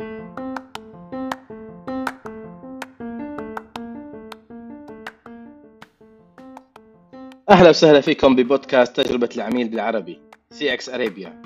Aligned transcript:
أهلا 0.00 0.18
وسهلا 7.68 8.00
فيكم 8.00 8.36
ببودكاست 8.36 9.00
تجربة 9.00 9.28
العميل 9.36 9.68
بالعربي 9.68 10.20
CX 10.50 10.88
Arabia 10.88 11.42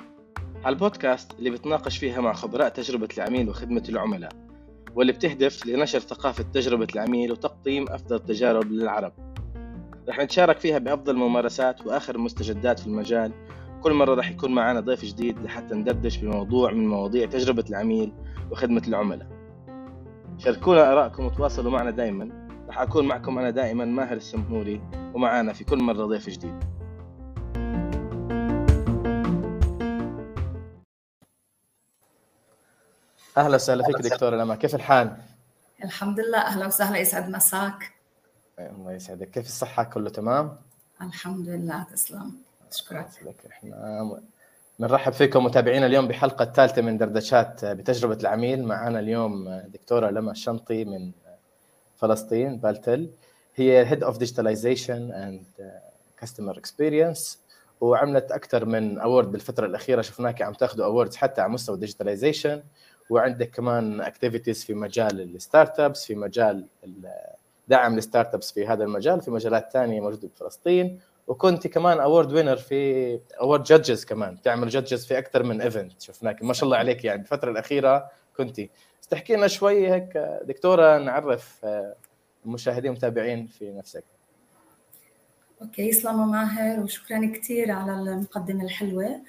البودكاست 0.65 1.31
اللي 1.39 1.49
بتناقش 1.49 1.97
فيها 1.97 2.21
مع 2.21 2.33
خبراء 2.33 2.69
تجربة 2.69 3.07
العميل 3.17 3.49
وخدمة 3.49 3.83
العملاء 3.89 4.31
واللي 4.95 5.13
بتهدف 5.13 5.65
لنشر 5.65 5.99
ثقافة 5.99 6.45
تجربة 6.53 6.87
العميل 6.95 7.31
وتقديم 7.31 7.89
أفضل 7.89 8.15
التجارب 8.15 8.71
للعرب. 8.71 9.13
رح 10.09 10.19
نتشارك 10.19 10.59
فيها 10.59 10.77
بأفضل 10.77 11.13
الممارسات 11.13 11.87
وآخر 11.87 12.15
المستجدات 12.15 12.79
في 12.79 12.87
المجال 12.87 13.31
كل 13.83 13.93
مرة 13.93 14.15
رح 14.15 14.31
يكون 14.31 14.55
معنا 14.55 14.79
ضيف 14.79 15.05
جديد 15.05 15.39
لحتى 15.39 15.75
ندردش 15.75 16.17
بموضوع 16.17 16.71
من 16.71 16.87
مواضيع 16.87 17.25
تجربة 17.25 17.63
العميل 17.69 18.13
وخدمة 18.51 18.81
العملاء. 18.87 19.27
شاركونا 20.37 20.91
آرائكم 20.91 21.25
وتواصلوا 21.25 21.71
معنا 21.71 21.91
دائما 21.91 22.47
رح 22.69 22.79
أكون 22.79 23.07
معكم 23.07 23.37
أنا 23.37 23.49
دائما 23.49 23.85
ماهر 23.85 24.17
السمهوري 24.17 24.81
ومعانا 25.13 25.53
في 25.53 25.63
كل 25.63 25.77
مرة 25.77 26.05
ضيف 26.05 26.29
جديد. 26.29 26.63
أهلا 33.37 33.55
وسهلا 33.55 33.83
فيك 33.83 33.95
دكتورة 33.95 34.35
لما 34.35 34.55
كيف 34.55 34.75
الحال؟ 34.75 35.17
الحمد 35.83 36.19
لله 36.19 36.37
أهلا 36.37 36.67
وسهلا. 36.67 36.97
يسعد 36.97 37.29
مساك. 37.29 37.93
الله 38.59 38.91
يسعدك. 38.91 39.29
كيف 39.29 39.45
الصحة؟ 39.45 39.83
كله 39.83 40.09
تمام؟ 40.09 40.57
الحمد 41.01 41.49
لله 41.49 41.83
تسلم. 41.83 42.42
اشكرك 42.73 43.07
لك 43.25 43.35
إحنا 43.51 44.21
بنرحب 44.79 45.13
فيكم 45.13 45.43
متابعينا 45.43 45.85
اليوم 45.85 46.07
بحلقة 46.07 46.43
الثالثة 46.43 46.81
من 46.81 46.97
دردشات 46.97 47.65
بتجربة 47.65 48.17
العميل. 48.21 48.63
معنا 48.63 48.99
اليوم 48.99 49.61
دكتورة 49.67 50.09
لمى 50.09 50.31
الشنطي 50.31 50.85
من 50.85 51.11
فلسطين 51.95 52.57
بالتل. 52.57 53.09
هي 53.55 53.85
head 53.85 54.03
of 54.03 54.17
digitalization 54.17 55.11
and 55.11 55.43
customer 56.17 56.57
experience 56.57 57.39
وعملت 57.81 58.31
أكثر 58.31 58.65
من 58.65 58.99
award 58.99 59.31
بالفترة 59.31 59.65
الأخيرة. 59.65 60.01
شفناك 60.01 60.41
عم 60.41 60.53
تاخذوا 60.53 60.85
awards 60.85 61.15
حتى 61.15 61.41
على 61.41 61.51
مستوى 61.51 61.77
digitalization 61.77 62.63
وعندك 63.09 63.49
كمان 63.49 64.01
activities 64.01 64.63
في 64.63 64.73
مجال 64.73 65.21
ال 65.21 65.79
startups 65.79 66.05
في 66.05 66.15
مجال 66.15 66.65
دعم 67.67 67.97
ال 67.97 68.33
startups 68.33 68.51
في 68.51 68.67
هذا 68.67 68.83
المجال. 68.83 69.21
في 69.21 69.31
مجالات 69.31 69.71
ثانية 69.73 70.01
موجودة 70.01 70.27
بفلسطين. 70.27 70.99
وكنت 71.27 71.67
كمان 71.67 71.99
award 71.99 72.33
winner 72.33 72.57
في 72.57 73.19
award 73.41 73.63
judges 73.63 74.05
كمان. 74.05 74.41
تعمل 74.41 74.69
judges 74.69 75.05
في 75.05 75.17
أكثر 75.17 75.43
من 75.43 75.61
event 75.61 76.01
شفناك. 76.01 76.43
ما 76.43 76.53
شاء 76.53 76.65
الله 76.65 76.77
عليك 76.77 77.05
يعني. 77.05 77.21
الفترة 77.21 77.51
الأخيرة 77.51 78.09
كنت. 78.37 78.61
تحكي 79.09 79.35
لنا 79.35 79.47
شوي 79.47 79.91
هيك 79.91 80.17
دكتورة 80.43 80.97
نعرف 80.97 81.65
المشاهدين 82.45 82.89
والمتابعين 82.89 83.45
في 83.47 83.71
نفسك. 83.71 84.03
okay 85.61 85.81
يسلموا 85.81 86.25
ماهر 86.25 86.79
وشكرا 86.79 87.31
كثير 87.33 87.71
على 87.71 87.91
المقدمة 87.91 88.63
الحلوة. 88.63 89.05
آه، 89.05 89.21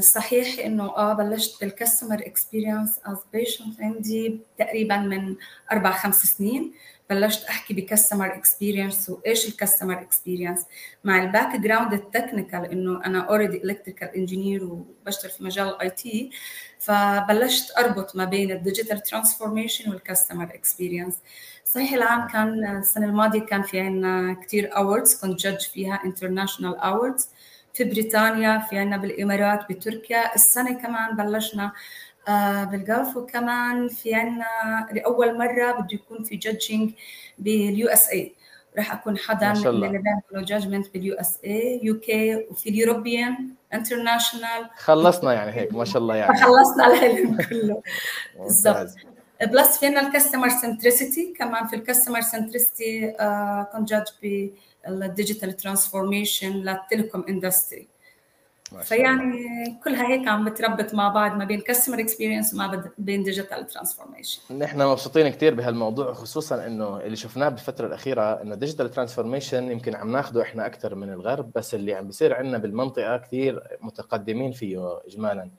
صحيح 0.00 0.64
إنه 0.66 0.84
آه 0.96 1.12
بلشت 1.12 1.60
بال 1.60 1.72
customer 1.72 2.18
experience 2.26 3.00
as 3.04 3.18
passion 3.32 3.80
عندي 3.80 4.40
تقريبا 4.58 4.96
من 4.96 5.36
أربع 5.72 5.92
خمس 5.92 6.22
سنين. 6.22 6.74
بلشت 7.10 7.44
أحكي 7.44 7.74
ب 7.74 7.81
customer 7.81 8.34
experience 8.34 9.10
وإيش 9.10 9.48
ال 9.48 9.54
customer 9.54 10.00
experience 10.00 10.60
مع 11.04 11.22
ال 11.22 11.56
background 11.60 11.92
ال 11.92 11.99
technical 11.99 12.64
إنه 12.64 13.04
أنا 13.06 13.20
already 13.20 13.64
electrical 13.64 14.08
engineer 14.08 14.64
وبشتغل 14.64 15.30
في 15.30 15.44
مجال 15.44 15.68
ال 15.68 15.90
IT 15.90 16.30
فبلشت 16.78 17.70
أربط 17.78 18.16
ما 18.16 18.24
بين 18.24 18.50
ال 18.50 18.56
digital 18.56 19.02
transformation 19.02 19.90
وال 19.90 20.01
customer 20.01 20.44
experience 20.44 21.14
صحيح 21.64 21.92
العام 21.92 22.28
كان 22.28 22.78
السنة 22.78 23.06
الماضية 23.06 23.40
كان 23.40 23.62
في 23.62 23.80
عندنا 23.80 24.32
كثير 24.42 24.76
awards 24.76 25.14
كنت 25.20 25.40
judge 25.46 25.60
فيها 25.60 26.00
international 26.04 26.76
awards 26.76 27.28
في 27.74 27.84
بريطانيا 27.84 28.58
في 28.58 28.78
عندنا 28.78 28.96
بالإمارات 28.96 29.72
بتركيا. 29.72 30.34
السنة 30.34 30.72
كمان 30.82 31.16
بلشنا 31.16 31.72
آه 32.28 32.64
بال 32.64 32.81
Gulf 32.81 33.16
وكمان 33.16 33.88
في 33.88 34.14
عندنا 34.14 34.88
لأول 34.92 35.38
مرة 35.38 35.72
بده 35.72 35.88
يكون 35.92 36.24
في 36.24 36.36
judging 36.36 36.90
بال 37.38 37.88
USA 37.88 38.32
راح 38.76 38.92
أكون 38.92 39.18
حدا 39.18 39.52
من 39.52 39.66
اللي 39.66 39.88
بيعملوا 39.88 40.46
judgment 40.48 40.92
بال 40.94 41.14
USA 41.14 41.38
UK 41.44 42.36
وفي 42.50 42.68
ال 42.68 42.77
European 42.77 43.48
international 43.74 44.70
خلصنا 44.76 45.32
يعني 45.32 45.52
هيك 45.52 45.74
ما 45.74 45.84
شاء 45.84 46.02
الله 46.02 46.16
يعني. 46.16 46.36
خلصنا 46.38 46.86
العلم 46.86 47.36
كله. 47.36 47.82
بالضبط. 48.38 48.88
plus 49.42 49.78
في 49.78 49.86
عندنا 49.86 50.06
ال 50.06 50.11
customer 50.11 50.48
centricity 50.48 51.34
كمان 51.38 51.66
في 51.66 51.76
ال 51.76 51.81
customer 51.81 52.20
centricity 52.20 53.10
كنت 53.72 53.88
judge 53.88 54.08
بال 54.88 55.03
digital 55.03 55.56
transformation 55.56 56.52
لل 56.52 56.68
telecom 56.68 57.24
industry 57.28 57.88
فيعني 58.82 59.44
كلها 59.84 60.08
هيك 60.08 60.28
عم 60.28 60.44
بتربط 60.44 60.94
مع 60.94 61.08
بعض 61.08 61.36
ما 61.36 61.44
بين 61.44 61.60
customer 61.60 62.00
experience 62.00 62.54
وما 62.54 62.90
بين 62.98 63.22
digital 63.22 63.66
transformation 63.66 64.58
نحن 64.58 64.82
مبسوطين 64.82 65.28
كثير 65.28 65.54
بهالموضوع 65.54 66.12
خصوصا 66.12 66.66
إنه 66.66 67.00
اللي 67.00 67.16
شفناه 67.16 67.48
بالفترة 67.48 67.86
الأخيرة 67.86 68.42
إنه 68.42 68.54
digital 68.54 68.90
transformation 68.90 69.70
يمكن 69.70 69.94
عم 69.94 70.12
ناخذه 70.12 70.42
إحنا 70.42 70.66
أكثر 70.66 70.94
من 70.94 71.12
الغرب 71.12 71.52
بس 71.54 71.74
اللي 71.74 71.94
عم 71.94 72.06
بيصير 72.06 72.34
عندنا 72.34 72.58
بالمنطقة 72.58 73.16
كثير 73.16 73.62
متقدمين 73.80 74.52
فيه 74.52 75.00
اجمالا. 75.06 75.50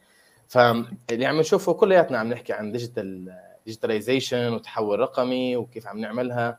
فاللي 0.48 1.26
عم 1.26 1.40
نشوفه 1.40 1.74
كلياتنا 1.74 2.18
عم 2.18 2.30
نحكي 2.30 2.54
عن 2.54 2.72
digital 2.72 3.34
digitalization 3.66 4.54
وتحول 4.54 5.00
رقمي 5.00 5.56
وكيف 5.56 5.88
عم 5.88 6.00
نعملها. 6.00 6.58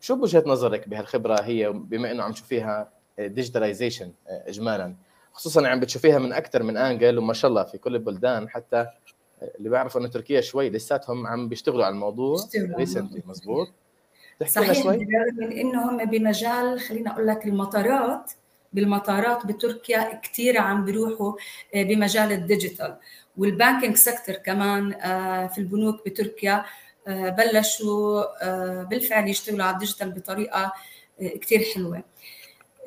شو 0.00 0.16
بوجهة 0.16 0.44
نظرك 0.46 0.88
بهالخبرة 0.88 1.40
هي 1.40 1.72
بما 1.72 2.10
إنه 2.10 2.22
عم 2.22 2.32
تشوفيها 2.32 2.90
digitalization 3.18 4.12
اجمالا؟ 4.28 4.94
خصوصا 5.32 5.66
عم 5.68 5.80
بتشوفيها 5.80 6.18
من 6.18 6.32
أكثر 6.32 6.62
من 6.62 6.76
angle 6.76 7.18
وما 7.18 7.32
شاء 7.32 7.48
الله 7.48 7.64
في 7.64 7.78
كل 7.78 7.94
البلدان 7.94 8.48
حتى 8.48 8.86
اللي 9.58 9.68
بيعرفوا 9.68 10.00
إنه 10.00 10.08
تركيا 10.08 10.40
شوي 10.40 10.70
لساتهم 10.70 11.26
عم 11.26 11.48
بيشتغلوا 11.48 11.84
على 11.84 11.92
الموضوع 11.92 12.38
recently 12.56 13.22
مزبوط؟ 13.26 13.68
صحيح 14.46 14.82
شوي. 14.82 14.96
من 15.36 15.52
إنه 15.52 15.90
هم 15.90 16.04
بمجال 16.04 16.80
خلينا 16.80 17.12
أقول 17.12 17.26
لك 17.26 17.46
المطارات 17.46 18.32
بالمطارات 18.72 19.46
بتركيا 19.46 20.20
كثير 20.22 20.58
عم 20.58 20.84
بيروحوا 20.84 21.32
بمجال 21.74 22.32
ال 22.32 22.39
digital. 22.39 22.96
وال 23.36 23.49
banking 23.49 23.96
sector 23.96 24.34
كمان 24.34 24.90
في 25.48 25.58
البنوك 25.58 26.06
بتركيا 26.06 26.64
بلشوا 27.08 28.24
بالفعل 28.82 29.28
يشتغلوا 29.28 29.64
على 29.64 29.74
ال 29.74 29.78
digital 29.78 30.10
بطريقة 30.10 30.72
كثير 31.20 31.64
حلوة. 31.74 32.02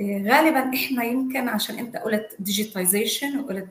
غالبا 0.02 0.76
إحنا 0.76 1.04
يمكن 1.04 1.50
عشان 1.50 1.80
أنت 1.80 1.98
قلت 1.98 2.36
digitization 2.40 3.40
وقلت 3.40 3.68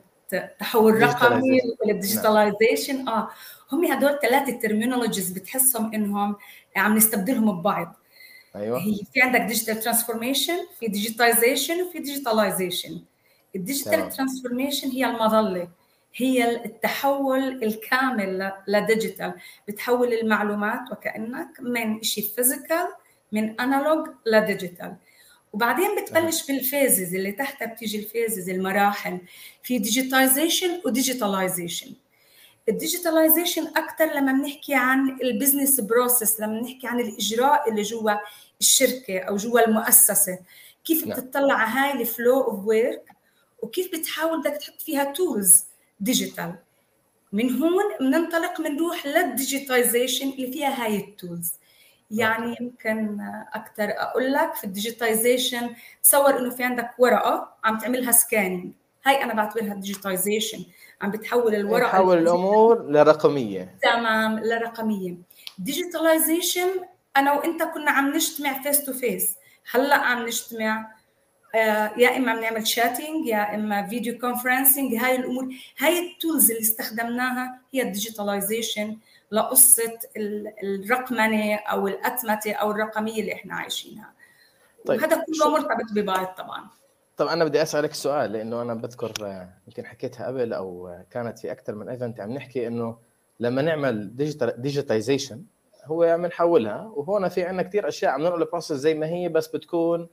تحول 0.59 1.01
رقمي 1.01 1.61
وقلت 1.61 1.95
digitalization 1.95 3.07
آه 3.07 3.29
هم 3.71 3.85
هدول 3.85 4.19
ثلاثة 4.21 4.59
terminologies 4.59 5.31
بتحسهم 5.31 5.93
إنهم 5.93 6.35
عم 6.75 6.95
نستبدلهم 6.95 7.61
ببعض. 7.61 7.95
أيوه. 8.55 8.79
هي 8.79 8.99
في 9.13 9.21
عندك 9.21 9.41
digital 9.41 9.79
transformation 9.79 10.57
في 10.79 10.87
digitization 10.87 11.81
وفي 11.81 11.99
digitalization 11.99 13.01
ال 13.55 13.62
digital 13.62 14.09
transformation 14.09 14.89
هي 14.89 15.05
المظلة. 15.05 15.67
هي 16.17 16.65
التحول 16.65 17.63
الكامل 17.63 18.51
ل 18.67 18.74
digital. 18.74 19.33
بتحول 19.67 20.13
المعلومات 20.13 20.91
وكأنك 20.91 21.59
من 21.59 22.03
شيء 22.03 22.29
physical 22.35 22.87
من 23.31 23.59
analog 23.61 24.07
ل 24.25 24.33
digital. 24.33 24.95
وبعدين 25.53 25.87
بتبلش 26.01 26.47
بال 26.47 26.64
phases 26.64 27.15
اللي 27.15 27.31
تحتها 27.31 27.65
بتيجي 27.65 27.99
ال 27.99 28.06
phases 28.06 28.49
المراحل. 28.49 29.19
في 29.63 29.79
digitization 29.79 30.81
و 30.85 30.92
digitalization 30.92 31.93
ال 32.69 32.75
digitalization 32.75 33.67
أكثر 33.67 34.05
لما 34.05 34.31
بنحكي 34.31 34.75
عن 34.75 35.17
ال 35.21 35.27
business 35.27 35.79
process 35.79 36.39
لما 36.39 36.59
بنحكي 36.59 36.87
عن 36.87 36.99
الإجراء 36.99 37.69
اللي 37.69 37.81
جوا 37.81 38.11
الشركة 38.59 39.19
أو 39.19 39.35
جوا 39.35 39.67
المؤسسة. 39.67 40.39
كيف 40.85 41.07
نعم. 41.07 41.19
بتطلع 41.19 41.53
على 41.53 41.69
هاي 41.69 42.01
ال 42.01 42.09
flow 42.09 42.41
of 42.41 42.65
work 42.65 43.03
وكيف 43.61 43.91
بتحاول 43.95 44.39
بدك 44.39 44.57
تحط 44.57 44.81
فيها 44.81 45.03
tools 45.03 45.66
digital 45.99 46.55
من 47.31 47.61
هون 47.61 47.83
بننطلق 47.99 48.61
بنروح 48.61 49.05
لل 49.05 49.23
digitization 49.23 50.29
اللي 50.29 50.51
فيها 50.51 50.83
هاي 50.85 50.97
ال 50.97 51.06
tools 51.06 51.53
يعني 52.11 52.55
يمكن 52.61 53.17
أكثر 53.53 53.89
أقول 53.89 54.33
لك 54.33 54.53
في 54.53 54.63
ال 54.63 54.71
digitization 54.71 55.69
تصور 56.03 56.39
إنه 56.39 56.49
في 56.49 56.63
عندك 56.63 56.89
ورقة 56.97 57.53
عم 57.63 57.77
تعملها 57.77 58.11
scanning 58.11 58.71
هاي 59.05 59.23
أنا 59.23 59.33
بعتبرها 59.33 59.73
digitization 59.73 60.65
عم 61.01 61.11
بتحول 61.11 61.55
الورقة 61.55 61.87
تحول 61.91 62.17
الأمور 62.17 62.91
لرقمية. 62.91 63.77
تمام 63.81 64.39
لرقمية. 64.39 65.15
digitalization 65.57 66.67
أنا 67.17 67.33
وإنت 67.33 67.63
كنا 67.63 67.91
عم 67.91 68.13
نجتمع 68.15 68.61
face 68.61 68.85
to 68.85 68.93
face 68.93 69.35
هلأ 69.71 69.95
عم 69.95 70.25
نجتمع 70.25 70.96
يا 71.97 72.17
إما 72.17 72.35
بنعمل 72.35 72.67
chatting 72.67 73.25
يا 73.25 73.55
إما 73.55 73.87
video 73.87 74.19
conferencing 74.19 74.95
هاي 74.95 75.15
الأمور 75.15 75.47
هاي 75.79 76.11
ال 76.11 76.18
tools 76.18 76.51
اللي 76.51 76.61
استخدمناها 76.61 77.59
هي 77.71 77.81
ال 77.81 77.89
digitalization 77.89 78.97
لقصة 79.31 79.99
الرقمنة 80.63 81.55
أو 81.55 81.87
الأتمتة 81.87 82.53
أو 82.53 82.71
الرقمية 82.71 83.21
اللي 83.21 83.33
إحنا 83.33 83.55
عايشينها. 83.55 84.13
طيب 84.85 85.01
وهذا 85.01 85.23
كله 85.25 85.49
مرتبط 85.51 85.91
ببعض 85.93 86.25
طبعا. 86.27 86.67
طب 87.17 87.27
أنا 87.27 87.45
بدي 87.45 87.61
أسألك 87.61 87.93
سؤال 87.93 88.31
لأنه 88.31 88.61
أنا 88.61 88.73
بذكر 88.73 89.11
يمكن 89.67 89.85
حكيتها 89.85 90.27
قبل 90.27 90.53
أو 90.53 90.97
كانت 91.11 91.39
في 91.39 91.51
أكثر 91.51 91.75
من 91.75 91.89
event 91.89 92.19
عم 92.19 92.31
نحكي 92.33 92.67
إنه 92.67 92.97
لما 93.39 93.61
نعمل 93.61 94.15
digital 94.15 94.61
digitization 94.61 95.43
هو 95.85 96.17
بنحولها 96.17 96.91
وهون 96.95 97.29
في 97.29 97.43
عندنا 97.43 97.63
كثير 97.63 97.87
أشياء 97.87 98.11
عم 98.11 98.21
ننقل 98.21 98.41
ال 98.41 98.45
process 98.45 98.77
زي 98.77 98.93
ما 98.93 99.05
هي 99.07 99.29
بس 99.29 99.47
بتكون 99.47 100.07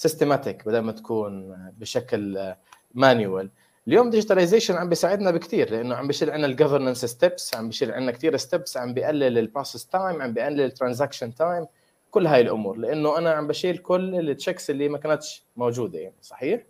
systematic 0.00 0.66
بدل 0.66 0.78
ما 0.78 0.92
تكون 0.92 1.56
بشكل 1.78 2.54
manual 2.94 3.50
اليوم 3.88 4.10
digitalization 4.10 4.76
عم 4.76 4.88
بيساعدنا 4.88 5.30
بكثير 5.30 5.70
لأنه 5.70 5.94
عم 5.94 6.06
بيشيل 6.06 6.30
عندنا 6.30 6.46
ال 6.46 6.51
difference 6.51 7.04
steps 7.04 7.54
عم 7.54 7.66
بيشيل 7.66 7.92
عندنا 7.92 8.12
كثير 8.12 8.36
steps 8.36 8.76
عم 8.76 8.94
بيقلل 8.94 9.38
ال 9.38 9.44
process 9.44 9.86
time 9.86 10.22
عم 10.22 10.32
بيقلل 10.32 10.60
ال 10.60 10.66
transaction 10.66 11.34
time 11.34 11.66
كل 12.10 12.26
هاي 12.26 12.40
الأمور. 12.40 12.76
لأنه 12.76 13.18
أنا 13.18 13.30
عم 13.30 13.46
بشيل 13.46 13.78
كل 13.78 14.30
ال 14.30 14.36
checks 14.36 14.70
اللي 14.70 14.88
ما 14.88 14.98
كانتش 14.98 15.42
موجودة 15.56 15.98
يعني. 15.98 16.14
صحيح؟ 16.22 16.62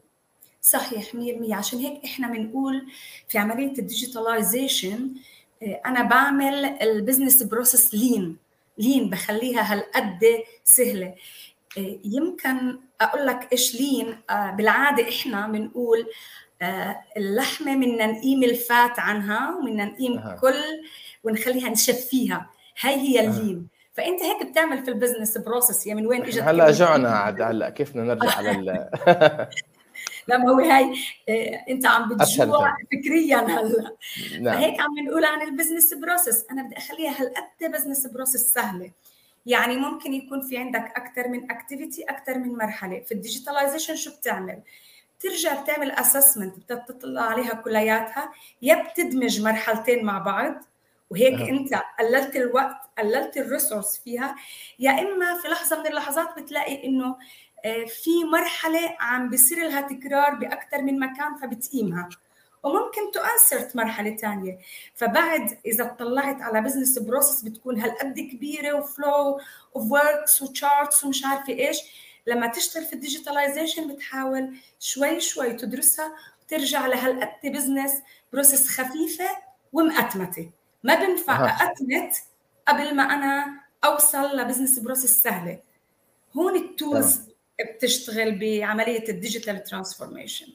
صحيح 0.63 1.13
100% 1.13 1.53
عشان 1.53 1.79
هيك 1.79 2.05
إحنا 2.05 2.29
بنقول 2.29 2.87
في 3.29 3.39
عملية 3.39 3.79
ال 3.79 3.88
digitalization 3.88 5.11
آه، 5.63 5.81
أنا 5.87 6.03
بعمل 6.03 6.65
ال 6.65 6.74
business 6.74 7.43
process 7.43 7.95
lean 7.95 8.37
lean 8.79 9.11
بخليها 9.11 9.73
هالقد 9.73 10.21
سهلة. 10.65 11.07
آه، 11.07 11.15
يمكن 12.05 12.79
أقول 13.01 13.27
لك 13.27 13.49
إيش 13.53 13.81
lean 13.81 14.17
آه، 14.31 14.51
بالعادة 14.51 15.09
إحنا 15.09 15.47
بنقول 15.47 16.07
اللحمة 17.17 17.77
بدنا 17.77 18.07
نقيم 18.07 18.45
ال 18.45 18.58
fat 18.58 18.99
عنها 18.99 19.57
وبدنا 19.57 19.85
نقيم 19.85 20.19
أه. 20.19 20.37
كل 20.41 20.63
ونخليها 21.25 21.69
نشفيها. 21.69 22.51
هاي 22.81 22.95
هي 22.95 23.21
ال 23.21 23.29
lean. 23.29 23.69
أه. 23.75 23.81
فأنت 23.97 24.23
هيك 24.23 24.47
بتعمل 24.47 24.85
في 24.85 24.91
ال 24.91 24.96
business 24.96 25.39
process 25.39 25.87
يعني 25.87 26.01
من 26.01 26.07
وين 26.07 26.23
إجت 26.23 26.43
هلأ 26.43 26.71
جعنا 26.71 27.11
عاد 27.11 27.43
هلأ 27.43 27.71
كيف 27.71 27.91
بدنا 27.91 28.15
نرجع 28.15 28.37
على 28.37 28.51
ال 28.51 28.65
لا 30.29 30.39
ما 30.39 30.51
هو 30.51 30.61
هاي 30.61 30.95
آه، 31.29 31.65
أنت 31.69 31.87
عم 31.87 32.09
بتجوع 32.09 32.77
فكريا 32.93 33.37
هلأ. 33.37 33.97
نعم. 34.41 34.55
فهيك 34.55 34.81
عم 34.81 34.99
نقول 35.09 35.25
عن 35.25 35.43
ال 35.43 35.49
business 35.49 35.95
process 35.95 36.47
أنا 36.51 36.63
بدي 36.63 36.77
أخليها 36.77 37.11
هالقد 37.21 37.73
business 37.73 38.07
process 38.07 38.53
سهلة. 38.53 38.91
يعني 39.47 39.77
ممكن 39.77 40.15
يكون 40.15 40.41
في 40.41 40.57
عندك 40.57 40.93
أكثر 40.97 41.29
من 41.29 41.51
activity 41.51 42.03
أكثر 42.05 42.39
من 42.39 42.57
مرحلة. 42.57 43.01
في 43.01 43.13
ال 43.13 43.19
digitalization 43.19 43.97
شو 43.97 44.17
بتعمل؟ 44.17 44.63
ترجع 45.21 45.63
بتعمل 45.63 45.91
assessment 45.91 46.73
بتطلع 46.73 47.23
عليها 47.23 47.55
كلياتها. 47.55 48.33
يا 48.63 48.83
بتدمج 48.83 49.43
مرحلتين 49.43 50.05
مع 50.05 50.19
بعض. 50.19 50.55
وهيك 51.11 51.41
أه. 51.41 51.49
أنت 51.49 51.75
قللت 51.99 52.37
الوقت 52.37 52.91
قللت 52.99 53.37
ال 53.37 53.44
resource 53.44 53.99
فيها. 53.99 54.37
يا 54.79 54.91
إما 54.91 55.41
في 55.41 55.49
لحظة 55.49 55.81
من 55.81 55.87
اللحظات 55.87 56.39
بتلاقي 56.39 56.85
إنه 56.85 57.17
آه، 57.65 57.85
في 57.85 58.25
مرحلة 58.33 58.97
عم 59.01 59.31
بيصير 59.31 59.59
لها 59.59 59.81
تكرار 59.81 60.35
باكثر 60.35 60.83
من 60.83 60.99
مكان 60.99 61.37
فبتقيمها. 61.37 62.09
وممكن 62.63 63.11
تؤثرت 63.13 63.77
مرحلة 63.77 64.17
ثانية 64.17 64.59
فبعد 64.95 65.59
إذا 65.67 65.85
اطلعت 65.85 66.43
على 66.43 66.61
business 66.61 66.99
process 66.99 67.43
بتكون 67.43 67.81
هالقد 67.81 68.21
كبيرة 68.21 68.73
و 68.73 68.87
flow 68.87 69.41
of 69.77 69.93
works 69.93 70.43
و 70.43 70.52
charts 70.52 71.05
ومش 71.05 71.25
عارفة 71.25 71.53
إيش. 71.53 71.79
لما 72.27 72.47
تشتغل 72.47 72.85
في 72.85 72.93
ال 72.93 73.00
digitalization 73.00 73.95
بتحاول 73.95 74.57
شوي 74.79 75.21
شوي 75.21 75.53
تدرسها 75.53 76.13
وترجع 76.43 76.87
لهالقد 76.87 77.53
business 77.53 77.93
process 78.33 78.69
خفيفة 78.69 79.29
ومأتمتة. 79.73 80.51
ما 80.85 80.95
بنفع 80.95 81.57
أتمت 81.71 82.17
قبل 82.69 82.95
ما 82.95 83.03
أنا 83.03 83.61
أوصل 83.85 84.37
ل 84.37 84.42
business 84.42 84.79
process 84.79 85.23
سهلة. 85.23 85.59
هون 86.37 86.57
ال 86.57 86.68
tools 86.68 87.21
بتشتغل 87.75 88.39
بعملية 88.39 89.09
ال 89.09 89.16
digital 89.16 89.65
transformation 89.65 90.47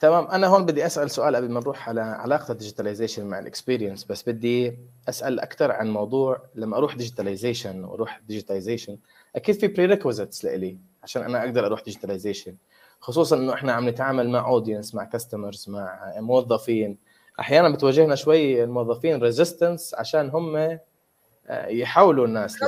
تمام. 0.00 0.26
أنا 0.26 0.46
هون 0.46 0.66
بدي 0.66 0.86
أسأل 0.86 1.10
سؤال 1.10 1.36
قبل 1.36 1.50
ما 1.50 1.60
نروح 1.60 1.88
على 1.88 2.00
علاقة 2.00 2.52
ال 2.52 2.57
digitalization 2.57 3.26
مع 3.26 3.38
ال 3.38 3.44
experience 3.44 4.04
بس 4.04 4.28
بدي 4.28 4.78
أسأل 5.08 5.40
أكثر 5.40 5.72
عن 5.72 5.90
موضوع 5.90 6.42
لما 6.54 6.76
أروح 6.76 6.96
digitalization 6.96 7.84
وأروح 7.84 8.20
digitalization 8.28 8.98
أكيد 9.36 9.54
في 9.54 9.68
prerequisites 9.68 10.44
لإلي 10.44 10.78
عشان 11.02 11.22
أنا 11.22 11.44
أقدر 11.44 11.66
أروح 11.66 11.82
digitalization 11.82 12.56
خصوصا 13.00 13.36
إنه 13.36 13.54
إحنا 13.54 13.72
عم 13.72 13.88
نتعامل 13.88 14.30
مع 14.30 14.48
audience 14.48 14.94
مع 14.94 15.04
customers 15.04 15.64
مع 15.68 16.12
موظفين. 16.16 16.98
أحيانا 17.40 17.68
بتواجهنا 17.68 18.14
شوي 18.14 18.64
الموظفين 18.64 19.22
resistance 19.22 19.94
عشان 19.94 20.30
هم 20.30 20.56
آه، 20.56 21.66
يحولوا 21.66 22.26
الناس 22.26 22.58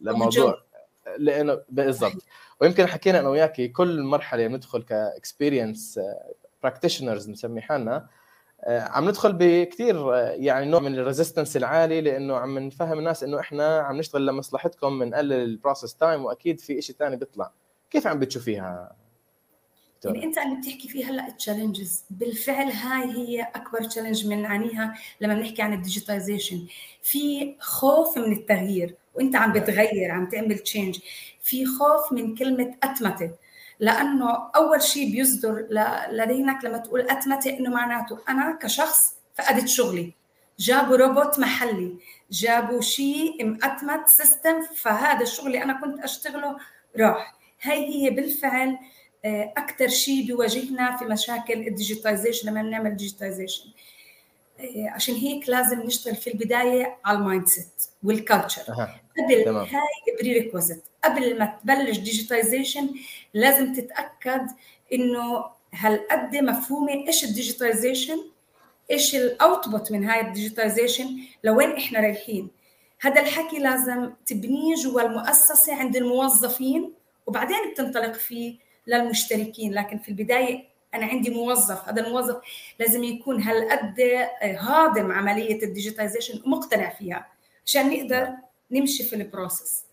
لموضوع 0.00 0.62
لإنه 1.18 1.60
بالضبط. 1.68 2.22
ويمكن 2.60 2.86
حكينا 2.86 3.20
أنا 3.20 3.28
وياكي 3.28 3.68
كل 3.68 4.02
مرحلة 4.02 4.46
ندخل 4.46 4.82
ك 4.82 4.93
experience 4.93 6.00
practitioners 6.62 7.30
نسمي 7.30 7.60
حالنا 7.60 8.06
آه، 8.64 8.80
عم 8.80 9.08
ندخل 9.08 9.32
بكثير 9.32 10.14
آه، 10.14 10.30
يعني 10.30 10.66
نوع 10.66 10.80
من 10.80 10.94
ال 10.94 11.00
resistance 11.00 11.56
العالي 11.56 12.00
لأنه 12.00 12.36
عم 12.36 12.58
نفهم 12.58 12.98
الناس 12.98 13.22
إنه 13.22 13.40
إحنا 13.40 13.80
عم 13.80 13.96
نشتغل 13.96 14.26
لمصلحتكم 14.26 14.98
بنقلل 14.98 15.32
ال 15.32 15.40
process 15.40 15.94
time 15.94 16.24
وأكيد 16.24 16.60
في 16.60 16.82
شيء 16.82 16.96
ثاني 16.96 17.16
بيطلع. 17.16 17.52
كيف 17.90 18.06
عم 18.06 18.18
بتشوفيها 18.18 18.96
يعني 20.04 20.24
أنت 20.24 20.38
عم 20.38 20.60
بتحكي 20.60 20.88
فيه 20.88 21.10
هلأ 21.10 21.28
ال 21.28 21.35
challenges 21.35 22.04
بالفعل 22.10 22.66
هاي 22.66 23.10
هي 23.10 23.42
أكبر 23.42 23.84
challenge 23.84 24.26
بنعانيها 24.26 24.94
لما 25.20 25.34
بنحكي 25.34 25.62
عن 25.62 25.72
ال 25.72 25.79
digitization 25.79 26.66
في 27.02 27.54
خوف 27.60 28.18
من 28.18 28.32
التغيير 28.32 28.94
وأنت 29.14 29.36
عم 29.36 29.52
نعم. 29.52 29.60
بتغير 29.60 30.10
عم 30.10 30.28
تعمل 30.28 30.58
change 30.58 30.98
في 31.42 31.66
خوف 31.66 32.12
من 32.12 32.34
كلمة 32.34 32.74
اتمته 32.82 33.30
لأنه 33.80 34.50
أول 34.56 34.82
شيء 34.82 35.12
بيصدر 35.12 35.66
لذهنك 36.10 36.64
لما 36.64 36.78
تقول 36.78 37.00
اتمته 37.00 37.58
إنه 37.58 37.70
معناته 37.70 38.18
أنا 38.28 38.58
كشخص 38.62 39.14
فقدت 39.34 39.68
شغلي. 39.68 40.12
جابوا 40.58 40.96
روبوت 40.96 41.38
محلي 41.38 41.96
جابوا 42.30 42.80
شيء 42.80 43.44
مأتمت 43.44 44.08
system 44.08 44.62
فهذا 44.76 45.22
الشغل 45.22 45.46
اللي 45.46 45.62
أنا 45.62 45.80
كنت 45.80 46.00
أشتغله 46.00 46.56
راح. 46.98 47.34
هاي 47.62 47.94
هي 47.94 48.10
بالفعل 48.10 48.78
آه، 49.24 49.52
أكثر 49.56 49.88
شيء 49.88 50.26
بيواجهنا 50.26 50.96
في 50.96 51.04
مشاكل 51.04 51.66
ال 51.68 51.74
digitization 51.74 52.48
لما 52.48 52.62
نعمل 52.62 52.96
digitization 52.96 53.64
عشان 54.88 55.14
هيك 55.14 55.48
لازم 55.48 55.80
نشتغل 55.80 56.16
في 56.16 56.32
البداية 56.32 56.96
على 57.04 57.18
ال 57.18 57.21
mindset 57.21 57.46
وال 57.46 57.82
culture 58.02 58.62
قبل 58.62 59.44
تمام. 59.44 59.66
هاي 59.66 60.16
prerequisite 60.20 60.84
قبل 61.04 61.38
ما 61.38 61.58
تبلش 61.62 61.98
digitization 61.98 62.90
لازم 63.34 63.72
تتأكد 63.74 64.46
إنه 64.92 65.44
هالقد 65.74 66.36
مفهومة 66.36 66.92
إيش 66.92 67.24
ال 67.24 67.31
digitization 67.31 68.18
إيش 68.90 69.14
ال 69.16 69.27
output 69.27 69.92
من 69.92 70.04
هاي 70.04 70.20
ال 70.20 70.27
digitization 70.27 71.18
لوين 71.44 71.70
إحنا 71.72 72.00
رايحين. 72.00 72.48
هذا 73.00 73.20
الحكي 73.20 73.58
لازم 73.58 74.10
تبنيه 74.26 74.74
جوا 74.74 75.02
المؤسسة 75.02 75.74
عند 75.74 75.96
الموظفين 75.96 76.92
وبعدين 77.26 77.56
بتنطلق 77.72 78.12
فيه 78.12 78.56
للمشتركين. 78.86 79.74
لكن 79.74 79.98
في 79.98 80.08
البداية 80.08 80.69
أنا 80.94 81.06
عندي 81.06 81.30
موظف 81.30 81.88
هذا 81.88 82.06
الموظف 82.06 82.36
لازم 82.78 83.04
يكون 83.04 83.42
هالقد 83.42 84.00
هاضم 84.42 85.12
عملية 85.12 85.62
ال 85.62 85.68
digitization 85.68 86.42
ومقتنع 86.46 86.90
فيها 86.90 87.26
عشان 87.66 87.90
نقدر 87.90 88.20
نعم. 88.20 88.38
نمشي 88.70 89.02
في 89.02 89.16
ال 89.16 89.24
process. 89.24 89.84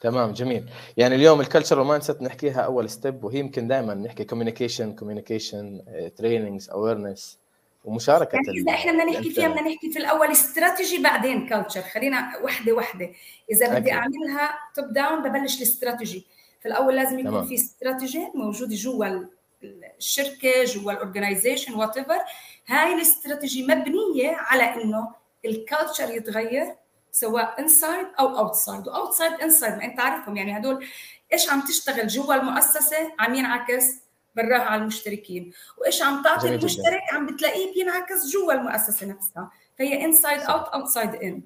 تمام 0.00 0.32
جميل. 0.32 0.70
يعني 0.96 1.14
اليوم 1.14 1.40
ال 1.40 1.82
culture 1.82 2.02
mindset 2.02 2.22
نحكيها 2.22 2.60
أول 2.60 2.90
step 2.90 3.24
وهي 3.24 3.38
يمكن 3.38 3.68
دائما 3.68 3.94
نحكي 3.94 4.24
communication 4.24 4.92
communication 4.92 5.82
trainings 6.16 6.70
awareness 6.70 7.38
ومشاركة 7.84 8.36
يعني 8.36 8.60
إذا 8.60 8.72
إحنا 8.72 8.92
بدنا 8.92 9.04
نحكي 9.04 9.30
فيها 9.30 9.48
بدنا 9.48 9.62
نحكي 9.62 9.92
في 9.92 9.98
الأول 9.98 10.30
استراتيجي 10.30 11.02
بعدين 11.02 11.48
culture 11.48 11.82
خلينا 11.82 12.32
وحدة 12.44 12.72
وحدة. 12.72 13.10
إذا 13.50 13.78
بدي 13.78 13.92
أعملها 13.92 14.58
top 14.74 14.92
down 14.92 15.22
ببلش 15.22 15.56
الاستراتيجي 15.56 16.26
في 16.60 16.68
الأول 16.68 16.96
لازم 16.96 17.18
يكون 17.18 17.30
تمام. 17.30 17.46
في 17.46 17.54
استراتيجي 17.54 18.26
موجوده 18.34 18.74
جوا 18.74 19.26
الشركة 19.98 20.64
جوا 20.64 20.92
ال 20.92 21.74
organization 21.74 21.96
whatever 21.96 22.18
هاي 22.66 22.94
الاستراتيجي 22.94 23.62
مبنية 23.62 24.36
على 24.36 24.62
إنه 24.62 25.14
ال 25.44 25.52
culture 25.52 26.10
يتغير 26.10 26.74
سواء 27.12 27.60
inside 27.60 28.06
أو 28.20 28.38
outside 28.38 28.88
و 28.88 28.94
outside 28.94 29.32
inside 29.32 29.74
ما 29.74 29.84
أنت 29.84 30.00
عارفهم. 30.00 30.36
يعني 30.36 30.58
هدول 30.58 30.86
إيش 31.32 31.50
عم 31.50 31.60
تشتغل 31.60 32.06
جوا 32.06 32.34
المؤسسة؟ 32.34 32.96
عم 33.18 33.34
ينعكس 33.34 33.84
براها 34.36 34.60
على 34.60 34.82
المشتركين. 34.82 35.52
وايش 35.78 36.02
عم 36.02 36.22
تعطي 36.22 36.54
المشترك؟ 36.54 37.00
عم 37.12 37.26
بتلاقيه 37.26 37.74
بينعكس 37.74 38.32
جوا 38.32 38.52
المؤسسة 38.52 39.06
نفسها. 39.06 39.50
فهي 39.78 40.04
inside 40.04 40.40
out 40.40 40.68
outside 40.68 41.14
in 41.14 41.42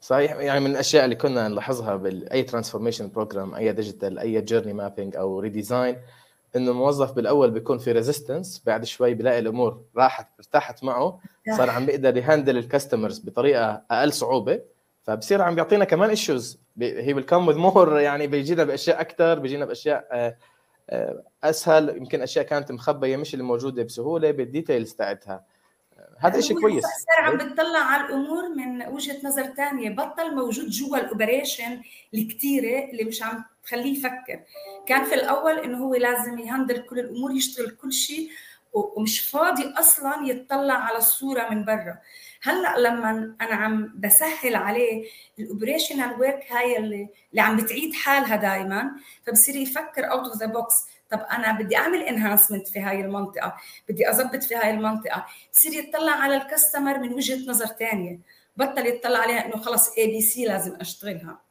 صحيح. 0.00 0.32
يعني 0.32 0.60
من 0.60 0.70
الأشياء 0.70 1.04
اللي 1.04 1.16
كنا 1.16 1.48
نلاحظها 1.48 1.96
بأي 1.96 2.42
transformation 2.42 3.10
program 3.10 3.54
أي 3.54 3.72
digital 3.72 4.18
أي 4.18 4.40
journey 4.40 4.72
mapping 4.72 5.16
أو 5.16 5.40
redesign 5.40 5.96
إنه 6.56 6.70
الموظف 6.70 7.12
بالأول 7.12 7.50
بيكون 7.50 7.78
في 7.78 7.92
resistance 7.92 8.62
بعد 8.66 8.84
شوي 8.84 9.14
بلاقي 9.14 9.38
الأمور 9.38 9.84
راحت 9.96 10.28
ارتاحت 10.38 10.84
معه 10.84 11.20
صار 11.56 11.70
عم 11.70 11.86
بيقدر 11.86 12.16
ي 12.16 12.22
handle 12.22 12.56
ال 12.58 12.64
customers 12.64 13.18
بطريقة 13.18 13.82
أقل 13.90 14.12
صعوبة 14.12 14.60
فبصير 15.02 15.42
عم 15.42 15.54
بيعطينا 15.54 15.84
كمان 15.84 16.10
issues 16.10 16.60
هي 16.80 17.12
بت 17.12 17.24
come 17.24 17.48
with 17.48 17.56
more 17.56 18.00
يعني 18.00 18.26
بيجينا 18.26 18.64
بأشياء 18.64 19.00
أكثر 19.00 19.38
بيجينا 19.38 19.64
بأشياء 19.64 20.08
آه، 20.12 20.36
آه، 20.90 21.22
أسهل 21.44 21.96
يمكن 21.96 22.22
أشياء 22.22 22.44
كانت 22.44 22.72
مخبية 22.72 23.16
مش 23.16 23.34
اللي 23.34 23.44
موجودة 23.44 23.82
بسهولة 23.82 24.30
بال 24.30 24.44
details 24.44 24.92
تاعتها. 24.92 25.44
هذا 26.18 26.40
شيء 26.40 26.60
كويس. 26.60 26.84
صار 26.84 27.24
عم 27.24 27.36
بتطلع 27.36 27.78
على 27.78 28.06
الأمور 28.06 28.48
من 28.48 28.86
وجهة 28.86 29.16
نظر 29.24 29.42
ثانية 29.42 29.90
بطل 29.90 30.34
موجود 30.34 30.68
جوا 30.68 30.98
ال 30.98 31.06
operation 31.06 31.80
الكثيره 32.14 32.90
اللي 32.90 33.04
مش 33.04 33.22
عم 33.22 33.44
تخليه 33.70 33.98
يفكر. 33.98 34.40
كان 34.86 35.04
في 35.04 35.14
الأول 35.14 35.58
إنه 35.58 35.78
هو 35.78 35.94
لازم 35.94 36.38
ي 36.38 36.44
handle 36.44 36.82
كل 36.82 36.98
الأمور 36.98 37.32
يشتغل 37.32 37.70
كل 37.70 37.92
شيء 37.92 38.30
ومش 38.72 39.20
فاضي 39.20 39.74
أصلا 39.78 40.26
يتطلع 40.26 40.74
على 40.74 40.98
الصورة 40.98 41.48
من 41.50 41.64
برا. 41.64 41.98
هلأ 42.42 42.78
لما 42.78 43.36
أنا 43.40 43.54
عم 43.54 43.94
بسهل 43.96 44.54
عليه 44.54 45.04
ال 45.38 45.45
operational 45.45 46.20
work 46.20 46.52
هاي 46.52 46.76
اللي, 46.76 47.08
اللي 47.30 47.40
عم 47.40 47.56
بتعيد 47.56 47.94
حالها 47.94 48.36
دائما 48.36 48.90
فبصير 49.26 49.56
يفكر 49.56 50.10
out 50.10 50.28
of 50.28 50.36
the 50.36 50.46
box 50.46 50.74
طب 51.10 51.20
أنا 51.20 51.52
بدي 51.52 51.76
أعمل 51.76 52.02
enhancement 52.02 52.68
في 52.68 52.80
هاي 52.80 53.00
المنطقة 53.00 53.56
بدي 53.88 54.10
اضبط 54.10 54.42
في 54.42 54.54
هاي 54.54 54.70
المنطقة. 54.70 55.26
بصير 55.52 55.72
يطلع 55.72 56.12
على 56.12 56.36
ال 56.36 56.43
customer 56.43 56.98
من 56.98 57.14
وجهة 57.14 57.50
نظر 57.50 57.66
ثانية 57.66 58.18
بطل 58.56 58.86
يطلع 58.86 59.18
عليها 59.18 59.46
إنه 59.46 59.56
خلص 59.56 59.96
A 59.98 60.06
B 60.06 60.20
C 60.22 60.44
لازم 60.44 60.76
أشتغلها. 60.80 61.49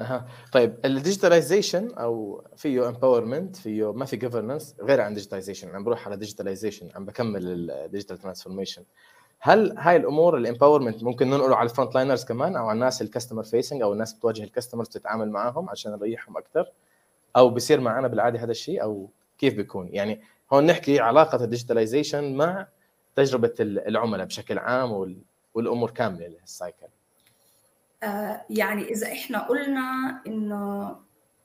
أها. 0.00 0.26
طيب 0.52 0.76
ال 0.84 0.91
digitalization 0.91 1.94
أو 1.94 2.42
فيه 2.56 2.88
empowerment 2.88 3.56
فيه 3.56 3.92
ما 3.92 4.04
في 4.04 4.16
difference 4.16 4.76
غير 4.80 5.00
عن 5.00 5.14
digitalization 5.14 5.74
عم 5.74 5.84
بروح 5.84 6.06
على 6.06 6.16
digitalization 6.16 6.88
عم 6.94 7.04
بكمل 7.04 7.70
ال 7.70 7.76
digital 7.76 8.18
transformation 8.18 8.82
هل 9.38 9.78
هاي 9.78 9.96
الأمور 9.96 10.36
ال 10.36 10.41
empowerment 10.41 11.02
ممكن 11.04 11.30
ننقله 11.30 11.56
على 11.56 11.70
ال 11.70 11.94
frontliners 11.94 12.24
كمان 12.24 12.56
أو 12.56 12.66
على 12.68 12.74
الناس 12.76 13.02
ال 13.02 13.06
customer 13.06 13.42
facing 13.42 13.82
أو 13.82 13.92
الناس 13.92 14.12
بتواجه 14.12 14.44
ال 14.44 14.48
customers 14.48 14.88
تتعامل 14.88 15.30
معاهم 15.30 15.70
عشان 15.70 15.92
نريحهم 15.92 16.36
أكثر 16.36 16.72
أو 17.36 17.50
بصير 17.50 17.80
معنا 17.80 18.08
بالعادة 18.08 18.38
هذا 18.42 18.50
الشيء 18.50 18.82
أو 18.82 19.08
كيف 19.38 19.54
بيكون؟ 19.54 19.88
يعني 19.92 20.20
هون 20.52 20.66
نحكي 20.66 21.00
علاقة 21.00 21.44
ال 21.44 21.50
digitalization 21.50 22.34
مع 22.36 22.66
تجربة 23.16 23.54
العملاء 23.60 24.26
بشكل 24.26 24.58
عام 24.58 25.16
والأمور 25.54 25.90
كاملة 25.90 26.26
ال 26.44 26.51
cycle 26.51 26.86
آه 28.04 28.44
يعني 28.50 28.82
إذا 28.82 29.12
إحنا 29.12 29.38
قلنا 29.38 30.20
إنه 30.26 30.96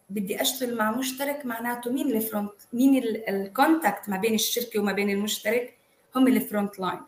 بدي 0.09 0.41
أشتغل 0.41 0.77
مع 0.77 0.91
مشترك 0.91 1.45
معناته 1.45 1.91
مين 1.91 2.07
ال 2.07 2.15
front 2.15 2.51
مين 2.73 3.03
ال 3.29 3.39
contact 3.39 4.09
ما 4.09 4.17
بين 4.17 4.33
الشركة 4.33 4.79
وما 4.79 4.91
بين 4.91 5.09
المشترك؟ 5.09 5.77
هم 6.15 6.27
ال 6.27 6.36
front 6.36 6.79
line 6.79 6.99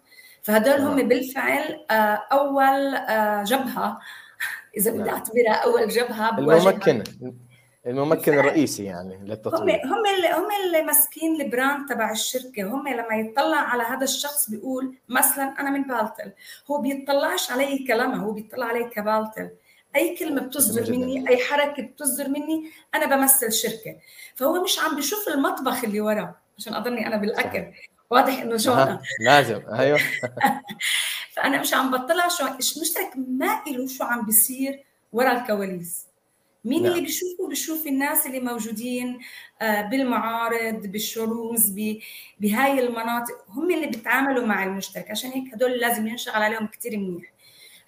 فهدول 0.41 0.79
هم 0.79 0.97
نعم. 0.97 1.07
بالفعل 1.07 1.85
آه، 1.91 2.23
أول 2.31 2.95
آه، 2.95 3.43
جبهة. 3.43 3.99
إذا 4.77 4.91
بدي 4.91 4.99
نعم. 4.99 5.09
أعتبرها 5.09 5.53
أول 5.53 5.87
جبهة 5.87 6.39
الممكن 6.39 7.03
الممكن 7.87 8.39
الرئيسي 8.39 8.83
يعني 8.83 9.19
للتطوير. 9.23 9.61
هم 9.61 9.93
هم 9.93 10.05
اللي 10.15 10.27
هم 10.33 10.47
اللي 10.65 10.81
ماسكين 10.81 11.41
البراند 11.41 11.89
تبع 11.89 12.11
الشركة. 12.11 12.63
هم 12.63 12.87
لما 12.87 13.15
يطلع 13.15 13.57
على 13.57 13.83
هذا 13.83 14.03
الشخص 14.03 14.49
بيقول 14.49 14.95
مثلا 15.09 15.55
أنا 15.59 15.69
من 15.69 15.83
بالتل. 15.83 16.31
هو 16.71 16.81
بيطلعش 16.81 17.51
علي 17.51 17.85
كلامه 17.87 18.23
هو 18.23 18.31
بيطلع 18.31 18.65
علي 18.65 18.83
كبالتل. 18.83 19.49
أي 19.95 20.17
كلمة 20.17 20.41
بتصدر 20.41 20.91
مني 20.91 21.29
أي 21.29 21.37
حركة 21.37 21.83
بتصدر 21.83 22.29
مني 22.29 22.69
أنا 22.95 23.15
بمثل 23.15 23.51
شركة. 23.51 23.95
فهو 24.35 24.63
مش 24.63 24.79
عم 24.79 24.95
بيشوف 24.95 25.27
المطبخ 25.27 25.83
اللي 25.83 26.01
ورا 26.01 26.35
عشان 26.57 26.73
أضلني 26.73 27.07
أنا 27.07 27.17
بالأكل. 27.17 27.65
واضح 28.09 28.41
إنه 28.41 28.57
شو. 28.57 28.75
لازم. 29.19 29.61
أيوه. 29.73 29.99
فأنا 31.35 31.61
مش 31.61 31.73
عم 31.73 31.91
بطلع 31.91 32.27
شو 32.27 32.45
المشترك 32.47 33.11
ما 33.15 33.61
له 33.67 33.87
شو 33.87 34.03
عم 34.03 34.25
بيصير 34.25 34.83
ورا 35.13 35.31
الكواليس. 35.31 36.10
مين 36.65 36.83
نعم. 36.83 36.91
اللي 36.91 37.01
بيشوفوا 37.03 37.49
بيشوف 37.49 37.87
الناس 37.87 38.25
اللي 38.25 38.39
موجودين 38.39 39.19
آه، 39.61 39.81
بالمعارض 39.81 40.87
بال 40.87 41.03
showrooms 41.03 41.75
بهاي 42.39 42.79
المناطق. 42.79 43.45
هم 43.49 43.71
اللي 43.71 43.87
بيتعاملوا 43.87 44.45
مع 44.45 44.63
المشترك. 44.63 45.11
عشان 45.11 45.29
هيك 45.29 45.53
هدول 45.53 45.71
لازم 45.71 46.07
ينشتغل 46.07 46.35
عليهم 46.35 46.67
كثير 46.67 46.97
منيح. 46.97 47.33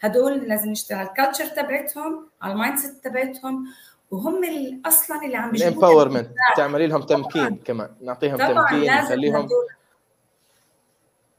هدول 0.01 0.37
لازم 0.37 0.69
نشتغل 0.69 0.97
على 0.97 1.07
ال 1.09 1.14
culture 1.14 1.45
تبعتهم 1.45 2.27
على 2.41 2.53
ال 2.53 2.77
mindset 2.77 3.03
تبعتهم 3.03 3.65
وهم 4.11 4.43
اللي 4.43 4.79
أصلا 4.85 5.25
اللي 5.25 5.37
عم 5.37 5.51
بيجيبوا 5.51 5.71
ال 5.71 5.76
empowerment 5.76 6.29
تعملي 6.57 6.87
لهم 6.87 7.01
تمكين 7.01 7.55
كمان. 7.55 7.89
نعطيهم 8.01 8.37
تمكين 8.37 8.93
نخليهم 8.93 9.49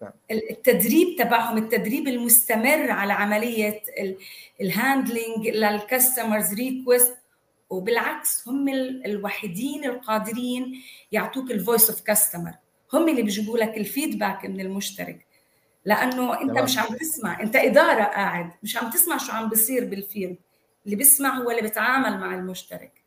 نعم. 0.02 0.12
التدريب 0.30 1.16
تبعهم 1.18 1.58
التدريب 1.58 2.08
المستمر 2.08 2.90
على 2.90 3.12
عملية 3.12 3.82
ال 4.60 4.70
handling 4.70 5.48
لل 5.48 5.68
customers 5.68 6.54
request 6.54 7.16
وبالعكس 7.70 8.48
هم 8.48 8.68
الوحيدين 9.06 9.84
القادرين 9.84 10.82
يعطوك 11.12 11.50
ال 11.50 11.57
voice 11.57 11.90
of 11.90 12.00
customer 12.00 12.54
هم 12.92 13.08
اللي 13.08 13.22
بيجيبوا 13.22 13.58
لك 13.58 13.76
ال 13.76 13.84
feedback 13.84 14.44
من 14.44 14.60
المشترك. 14.60 15.26
لأنه 15.84 16.42
أنت 16.42 16.58
مش 16.58 16.78
عم 16.78 16.96
تسمع 16.96 17.40
أنت 17.40 17.56
إدارة 17.56 18.04
قاعد 18.04 18.50
مش 18.62 18.76
عم 18.76 18.90
تسمع 18.90 19.16
شو 19.16 19.32
عم 19.32 19.48
بيصير 19.48 19.84
بال 19.84 19.99
field 19.99 20.36
اللي 20.84 20.96
بيسمع 20.96 21.38
هو 21.38 21.50
اللي 21.50 21.62
بيتعامل 21.62 22.18
مع 22.20 22.34
المشترك. 22.34 23.04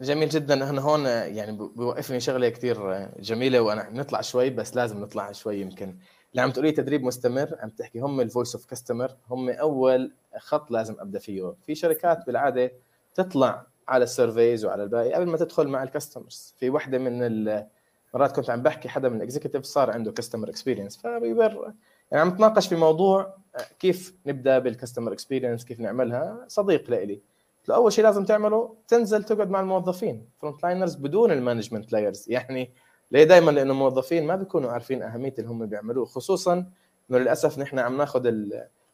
جميل 0.00 0.28
جدا. 0.28 0.64
إحنا 0.64 0.80
هون 0.80 1.04
يعني 1.06 1.52
بوقفني 1.52 2.20
شغلة 2.20 2.48
كثير 2.48 3.08
جميلة 3.18 3.60
وأنا 3.60 3.90
نطلع 3.90 4.20
شوي 4.20 4.50
بس 4.50 4.76
لازم 4.76 5.00
نطلع 5.00 5.32
شوي 5.32 5.60
يمكن. 5.60 5.96
اللي 6.30 6.42
عم 6.42 6.50
تقولي 6.50 6.72
تدريب 6.72 7.02
مستمر 7.02 7.56
عم 7.60 7.68
تحكي 7.70 7.98
هم 7.98 8.20
ال 8.20 8.26
voice 8.26 8.54
of 8.54 8.66
customer 8.66 9.16
هم 9.30 9.50
أول 9.50 10.12
خط 10.38 10.70
لازم 10.70 10.96
أبدأ 11.00 11.18
فيه. 11.18 11.54
في 11.66 11.74
شركات 11.74 12.26
بالعادة 12.26 12.72
تطلع 13.14 13.66
على 13.88 14.04
ال 14.04 14.12
surveys 14.12 14.64
وعلى 14.64 14.82
الباقي 14.82 15.12
قبل 15.12 15.26
ما 15.26 15.36
تدخل 15.36 15.68
مع 15.68 15.82
ال 15.82 15.89
customers 15.89 16.54
في 16.58 16.70
وحدة 16.70 16.98
من 16.98 17.22
المرات 17.22 18.36
كنت 18.36 18.50
عم 18.50 18.62
بحكي 18.62 18.88
حدا 18.88 19.08
من 19.08 19.16
ال 19.16 19.21
executive 19.21 19.64
صار 19.64 19.90
عنده 19.90 20.12
customer 20.12 20.48
experience 20.48 20.96
فبيبر 20.96 21.72
يعني 22.10 22.22
عم 22.22 22.28
نتناقش 22.28 22.68
في 22.68 22.76
موضوع 22.76 23.36
كيف 23.78 24.16
نبدأ 24.26 24.58
بال 24.58 24.69
customer 24.69 25.12
experience 25.12 25.64
كيف 25.64 25.80
نعملها؟ 25.80 26.44
صديق 26.48 26.90
لإلي. 26.90 27.20
أول 27.70 27.92
شيء 27.92 28.04
لازم 28.04 28.24
تعمله 28.24 28.74
تنزل 28.88 29.24
تقعد 29.24 29.50
مع 29.50 29.60
الموظفين 29.60 30.28
frontliners 30.38 30.94
بدون 30.94 31.32
ال 31.32 31.38
management 31.38 31.92
layers 31.92 32.26
يعني 32.30 32.72
ليه 33.10 33.24
دائما 33.24 33.50
لأنه 33.50 33.72
الموظفين 33.72 34.26
ما 34.26 34.36
بيكونوا 34.36 34.70
عارفين 34.70 35.02
أهمية 35.02 35.34
اللي 35.38 35.50
هم 35.50 35.66
بيعملوه 35.66 36.04
خصوصا 36.04 36.66
إنه 37.10 37.18
للأسف 37.18 37.58
نحن 37.58 37.78
عم 37.78 37.96
ناخذ 37.96 38.26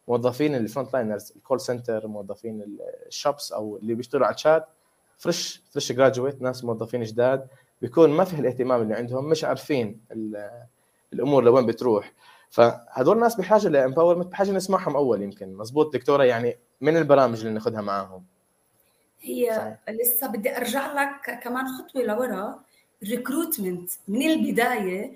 الموظفين 0.09 0.55
ال 0.55 0.95
frontliners 0.95 1.33
ال 1.37 1.42
call 1.42 1.61
center 1.61 2.07
موظفين 2.07 2.79
ال 3.07 3.15
shops 3.15 3.53
أو 3.53 3.77
اللي 3.77 3.95
بيشتغلوا 3.95 4.27
على 4.27 4.35
ال 4.35 4.42
chat 4.42 4.69
fresh 5.19 5.63
fresh 5.71 5.93
graduate 5.93 6.43
ناس 6.43 6.65
موظفين 6.65 7.03
جداد 7.03 7.47
بيكون 7.83 8.11
ما 8.11 8.25
في 8.25 8.41
الاهتمام 8.41 8.83
اللي 8.83 8.95
عندهم 8.95 9.25
مش 9.29 9.45
عارفين 9.45 10.01
الأمور 11.13 11.45
لوين 11.45 11.67
بتروح. 11.67 12.13
فهدول 12.51 13.17
الناس 13.17 13.37
بحاجة 13.37 13.69
ل 13.69 13.74
empowerment 13.74 14.27
بحاجة 14.27 14.51
نسمعهم 14.51 14.97
أول 14.97 15.23
يمكن. 15.23 15.55
مزبوط 15.55 15.93
دكتورة 15.95 16.25
يعني 16.25 16.57
من 16.81 16.97
البرامج 16.97 17.41
اللي 17.41 17.53
ناخذها 17.53 17.81
معاهم؟ 17.81 18.25
هي 19.21 19.53
صحيح. 19.57 19.79
لسه 19.89 20.27
بدي 20.27 20.57
أرجع 20.57 21.03
لك 21.03 21.41
كمان 21.43 21.67
خطوة 21.67 22.03
لورا. 22.03 22.61
ال 23.03 23.10
recruitment 23.10 23.91
من 24.09 24.23
البداية 24.23 25.13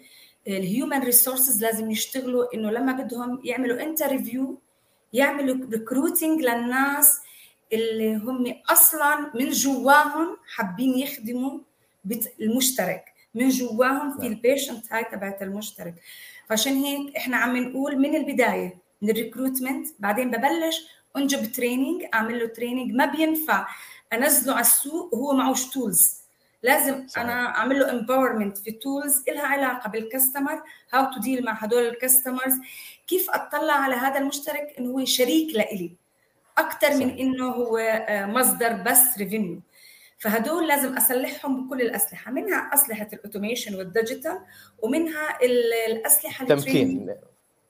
ال 0.49 0.58
human 0.58 1.02
resources 1.02 1.64
لازم 1.64 1.90
يشتغلوا 1.90 2.54
إنه 2.54 2.70
لما 2.70 2.92
بدهم 2.92 3.40
يعملوا 3.44 3.82
interview 3.83 4.59
يعملوا 5.12 5.66
recruiting 5.71 6.40
للناس 6.40 7.21
اللي 7.73 8.16
هم 8.16 8.54
أصلا 8.71 9.31
من 9.35 9.50
جواهم 9.50 10.37
حابين 10.54 10.99
يخدموا 10.99 11.59
المشترك 12.40 13.04
من 13.35 13.49
جواهم 13.49 14.21
في 14.21 14.26
ال 14.26 14.35
passion 14.35 14.92
هاي 14.92 15.04
تبعت 15.04 15.42
المشترك. 15.42 15.95
فعشان 16.49 16.76
هيك 16.76 17.16
إحنا 17.16 17.37
عم 17.37 17.57
نقول 17.57 17.99
من 17.99 18.16
البداية 18.16 18.78
من 19.02 19.11
ال 19.11 19.17
recruitment 19.17 19.88
بعدين 19.99 20.31
ببلش 20.31 20.87
on 21.16 21.31
job 21.31 21.52
training 21.52 22.04
أعمل 22.14 22.38
له 22.38 22.47
training 22.47 22.92
ما 22.92 23.07
بينفع. 23.07 23.66
أنزله 24.12 24.52
على 24.52 24.61
السوق 24.61 25.14
وهو 25.14 25.33
معوش 25.33 25.64
tools 25.64 26.22
لازم 26.62 27.09
صحيح. 27.09 27.25
أنا 27.25 27.47
أعمل 27.47 27.78
له 27.81 27.90
empowerment 27.90 28.59
في 28.59 28.73
tools 28.73 29.25
لها 29.28 29.47
علاقة 29.47 29.90
بال 29.90 30.05
customer 30.05 30.62
how 30.92 31.12
to 31.12 31.21
deal 31.21 31.45
مع 31.45 31.52
هدول 31.52 31.83
ال 31.83 31.90
customers 31.90 32.54
كيف 33.07 33.31
أطلع 33.31 33.73
على 33.73 33.95
هذا 33.95 34.19
المشترك 34.19 34.75
إنه 34.78 34.90
هو 34.90 35.04
شريك 35.04 35.57
لإلي. 35.57 35.97
أكثر 36.59 36.97
من 36.97 37.19
إنه 37.19 37.47
هو 37.47 37.76
آه، 37.78 38.26
مصدر 38.26 38.73
بس 38.73 39.19
revenue 39.19 39.61
فهدول 40.19 40.69
لازم 40.69 40.97
اسلحهم 40.97 41.66
بكل 41.66 41.83
الأسلحة 41.83 42.33
منها 42.33 42.71
أسلحة 42.75 43.09
ال 43.12 43.18
automation 43.18 43.75
وال 43.75 43.89
digital 43.89 44.38
ومنها 44.83 45.38
الأسلحة 45.87 46.45
تمكين. 46.47 47.14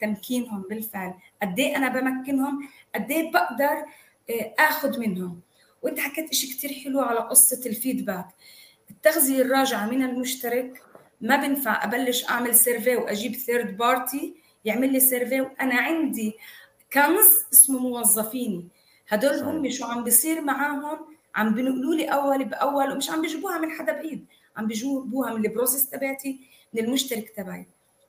تمكينهم 0.01 0.63
بالفعل. 0.63 1.15
قد 1.43 1.59
إيه 1.59 1.77
أنا 1.77 1.89
بمكنهم؟ 1.89 2.69
قد 2.95 3.11
إيه 3.11 3.33
بقدر 3.33 3.85
آه، 4.31 4.55
آخذ 4.59 4.99
منهم؟ 4.99 5.41
وإنت 5.83 6.01
حكيت 6.01 6.35
شيء 6.35 6.51
كثير 6.51 6.73
حلو 6.85 7.01
على 7.01 7.19
قصة 7.19 7.67
ال 7.67 7.73
feedback 7.73 8.27
التغذية 8.93 9.43
الراجعة 9.43 9.87
من 9.87 10.03
المشترك 10.03 10.83
ما 11.21 11.37
بنفع 11.37 11.85
أبلش 11.85 12.29
أعمل 12.31 12.55
survey 12.55 12.97
وأجيب 12.97 13.35
third 13.35 13.77
party 13.77 14.35
يعمل 14.65 14.93
لي 14.93 15.01
survey 15.01 15.41
وأنا 15.41 15.75
عندي 15.75 16.33
كنز 16.93 17.45
اسمه 17.53 17.79
موظفيني. 17.79 18.69
هدول 19.09 19.35
هم 19.35 19.71
شو 19.71 19.85
عم 19.85 20.05
بيصير 20.05 20.41
معاهم؟ 20.41 20.99
عم 21.35 21.55
بنقلوا 21.55 21.95
لي 21.95 22.05
أول 22.05 22.45
بأول 22.45 22.93
ومش 22.93 23.11
عم 23.11 23.23
بيجيبوها 23.23 23.59
من 23.59 23.71
حدا 23.71 23.93
بعيد 23.93 24.27
عم 24.57 24.67
بيجيبوها 24.67 25.35
من 25.35 25.47
ال 25.47 25.52
process 25.52 25.91
تبعتي 25.91 26.41
من 26.75 26.85
المشترك 26.85 27.31
تبعي. 27.37 27.67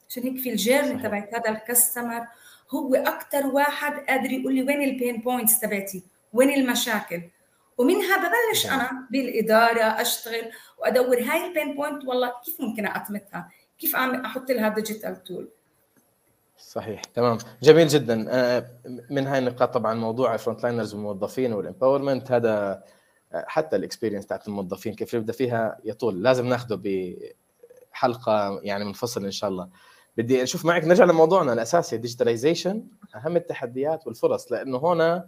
عشان 0.10 0.24
هيك 0.24 0.38
في 0.38 0.50
ال 0.50 0.57
journey 0.57 1.04
تبعت 1.04 1.34
هذا 1.34 1.50
ال 1.50 1.59
customer 1.59 2.28
هو 2.72 2.96
أكثر 2.96 3.48
واحد 3.48 3.94
قادر 3.94 4.32
يقول 4.32 4.56
لي 4.56 4.64
وين 4.64 4.82
ال 4.82 4.90
pain 4.90 5.22
points 5.22 5.60
تبعتي؟ 5.60 6.04
وين 6.34 6.50
المشاكل؟ 6.50 7.22
ومنها 7.78 8.18
ببلش 8.18 8.66
أنا 8.66 9.08
بالإدارة 9.12 9.82
أشتغل 9.84 10.52
وأدور 10.78 11.20
هاي 11.20 11.48
ال 11.48 11.53
pain 11.53 11.76
point 11.76 12.06
والله 12.06 12.32
كيف 12.46 12.62
ممكن 12.62 12.88
أتمتها 12.88 13.50
كيف 13.80 13.96
اعمل 13.96 14.26
أحط 14.26 14.52
لها 14.52 14.70
ديجيتال 14.70 15.24
تول 15.24 15.50
صحيح 16.58 17.04
تمام. 17.04 17.38
جميل 17.64 17.88
جدا. 17.88 18.26
آه، 18.30 18.66
من 19.10 19.28
هاي 19.28 19.40
النقاط 19.40 19.74
طبعا 19.74 19.94
موضوع 19.94 20.34
ال 20.34 20.39
front 20.39 20.64
liners 20.64 20.94
والموظفين 20.94 21.54
وال 21.54 21.66
empowerment 21.66 22.32
هذا 22.32 22.84
آه، 23.34 23.46
حتى 23.48 23.76
ال 23.76 23.80
experience 23.80 24.26
تاعت 24.26 24.48
الموظفين 24.48 24.94
كيف 24.94 25.16
نبدا 25.16 25.34
فيها 25.34 25.78
يطول. 25.84 26.24
لازم 26.24 26.46
ناخذه 26.48 26.82
بحلقة 27.94 28.60
يعني 28.64 28.86
منفصل 28.86 29.26
إن 29.26 29.32
شاء 29.32 29.50
الله. 29.50 29.70
بدي 30.18 30.44
أشوف 30.44 30.66
معك 30.66 30.84
نرجع 30.84 31.06
لموضوعنا 31.06 31.54
الأساسي 31.54 31.96
ال 31.96 32.02
digitalization 32.02 32.84
أهم 33.16 33.36
التحديات 33.36 34.08
والفرص. 34.08 34.52
لأنه 34.52 34.78
هنا 34.78 35.28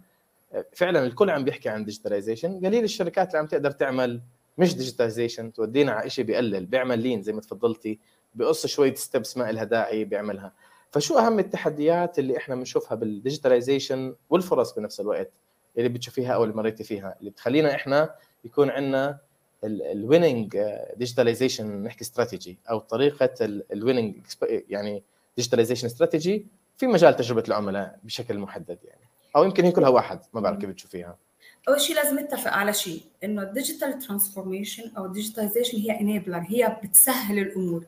فعلا 0.72 1.06
الكل 1.06 1.30
عم 1.30 1.44
بيحكي 1.44 1.68
عن 1.68 1.84
digitalization 1.84 2.66
قليل 2.66 2.84
الشركات 2.84 3.28
اللي 3.28 3.38
عم 3.38 3.46
تقدر 3.46 3.70
تعمل 3.70 4.20
مش 4.58 4.76
digitalization 4.76 5.52
تودينا 5.52 5.92
على 5.92 6.10
شيء 6.10 6.24
بيقلل 6.24 6.66
بيعمل 6.66 6.98
lean 6.98 7.22
زي 7.22 7.32
ما 7.32 7.40
تفضلتي 7.40 7.98
بقص 8.34 8.66
شوية 8.66 8.94
steps 8.94 9.36
ما 9.36 9.52
لها 9.52 9.64
داعي 9.64 10.04
بيعملها. 10.04 10.52
فشو 10.90 11.18
أهم 11.18 11.38
التحديات 11.38 12.18
اللي 12.18 12.36
إحنا 12.36 12.54
بنشوفها 12.54 12.94
بال 12.94 13.09
digitalization 13.09 14.14
والفرص 14.30 14.74
بنفس 14.74 15.00
الوقت 15.00 15.30
اللي 15.78 15.88
بتشوفيها 15.88 16.32
أو 16.34 16.44
اللي 16.44 16.54
مريتي 16.54 16.84
فيها؟ 16.84 17.16
اللي 17.20 17.30
بتخلينا 17.30 17.74
إحنا 17.74 18.14
يكون 18.44 18.70
عندنا 18.70 19.18
ال 19.64 19.76
winning 19.76 20.58
digitalization 20.96 21.82
نحكي 21.82 22.02
استراتيجي 22.02 22.58
أو 22.70 22.78
طريقة 22.78 23.30
ال 23.72 23.77
winning 23.77 24.14
يعني 24.68 25.02
digitalization 25.36 25.86
strategy 25.86 26.46
في 26.76 26.86
مجال 26.86 27.16
تجربة 27.16 27.44
العملاء 27.48 27.98
بشكل 28.04 28.38
محدد 28.38 28.78
يعني. 28.84 29.05
أو 29.36 29.44
يمكن 29.44 29.64
هي 29.64 29.72
كلها 29.72 29.88
واحد 29.88 30.20
ما 30.32 30.40
بعرف 30.40 30.58
كيف 30.58 30.70
بتشوفيها. 30.70 31.18
أول 31.68 31.80
شيء 31.80 31.96
لازم 31.96 32.18
نتفق 32.18 32.52
على 32.52 32.72
شيء 32.72 33.00
إنه 33.24 33.42
ال 33.42 33.49
digital 33.49 33.98
transformation 33.98 34.92
أو 34.98 35.04
ال 35.04 35.09
digitalization 35.09 35.78
هي 35.78 36.00
enabler 36.00 36.44
هي 36.48 36.76
بتسهل 36.84 37.38
الأمور. 37.38 37.84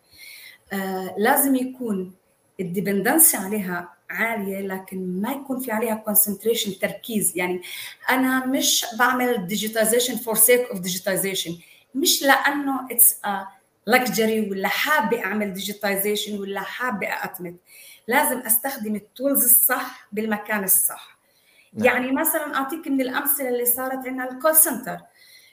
آه 0.73 1.15
لازم 1.19 1.55
يكون 1.55 2.15
ال 2.61 2.68
dependency 2.68 3.37
عليها 3.37 3.95
عالية 4.11 4.61
لكن 4.61 5.21
ما 5.21 5.33
يكون 5.33 5.61
في 5.61 5.73
عليها 5.73 5.95
concentration 5.95 6.79
تركيز. 6.79 7.37
يعني 7.37 7.63
أنا 8.11 8.47
مش 8.47 8.87
بعمل 8.99 9.47
digitization 9.47 10.17
for 10.17 10.35
sake 10.35 10.61
of 10.61 10.81
digitization 10.81 11.59
مش 11.95 12.23
لأنه 12.23 12.91
it's 12.91 13.21
luxury 13.87 14.51
ولا 14.51 14.69
حابة 14.69 15.25
أعمل 15.25 15.53
digitization 15.53 16.39
ولا 16.39 16.61
حابة 16.61 17.07
أتمت. 17.07 17.55
لازم 18.09 18.39
أستخدم 18.39 18.95
ال 18.95 19.03
tools 19.03 19.45
الصح 19.45 20.09
بالمكان 20.13 20.65
الصح. 20.65 21.18
نعم. 21.73 21.87
يعني 21.87 22.13
مثلا 22.13 22.57
أعطيك 22.57 22.89
من 22.89 23.01
الأمثلة 23.01 23.49
اللي 23.49 23.65
صارت 23.65 24.07
عندنا 24.07 24.31
ال 24.31 24.36
call 24.36 24.57
center 24.57 24.99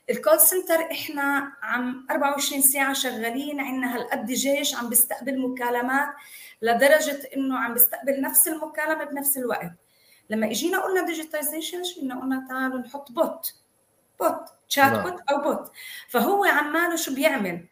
ال 0.10 0.16
call 0.16 0.40
center 0.40 0.92
إحنا 0.92 1.54
عم 1.64 2.08
24 2.12 2.62
ساعة 2.62 2.94
شغالين 2.94 3.60
عندنا 3.60 3.96
هالقد 3.96 4.26
جيش 4.26 4.76
عم 4.76 4.90
بيستقبل 4.90 5.40
مكالمات 5.40 6.10
لدرجة 6.62 7.30
إنه 7.36 7.58
عم 7.58 7.74
بيستقبل 7.74 8.22
نفس 8.22 8.48
المكالمة 8.48 9.04
بنفس 9.04 9.38
الوقت. 9.38 9.72
لما 10.30 10.52
إجينا 10.52 10.80
قلنا 10.80 11.06
digitization 11.06 11.84
قلنا 12.02 12.22
قلنا؟ 12.22 12.46
تعالوا 12.50 12.80
نحط 12.80 13.12
bot 13.12 13.54
bot 14.20 14.42
chat 14.68 14.94
bot 14.94 15.22
أو 15.30 15.42
bot 15.42 15.72
فهو 16.10 16.44
عماله 16.44 16.96
شو 16.96 17.16
بيعمل؟ 17.16 17.66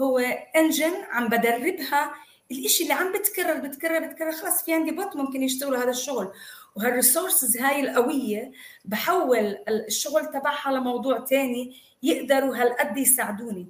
هو 0.00 0.18
engine 0.56 1.02
عم 1.10 1.28
بدربها. 1.28 2.14
الإشي 2.50 2.82
اللي 2.82 2.94
عم 2.94 3.12
بتكرر 3.12 3.58
بتكرر 3.58 4.06
بتكرر 4.06 4.32
خلاص 4.32 4.64
في 4.64 4.74
عندي 4.74 4.90
bot 4.90 5.16
ممكن 5.16 5.42
يشتغلوا 5.42 5.78
هذا 5.78 5.90
الشغل. 5.90 6.32
وهال 6.76 6.96
resources 6.96 7.56
هاي 7.56 7.80
القوية 7.80 8.52
بحول 8.84 9.58
الشغل 9.68 10.26
تبعها 10.26 10.72
لموضوع 10.72 11.18
تاني 11.18 11.76
يقدروا 12.02 12.56
هالقد 12.56 12.96
يساعدوني. 12.96 13.66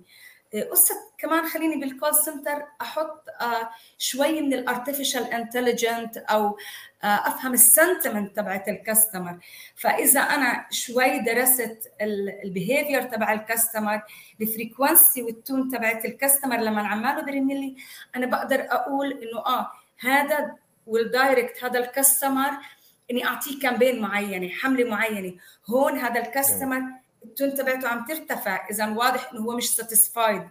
قصة 0.70 0.94
كمان 1.18 1.46
خليني 1.46 1.76
بال 1.76 1.89
call 1.89 2.14
center 2.14 2.64
أحط 2.82 3.24
آه، 3.40 3.70
شوي 3.98 4.40
من 4.40 4.54
ال 4.54 4.61
artificial 4.61 5.24
intelligent 5.32 6.16
أو 6.16 6.58
آه، 7.04 7.06
أفهم 7.06 7.52
ال 7.52 7.61
sentiment 7.61 8.36
تبعت 8.36 8.68
ال 8.68 8.76
customer 8.76 9.38
فإذا 9.74 10.20
أنا 10.20 10.66
شوي 10.70 11.18
درست 11.18 11.92
البيهيفير 12.44 13.02
تبع 13.02 13.32
الكاستمر 13.32 14.02
الفريكونسي 14.40 15.22
والتون 15.22 15.68
تبعت 15.70 16.04
الكاستمر 16.04 16.56
لما 16.56 16.88
عماله 16.88 17.22
برن 17.22 17.76
أنا 18.16 18.26
بقدر 18.26 18.66
أقول 18.70 19.12
إنه 19.12 19.38
آه 19.46 19.70
هذا 19.98 20.56
وال 20.86 21.06
direct 21.06 21.64
هذا 21.64 21.78
ال 21.78 21.86
customer 21.86 22.50
إني 23.10 23.26
اعطيه 23.26 23.58
campaign 23.58 24.00
معينة 24.00 24.48
حملة 24.48 24.90
معينة. 24.90 25.34
هون 25.70 25.98
هذا 25.98 26.20
ال 26.20 26.27
customer 26.27 26.82
ال 27.24 27.30
tone 27.30 27.54
تبعته 27.54 27.88
عم 27.88 28.04
ترتفع 28.04 28.66
إذا 28.70 28.88
واضح 28.88 29.32
إنه 29.32 29.40
هو 29.40 29.56
مش 29.56 29.70
satisfied 29.70 30.42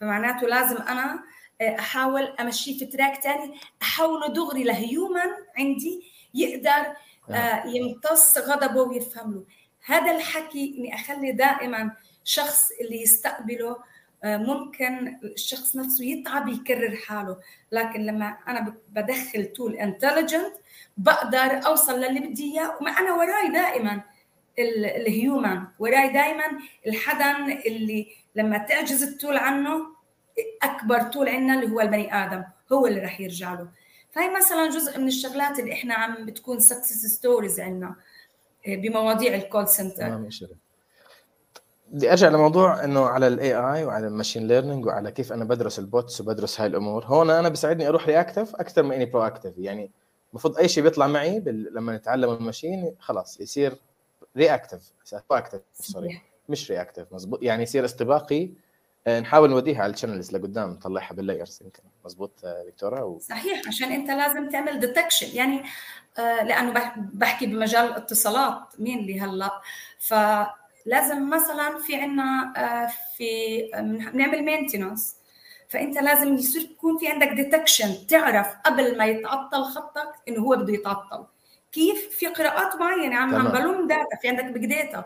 فمعناته 0.00 0.46
لازم 0.46 0.76
أنا 0.76 1.24
آه، 1.60 1.78
أحاول 1.78 2.22
أمشيه 2.22 2.78
في 2.78 2.86
track 2.86 3.20
ثاني 3.22 3.54
أحوله 3.82 4.28
دغري 4.28 4.64
ل 4.64 4.75
human 4.75 5.30
عندي 5.58 6.02
يقدر 6.34 6.70
آه، 6.70 7.32
نعم. 7.32 7.68
يمتص 7.68 8.38
غضبه 8.38 8.82
ويفهم 8.82 9.34
له 9.34 9.44
هذا 9.84 10.16
الحكي 10.16 10.74
إني 10.78 10.94
أخلي 10.94 11.32
دائما 11.32 11.96
شخص 12.24 12.70
اللي 12.80 13.02
يستقبله 13.02 13.76
آه، 14.24 14.36
ممكن 14.36 15.18
الشخص 15.24 15.76
نفسه 15.76 16.04
يتعب 16.04 16.48
يكرر 16.48 16.96
حاله. 16.96 17.36
لكن 17.72 18.00
لما 18.00 18.36
أنا 18.48 18.74
بدخل 18.88 19.44
tool 19.44 19.74
intelligent 19.74 20.52
بقدر 20.96 21.66
أوصل 21.66 22.00
للي 22.00 22.20
بدي 22.20 22.52
إياه. 22.52 22.76
وما 22.80 22.90
أنا 22.90 23.14
وراي 23.14 23.48
دائما 23.52 24.02
ال 24.58 24.75
human 24.75 25.62
وراي 25.78 26.12
دائما 26.12 26.44
الحدا 26.86 27.46
اللي 27.66 28.06
لما 28.36 28.58
تعجز 28.58 29.02
ال 29.02 29.09
tool 29.09 29.36
عنه 29.36 29.86
أكبر 30.62 31.02
tool 31.02 31.28
عندنا 31.28 31.54
اللي 31.54 31.74
هو 31.74 31.80
البني 31.80 32.14
آدم 32.14 32.44
هو 32.72 32.86
اللي 32.86 33.00
رح 33.00 33.20
يرجع 33.20 33.54
له. 33.54 33.68
فهي 34.12 34.36
مثلا 34.36 34.70
جزء 34.70 34.98
من 34.98 35.08
الشغلات 35.08 35.58
اللي 35.58 35.72
إحنا 35.72 35.94
عم 35.94 36.26
بتكون 36.26 36.60
success 36.60 37.06
stories 37.06 37.60
عندنا 37.60 37.94
آه، 38.66 38.76
بمواضيع 38.76 39.34
ال 39.34 39.41
call 39.41 39.68
center 39.68 40.28
بدي 41.88 42.10
أرجع 42.10 42.28
لموضوع 42.28 42.84
إنه 42.84 43.06
على 43.06 43.26
ال 43.26 43.54
AI 43.54 43.84
وعلى 43.84 44.06
ال 44.06 44.11
machine 44.11 44.48
learning 44.48 44.86
وعلى 44.86 45.10
كيف 45.10 45.32
أنا 45.32 45.44
بدرس 45.44 45.78
ال 45.78 45.86
bots 45.86 46.20
وبدرس 46.20 46.60
هاي 46.60 46.66
الأمور. 46.66 47.04
هون 47.04 47.30
أنا 47.30 47.48
بساعدني 47.48 47.88
أروح 47.88 48.06
reactive 48.06 48.54
أكثر 48.54 48.82
من 48.82 48.92
إني 48.92 49.04
proactive 49.04 49.52
يعني 49.58 49.90
المفروض 50.32 50.58
أي 50.58 50.68
شيء 50.68 50.82
بيطلع 50.82 51.06
معي 51.06 51.40
بال... 51.40 51.74
لما 51.74 51.96
نتعلم 51.96 52.30
ال 52.30 52.38
machine 52.38 52.94
خلاص 53.00 53.40
يصير 53.40 53.76
reactive 54.36 54.92
active 55.30 55.60
sorry 55.72 56.22
مش 56.48 56.70
reactive 56.70 57.12
مزبوط 57.12 57.42
يعني 57.42 57.62
يصير 57.62 57.84
استباقي. 57.84 58.50
آه، 59.06 59.20
نحاول 59.20 59.50
نوديها 59.50 59.82
على 59.82 59.92
ال 59.92 59.96
channels 59.96 60.32
لقدام 60.32 60.70
نطلعها 60.70 61.14
بال 61.14 61.25
layers 61.25 61.58
يمكن. 61.62 61.82
مزبوط 62.04 62.44
آه، 62.44 62.64
دكتورة؟ 62.68 63.04
و... 63.04 63.18
صحيح 63.18 63.68
عشان 63.68 63.92
أنت 63.92 64.10
لازم 64.10 64.48
تعمل 64.48 64.80
detection 64.80 65.36
يعني 65.36 65.62
آه 66.18 66.44
لأنه 66.44 66.92
بحكي 66.96 67.46
بمجال 67.46 67.84
الاتصالات 67.84 68.62
مين 68.78 68.98
اللي 68.98 69.20
هلا. 69.20 69.60
فلازم 69.98 71.30
مثلا 71.30 71.78
في 71.78 71.94
آه 72.56 72.88
في 73.16 73.62
بنعمل 74.12 74.42
maintenance 74.44 75.16
فأنت 75.70 75.98
لازم 75.98 76.34
يصير 76.34 76.62
يكون 76.62 76.98
في 76.98 77.08
عندك 77.08 77.28
detection 77.28 78.06
تعرف 78.06 78.46
قبل 78.64 78.98
ما 78.98 79.06
يتعطل 79.06 79.64
خطك 79.64 80.12
إنه 80.28 80.40
هو 80.42 80.56
بده 80.56 80.72
يتعطل. 80.72 81.26
كيف؟ 81.72 82.08
في 82.08 82.26
قراءات 82.26 82.76
معينة 82.76 83.16
عم 83.16 83.34
عم 83.34 83.48
بلم 83.48 83.86
data 83.88 84.16
في 84.22 84.28
عندك 84.28 84.44
big 84.44 84.66
data 84.66 85.04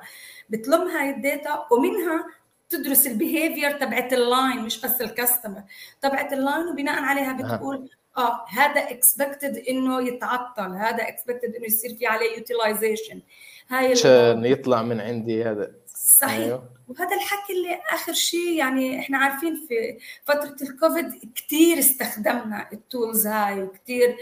بتلم 0.48 0.88
هاي 0.88 1.10
ال 1.10 1.21
data 1.21 1.66
ومنها 1.70 2.26
تدرس 2.68 3.06
ال 3.06 3.13
behavior 3.13 3.70
تبعت 3.70 4.12
ال 4.12 4.22
line 4.22 4.64
مش 4.64 4.80
بس 4.80 5.00
ال 5.00 5.07
customer 5.07 5.62
تبعت 6.02 6.32
ال 6.32 6.39
line 6.39 6.68
وبناء 6.68 7.02
عليها 7.02 7.32
بتقول 7.32 7.90
آه 8.16 8.44
هذا 8.48 8.80
expected 8.80 9.56
إنه 9.68 10.02
يتعطل 10.02 10.72
هذا 10.76 11.08
expected 11.08 11.54
إنه 11.54 11.66
يصير 11.66 11.94
في 11.94 12.06
عليه 12.06 12.36
utilization 12.38 13.20
هاي 13.68 13.90
عشان 13.90 14.44
يطلع 14.44 14.82
من 14.82 15.00
عندي 15.00 15.44
هذا. 15.44 15.72
صحيح. 16.20 16.34
أيوه. 16.34 16.73
وهذا 16.88 17.16
الحكي 17.16 17.52
اللي 17.52 17.80
آخر 17.92 18.12
شيء 18.12 18.52
يعني 18.52 19.00
إحنا 19.00 19.18
عارفين 19.18 19.66
في 19.68 19.98
فترة 20.24 20.56
الكوفيد 20.62 21.32
كثير 21.34 21.78
استخدمنا 21.78 22.68
ال 22.72 22.81
tools 22.81 23.26
هاي 23.26 23.62
وكثير 23.62 24.16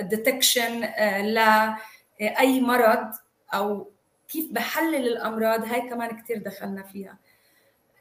detection 0.00 0.80
لاي 1.20 2.60
مرض 2.60 3.10
أو 3.54 3.90
كيف 4.28 4.52
بحلل 4.52 5.06
الأمراض 5.08 5.64
هاي 5.64 5.80
كمان 5.80 6.20
كثير 6.22 6.38
دخلنا 6.38 6.82
فيها. 6.82 7.18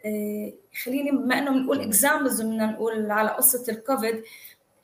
آه، 0.06 0.54
خليني 0.84 1.12
بما 1.12 1.38
إنه 1.38 1.52
بنقول 1.52 1.82
examples 1.82 2.42
بدنا 2.42 2.66
نقول 2.66 3.12
على 3.12 3.30
قصة 3.30 3.72
الكوفيد 3.72 4.24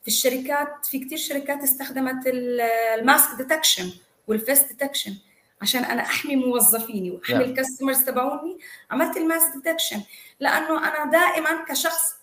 في 0.02 0.08
الشركات 0.08 0.86
في 0.86 1.00
كثير 1.00 1.18
شركات 1.18 1.64
استخدمت 1.64 2.24
ال 2.28 2.50
mask 2.50 3.38
detection 3.38 3.92
وال 4.28 4.40
face 4.40 4.64
detection 4.64 5.14
عشان 5.64 5.84
أنا 5.84 6.02
أحمي 6.02 6.36
موظفيني 6.36 7.12
وأحمي 7.12 7.38
yeah. 7.40 7.48
ال 7.48 7.53
customers 7.53 8.04
تبعوني. 8.04 8.58
عملت 8.92 9.18
ال 9.18 9.25
mask 9.25 9.54
detection 9.54 10.02
لأنه 10.40 10.78
أنا 10.88 11.12
دائما 11.12 11.64
كشخص 11.70 12.16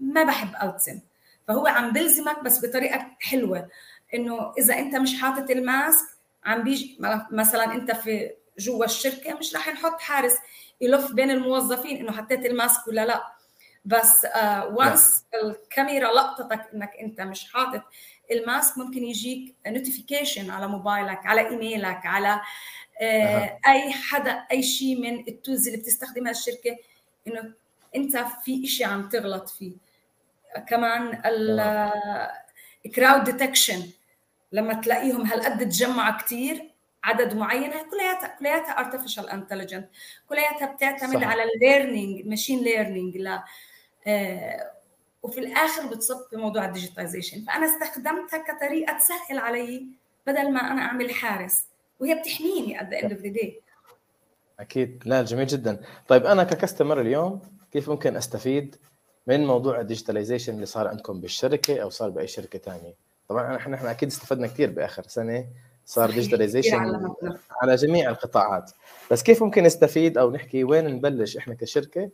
ما 0.00 0.22
بحب 0.22 0.54
التزم 0.62 1.00
فهو 1.48 1.66
عم 1.66 1.92
بلزمك 1.92 2.44
بس 2.44 2.66
بطريقة 2.66 3.06
حلوة. 3.20 3.68
إنه 4.14 4.52
إذا 4.58 4.78
أنت 4.78 4.96
مش 4.96 5.20
حاطط 5.20 5.50
ال 5.50 5.61
mask 5.61 6.06
عم 6.44 6.62
بيجي 6.62 6.98
مثلا 7.30 7.74
أنت 7.74 7.92
في 7.92 8.30
جوا 8.58 8.84
الشركة 8.84 9.34
مش 9.34 9.54
رح 9.54 9.68
نحط 9.68 10.00
حارس 10.00 10.34
يلف 10.80 11.12
بين 11.12 11.30
الموظفين 11.30 11.96
إنه 11.96 12.12
حطيت 12.12 12.46
ال 12.46 12.54
mask 12.54 12.88
ولا 12.88 13.06
لا. 13.06 13.34
بس 13.84 14.26
وانس 14.70 15.20
uh, 15.20 15.44
الكاميرا 15.44 16.12
لقطتك 16.12 16.70
إنك 16.74 16.90
أنت 17.00 17.20
مش 17.20 17.52
حاطط 17.52 17.82
ال 18.30 18.40
mask 18.40 18.78
ممكن 18.78 19.04
يجيك 19.04 19.54
notification 19.66 20.50
على 20.50 20.68
موبايلك 20.68 21.26
على 21.26 21.48
إيميلك 21.48 22.06
على 22.06 22.40
أه. 23.00 23.58
أي 23.66 23.92
حدا 23.92 24.30
أي 24.30 24.62
شيء 24.62 25.00
من 25.00 25.28
ال 25.28 25.34
tools 25.34 25.66
اللي 25.68 25.78
بتستخدمها 25.80 26.30
الشركة 26.30 26.76
إنه 27.26 27.52
أنت 27.96 28.16
في 28.44 28.66
شيء 28.66 28.86
عم 28.86 29.08
تغلط 29.08 29.48
فيه. 29.48 29.72
كمان 30.68 31.22
ال 32.86 32.92
crowd 32.92 33.24
detection 33.24 33.90
لما 34.52 34.74
تلاقيهم 34.74 35.26
هالقد 35.26 35.68
تجمع 35.68 36.18
كثير 36.20 36.70
عدد 37.04 37.34
معين 37.34 37.70
كلياتها 37.70 38.36
كلياتها 38.38 38.78
artificial 38.78 39.28
intelligent 39.30 39.88
كلياتها 40.28 40.66
بتعتمد 40.66 41.20
صح. 41.20 41.26
على 41.28 41.42
ال 41.44 41.53
learning 41.53 42.26
machine 42.26 42.58
learning 42.58 43.16
ل 43.16 43.38
آه 44.06 44.70
وفي 45.22 45.40
الآخر 45.40 45.86
بتصب 45.86 46.28
في 46.30 46.36
موضوع 46.36 46.64
ال 46.64 46.70
digitization 46.70 47.44
فأنا 47.44 47.66
استخدمتها 47.66 48.38
كطريقة 48.38 48.98
تسهل 48.98 49.38
علي 49.38 49.86
بدل 50.26 50.52
ما 50.52 50.60
أنا 50.72 50.82
أعمل 50.82 51.14
حارس. 51.14 51.62
وهي 52.00 52.14
بتحميني 52.14 52.78
at 52.78 52.82
the 52.82 53.04
end 53.04 53.10
of 53.10 53.22
the 53.22 53.40
day. 53.40 53.52
أكيد. 54.60 55.02
لا 55.06 55.22
جميل 55.22 55.46
جدا. 55.46 55.80
طيب 56.08 56.26
أنا 56.26 56.44
ك 56.44 56.50
customer 56.50 57.00
اليوم 57.00 57.40
كيف 57.72 57.90
ممكن 57.90 58.16
أستفيد 58.16 58.76
من 59.26 59.46
موضوع 59.46 59.80
ال 59.80 59.85
digitalization 59.85 60.54
اللي 60.54 60.66
صار 60.66 60.88
عندكم 60.88 61.20
بالشركة 61.20 61.78
أو 61.82 61.90
صار 61.90 62.10
بأي 62.10 62.26
شركة 62.26 62.58
ثانية 62.58 62.94
طبعا 63.28 63.56
إحنا 63.56 63.76
إحنا 63.76 63.90
أكيد 63.90 64.08
استفدنا 64.08 64.46
كثير 64.46 64.70
بآخر 64.70 65.02
سنة 65.08 65.46
صار 65.86 66.10
digitalization 66.10 66.76
على 67.62 67.74
جميع 67.74 68.10
القطاعات. 68.10 68.70
بس 69.10 69.22
كيف 69.22 69.42
ممكن 69.42 69.62
نستفيد 69.62 70.18
أو 70.18 70.30
نحكي 70.30 70.64
وين 70.64 70.86
نبلش 70.86 71.36
إحنا 71.36 71.54
كشركة 71.54 72.10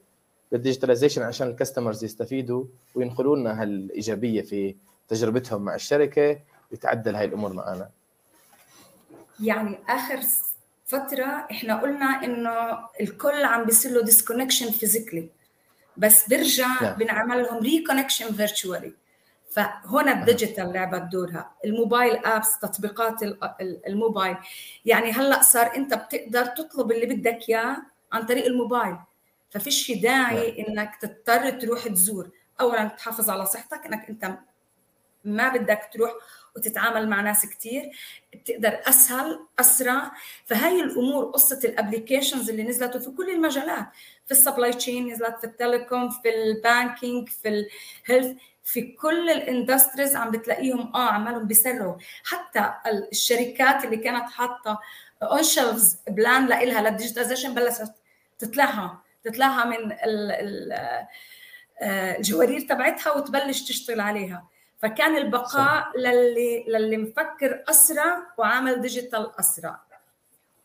بال 0.53 0.61
digitalization 0.61 1.23
عشان 1.23 1.49
ال 1.49 1.54
customers 1.54 2.05
يستفيدوا 2.05 2.65
وينقلوا 2.95 3.37
لنا 3.37 3.63
هالإيجابية 3.63 4.43
في 4.43 4.75
تجربتهم 5.09 5.63
مع 5.63 5.75
الشركة 5.75 6.39
ويتعدل 6.71 7.15
هاي 7.15 7.25
الأمور 7.25 7.53
معنا؟ 7.53 7.89
يعني 9.41 9.79
آخر 9.89 10.21
فترة 10.87 11.47
إحنا 11.51 11.81
قلنا 11.81 12.25
إنه 12.25 12.79
الكل 13.01 13.45
عم 13.45 13.65
بيصير 13.65 13.93
له 13.93 14.03
disconnection 14.03 14.71
physically 14.71 15.29
بس 15.97 16.29
بيرجع 16.29 16.83
نعم. 16.83 16.95
بنعمل 16.95 17.43
لهم 17.43 17.59
reconnection 17.59 18.33
virtually 18.33 18.95
فهنا 19.51 20.21
ال 20.21 20.27
digital 20.27 20.73
لعبت 20.73 21.13
دورها 21.13 21.51
ال 21.65 21.72
mobile 21.72 22.17
apps 22.27 22.59
تطبيقات 22.59 23.23
الموبايل. 23.87 24.37
يعني 24.85 25.13
هلأ 25.13 25.43
صار 25.43 25.77
أنت 25.77 25.95
بتقدر 25.95 26.47
تطلب 26.47 26.93
اللي 26.93 27.07
بدك 27.07 27.39
إياه 27.49 27.77
عن 28.13 28.27
طريق 28.27 28.47
الموبايل. 28.47 28.97
فما 29.51 29.64
فيش 29.64 29.91
داعي 29.93 30.51
نعم. 30.51 30.67
إنك 30.69 30.97
تضطر 30.97 31.51
تروح 31.51 31.89
تزور. 31.89 32.31
اولا 32.61 32.85
تحافظ 32.85 33.31
على 33.31 33.47
صحتك 33.47 33.87
إنك 33.87 34.09
أنت 34.09 34.39
ما 35.25 35.49
بدك 35.49 35.91
تروح 35.93 36.13
وتتعامل 36.61 37.09
مع 37.09 37.21
ناس 37.21 37.47
كثير 37.47 37.91
بتقدر 38.35 38.81
أسهل 38.87 39.41
أسرع. 39.61 40.11
فهي 40.45 40.81
الأمور 40.81 41.25
قصة 41.25 41.61
ال 41.65 41.71
applications 41.71 42.51
اللي 42.51 42.63
نزلت 42.63 42.97
في 42.97 43.11
كل 43.11 43.31
المجالات 43.31 43.87
في 44.27 44.33
ال 44.33 44.38
supply 44.38 44.73
chain 44.73 45.13
نزلت 45.13 45.37
في 45.39 45.45
ال 45.45 45.53
telecom 45.53 46.11
في 46.11 46.35
ال 46.35 46.46
banking 46.46 47.29
في 47.29 47.67
ال 48.09 48.13
health 48.13 48.37
في 48.65 48.83
كل 48.83 49.31
ال 49.31 49.38
industries 49.38 50.17
عم 50.17 50.31
بتلاقيهم 50.31 50.97
آه 50.97 51.11
عمالهم 51.11 51.47
بيسرعوا. 51.47 51.97
حتى 52.25 52.73
الشركات 53.13 53.85
اللي 53.85 53.97
كانت 53.97 54.31
حاطة 54.31 54.81
on 55.23 55.43
shelves 55.43 55.99
plan 56.09 56.47
لها 56.47 56.91
لل 56.91 56.99
digitalization 56.99 57.55
بلشت 57.55 57.93
تطلعها 58.39 59.03
تطلعها 59.25 59.65
من 59.65 59.93
آه، 61.83 62.17
الجوارير 62.17 62.61
تبعتها 62.61 63.13
وتبلش 63.13 63.63
تشتغل 63.63 64.01
عليها. 64.01 64.49
فكان 64.81 65.17
البقاء 65.17 65.83
صح. 65.83 65.93
للي 65.97 66.65
للي 66.69 66.97
مفكر 66.97 67.65
أسرع 67.69 68.19
وعامل 68.39 68.81
digital 68.81 69.31
أسرع. 69.39 69.81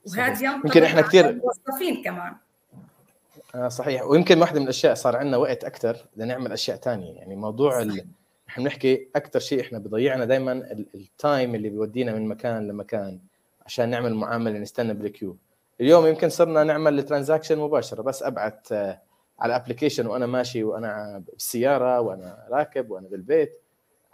وهذا 0.08 0.46
يمكن 0.46 0.84
إحنا 0.84 1.02
كثير 1.02 1.42
موظفين 1.44 2.04
كمان. 2.04 2.36
آه 3.56 3.68
صحيح. 3.68 4.04
ويمكن 4.04 4.42
واحدة 4.42 4.60
من 4.60 4.64
الأشياء 4.66 4.94
صار 4.94 5.16
عندنا 5.16 5.38
وقت 5.38 5.64
أكثر 5.64 5.98
لنعمل 6.18 6.52
أشياء 6.52 6.78
ثانية 6.78 7.16
يعني 7.16 7.36
موضوع 7.36 7.82
ال... 7.82 8.06
إحنا 8.50 8.64
بنحكي 8.64 9.08
أكثر 9.16 9.40
شيء 9.40 9.62
إحنا 9.62 9.80
بضيعنا 9.80 10.26
دائما 10.26 10.52
ال 10.96 11.08
time 11.08 11.56
اللي 11.56 11.70
بيودينا 11.70 12.14
من 12.14 12.28
مكان 12.28 12.68
لمكان 12.68 13.20
عشان 13.66 13.90
نعمل 13.90 14.14
معاملة 14.14 14.60
نستنى 14.60 14.94
بال 14.94 15.05
queue. 15.05 15.38
اليوم 15.82 16.06
يمكن 16.06 16.30
صرنا 16.30 16.64
نعمل 16.64 17.00
ال 17.00 17.05
transaction 17.05 17.58
مباشرة 17.58 18.02
بس 18.02 18.24
ابعت 18.24 18.72
آه، 18.72 19.02
على 19.40 19.56
application 19.56 20.08
وأنا 20.08 20.26
ماشي 20.26 20.64
وأنا 20.64 21.24
بالسيارة 21.28 22.00
وأنا 22.00 22.48
راكب 22.50 22.92
وأنا 22.92 23.08
بالبيت. 23.08 23.62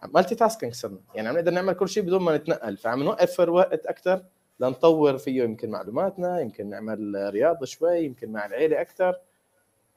multitasking 0.07 0.73
صرنا. 0.73 0.99
يعني 1.15 1.27
عم 1.27 1.35
نقدر 1.35 1.51
نعمل 1.51 1.73
كل 1.73 1.89
شيء 1.89 2.03
بدون 2.03 2.21
ما 2.21 2.37
نتنقل. 2.37 2.77
فعم 2.77 3.03
نوفر 3.03 3.49
وقت 3.49 3.85
أكثر 3.85 4.23
لنطور 4.59 5.17
فيه 5.17 5.43
يمكن 5.43 5.69
معلوماتنا 5.69 6.39
يمكن 6.39 6.69
نعمل 6.69 7.29
رياضه 7.33 7.65
شوي 7.65 7.99
يمكن 7.99 8.31
مع 8.31 8.45
العيلة 8.45 8.81
أكثر 8.81 9.15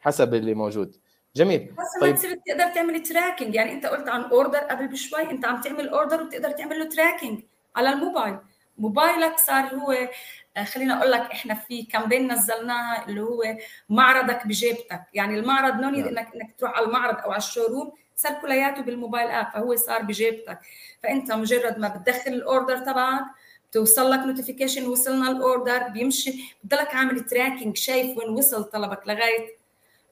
حسب 0.00 0.34
اللي 0.34 0.54
موجود. 0.54 0.96
جميل. 1.36 1.74
بس 1.78 2.00
طيب. 2.00 2.14
تصير 2.14 2.40
تقدر 2.46 2.74
تعمل 2.74 3.02
tracking 3.02 3.54
يعني 3.54 3.72
أنت 3.72 3.86
قلت 3.86 4.08
عن 4.08 4.22
order 4.22 4.58
قبل 4.58 4.88
بشوي 4.88 5.30
أنت 5.30 5.44
عم 5.44 5.60
تعمل 5.60 5.88
order 5.88 6.22
وبتقدر 6.22 6.50
تعمل 6.50 6.78
له 6.78 6.88
tracking 6.88 7.42
على 7.76 7.92
الموبايل. 7.92 8.38
موبايلك 8.78 9.38
صار 9.38 9.64
هو 9.64 10.08
آه، 10.56 10.64
خلينا 10.64 10.98
أقول 10.98 11.10
لك 11.10 11.20
إحنا 11.20 11.54
في 11.54 11.82
campaign 11.82 12.32
نزلناها 12.32 13.08
اللي 13.08 13.20
هو 13.20 13.42
معرضك 13.88 14.46
بجيبتك. 14.46 15.02
يعني 15.14 15.38
المعرض 15.38 15.74
نوني 15.74 16.02
نعم. 16.02 16.08
انك 16.08 16.34
إنك 16.34 16.54
تروح 16.58 16.76
على 16.76 16.86
المعرض 16.86 17.16
أو 17.18 17.30
على 17.30 17.38
ال 17.38 17.44
showroom 17.44 17.92
صار 18.16 18.32
كلياته 18.40 18.82
بال 18.82 18.94
mobile 18.94 19.28
app 19.28 19.52
فهو 19.52 19.76
صار 19.76 20.02
بجيبتك. 20.02 20.58
فأنت 21.02 21.32
مجرد 21.32 21.78
ما 21.78 21.88
بتدخل 21.88 22.32
ال 22.32 22.40
order 22.40 22.78
تبعك 22.78 23.24
بتوصل 23.70 24.10
لك 24.10 24.18
notification 24.18 24.86
وصلنا 24.86 25.30
ال 25.30 25.40
order 25.40 25.88
بيمشي. 25.88 26.56
بتضلك 26.64 26.94
عامل 26.94 27.20
tracking 27.20 27.76
شايف 27.76 28.18
وين 28.18 28.28
وصل 28.30 28.64
طلبك 28.64 29.08
لغاية 29.08 29.56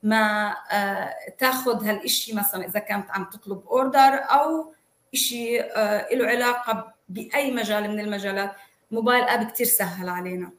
ما 0.02 0.54
آه، 0.72 1.14
تاخذ 1.38 1.84
هالشيء 1.86 2.34
مثلا 2.34 2.66
إذا 2.66 2.80
كانت 2.80 3.10
عم 3.10 3.24
تطلب 3.24 3.66
order 3.66 4.14
أو 4.22 4.74
شيء 5.14 5.64
آه، 5.76 6.14
له 6.14 6.26
علاقة 6.26 6.94
بأي 7.08 7.50
مجال 7.52 7.90
من 7.90 8.00
المجالات. 8.00 8.52
mobile 8.90 9.22
app 9.22 9.50
كثير 9.50 9.66
سهل 9.66 10.08
علينا. 10.08 10.52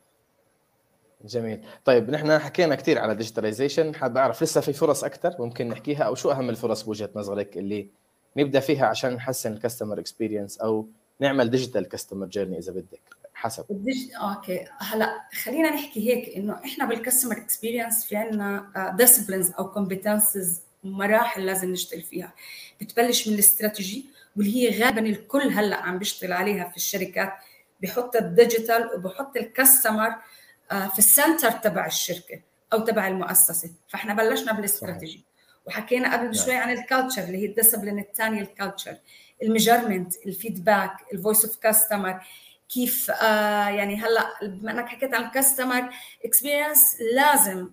جميل. 1.23 1.65
طيب 1.85 2.09
نحن 2.09 2.39
حكينا 2.39 2.75
كثير 2.75 2.99
على 2.99 3.15
digitalization 3.15 3.95
حابب 3.95 4.17
أعرف 4.17 4.43
لسه 4.43 4.61
في 4.61 4.73
فرص 4.73 5.03
أكثر 5.03 5.35
ممكن 5.39 5.67
نحكيها 5.69 6.03
أو 6.03 6.15
شو 6.15 6.31
أهم 6.31 6.49
الفرص 6.49 6.83
بوجهة 6.83 7.09
نظرك 7.15 7.57
اللي 7.57 7.89
نبدأ 8.37 8.59
فيها 8.59 8.85
عشان 8.85 9.13
نحسن 9.13 9.53
ال 9.53 9.58
customer 9.58 9.99
experience 9.99 10.57
أو 10.57 10.87
نعمل 11.19 11.49
digital 11.49 11.87
customer 11.87 12.25
journey 12.25 12.57
إذا 12.57 12.71
بدك 12.71 13.01
حسب. 13.33 13.65
ال 13.71 13.77
dig... 13.77 14.13
okay. 14.15 14.65
هلأ 14.79 15.21
خلينا 15.43 15.69
نحكي 15.69 16.09
هيك 16.09 16.37
إنه 16.37 16.53
إحنا 16.65 16.85
بال 16.85 16.96
customer 16.96 17.37
experience 17.37 18.05
في 18.05 18.15
عندنا 18.15 18.93
disciplines 18.97 19.51
أو 19.59 19.71
competencies 19.71 20.61
مراحل 20.83 21.45
لازم 21.45 21.71
نشتغل 21.71 22.01
فيها. 22.01 22.33
بتبلش 22.81 23.27
من 23.27 23.33
الاستراتيجي 23.33 24.05
واللي 24.37 24.55
هي 24.55 24.83
غالبا 24.83 25.01
الكل 25.01 25.41
هلأ 25.41 25.75
عم 25.75 25.99
بيشتغل 25.99 26.33
عليها 26.33 26.69
في 26.69 26.77
الشركات. 26.77 27.33
بحط 27.81 28.15
ال 28.15 28.24
digital 28.25 28.89
وبحط 28.95 29.37
ال 29.37 29.45
customer 29.45 30.07
آه، 30.07 30.21
في 30.69 30.99
ال 30.99 31.07
center 31.07 31.51
تبع 31.51 31.85
الشركة 31.85 32.41
أو 32.73 32.79
تبع 32.79 33.07
المؤسسة. 33.07 33.71
فإحنا 33.87 34.13
بلشنا 34.13 34.51
بالاستراتيجي. 34.51 35.23
وحكينا 35.65 36.13
قبل 36.13 36.23
نعم. 36.23 36.33
شوي 36.33 36.55
عن 36.55 36.69
ال 36.69 36.76
culture 36.76 37.23
اللي 37.23 37.37
هي 37.37 37.45
ال 37.45 37.50
discipline 37.50 37.99
الثانية 37.99 38.41
الكالتشر 38.41 38.97
الميجرمنت 39.43 40.13
الفيدباك 40.25 40.91
الفويس 41.13 41.45
اوف 41.45 41.55
كاستمر 41.55 42.21
كيف 42.69 43.11
آه 43.11 43.69
يعني 43.69 43.95
هلأ 43.95 44.27
بما 44.43 44.71
إنك 44.71 44.87
حكيت 44.87 45.13
عن 45.13 45.23
ال 45.23 45.31
customer 45.31 45.89
experience 46.25 46.83
لازم 47.15 47.69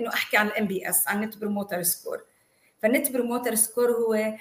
إنه 0.00 0.08
أحكي 0.08 0.36
عن 0.36 0.46
ال 0.46 0.66
NPS 0.66 1.08
عن 1.08 1.20
net 1.20 1.36
promoter 1.36 1.82
score 1.82 2.24
فال 2.82 2.94
net 2.94 3.12
promoter 3.12 3.54
score 3.54 3.90
هو 3.90 4.34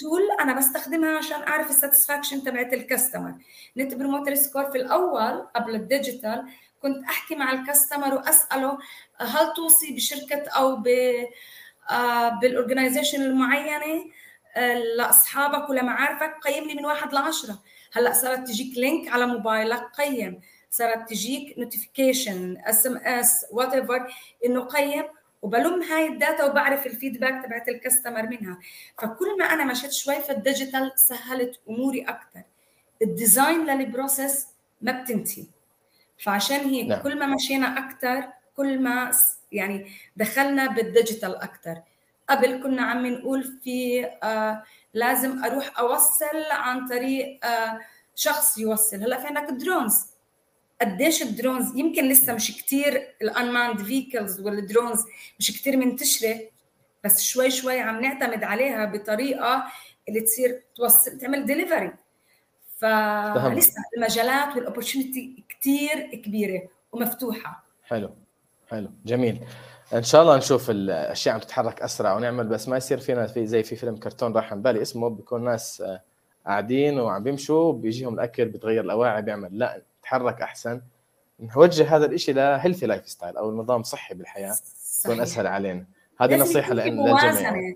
tool 0.00 0.22
أنا 0.40 0.58
بستخدمها 0.58 1.18
عشان 1.18 1.42
أعرف 1.42 1.70
ال 1.70 1.76
satisfaction 1.76 2.42
تبعت 2.44 2.72
ال 2.72 2.79
customer 2.79 3.34
net 3.76 3.94
promoter 3.94 4.34
score 4.34 4.70
في 4.70 4.78
الأول 4.78 5.46
قبل 5.56 5.74
ال 5.74 5.83
digital 5.83 6.48
كنت 6.82 7.04
أحكي 7.04 7.34
مع 7.34 7.52
ال 7.52 7.59
customer 7.59 8.14
وأسأله 8.14 8.78
هل 9.18 9.52
توصي 9.56 9.92
بشركة 9.92 10.48
أو 10.48 10.76
ب 10.76 10.88
بال 12.40 12.52
organization 12.52 13.22
المعينة؟ 13.22 14.04
لأصحابك 14.96 15.70
ولمعارفك 15.70 16.34
قيم 16.44 16.64
لي 16.64 16.74
من 16.74 16.84
واحد 16.84 17.12
لعشرة. 17.12 17.62
هلأ 17.92 18.12
صارت 18.12 18.48
تجيك 18.48 18.78
link 18.78 19.08
على 19.08 19.26
موبايلك 19.26 19.90
قيم. 19.98 20.40
صارت 20.70 21.08
تجيك 21.08 21.58
notification 21.58 22.56
SMS 22.64 23.46
whatever 23.50 24.14
إنه 24.44 24.60
قيم. 24.60 25.04
وبلم 25.42 25.82
هاي 25.82 26.06
ال 26.06 26.14
data 26.14 26.44
وبعرف 26.44 26.86
ال 26.86 26.92
feedback 26.92 27.44
تبعت 27.44 27.68
ال 27.68 27.74
customer 27.74 28.22
منها. 28.22 28.58
فكل 28.98 29.38
ما 29.38 29.44
أنا 29.44 29.64
مشيت 29.64 29.92
شوي 29.92 30.20
في 30.20 30.32
ال 30.32 30.39
digital 30.39 30.92
سهلت 30.96 31.60
أموري 31.68 32.02
أكثر 32.02 32.42
ال 33.02 33.11
design 33.11 33.66
لل 33.66 33.84
process 33.84 34.46
ما 34.80 34.92
بتنتهي. 34.92 35.44
فعشان 36.22 36.60
هيك 36.60 36.86
نعم. 36.86 37.02
كل 37.02 37.18
ما 37.18 37.26
مشينا 37.26 37.78
أكثر 37.78 38.28
كل 38.56 38.78
ما 38.82 39.10
يعني 39.52 39.92
دخلنا 40.16 40.66
بال 40.66 40.82
digital 40.82 41.36
أكثر 41.36 41.82
قبل 42.28 42.62
كنا 42.62 42.82
عم 42.82 43.06
نقول 43.06 43.42
في 43.64 44.06
آه 44.22 44.62
لازم 44.94 45.44
أروح 45.44 45.78
أوصل 45.78 46.50
عن 46.50 46.88
طريق 46.88 47.46
آه 47.46 47.80
شخص 48.14 48.58
يوصل. 48.58 48.96
هلأ 48.96 49.20
في 49.20 49.26
عندك 49.26 49.52
drones 49.52 50.06
قديش 50.80 51.22
ال 51.22 51.30
drones 51.30 51.76
يمكن 51.76 52.08
لسه 52.08 52.32
مش 52.32 52.56
كتير 52.56 53.14
ال 53.22 53.29
unmanned 53.29 53.82
vehicles 53.82 54.40
وال 54.40 54.56
drones 54.56 55.04
مش 55.38 55.60
كتير 55.60 55.76
منتشرة 55.76 56.40
بس 57.04 57.22
شوي 57.22 57.50
شوي 57.50 57.80
عم 57.80 58.00
نعتمد 58.00 58.44
عليها 58.44 58.84
بطريقة 58.84 59.64
اللي 60.08 60.20
تصير 60.20 60.62
توصل 60.76 61.18
تعمل 61.18 61.46
ديليفري 61.46 61.92
فلسه 62.80 63.74
المجالات 63.96 64.56
وال 64.56 64.70
opportunity 64.70 65.44
كثير 65.48 66.20
كبيرة 66.24 66.62
ومفتوحة. 66.92 67.64
حلو 67.84 68.10
حلو 68.70 68.88
جميل. 69.06 69.40
إن 69.94 70.02
شاء 70.02 70.22
الله 70.22 70.36
نشوف 70.36 70.70
الأشياء 70.70 71.34
عم 71.34 71.40
تتحرك 71.40 71.82
أسرع 71.82 72.14
ونعمل 72.14 72.46
بس 72.46 72.68
ما 72.68 72.76
يصير 72.76 72.98
فينا 72.98 73.26
في 73.26 73.46
زي 73.46 73.62
في 73.62 73.76
فيلم 73.76 73.96
كرتون 73.96 74.32
راح 74.32 74.52
عن 74.52 74.62
بالي 74.62 74.82
اسمه 74.82 75.10
بيكون 75.10 75.44
ناس 75.44 75.82
قاعدين 76.46 77.00
وعم 77.00 77.22
بيمشوا 77.22 77.72
بيجيهم 77.72 78.14
الأكل 78.14 78.44
بتغير 78.44 78.84
الأواعي 78.84 79.22
بيعمل. 79.22 79.58
لا 79.58 79.82
تحرك 80.02 80.42
أحسن. 80.42 80.80
نوجه 81.40 81.96
هذا 81.96 82.06
الشيء 82.06 82.34
ل 82.34 82.86
healthy 82.86 83.08
lifestyle 83.08 83.36
أو 83.36 83.56
نظام 83.56 83.82
صحي 83.82 84.14
بالحياة 84.14 84.56
يكون 85.04 85.20
أسهل 85.20 85.46
علينا. 85.46 85.84
هذه 86.20 86.36
نصيحة 86.36 86.74
للجميع. 86.74 87.74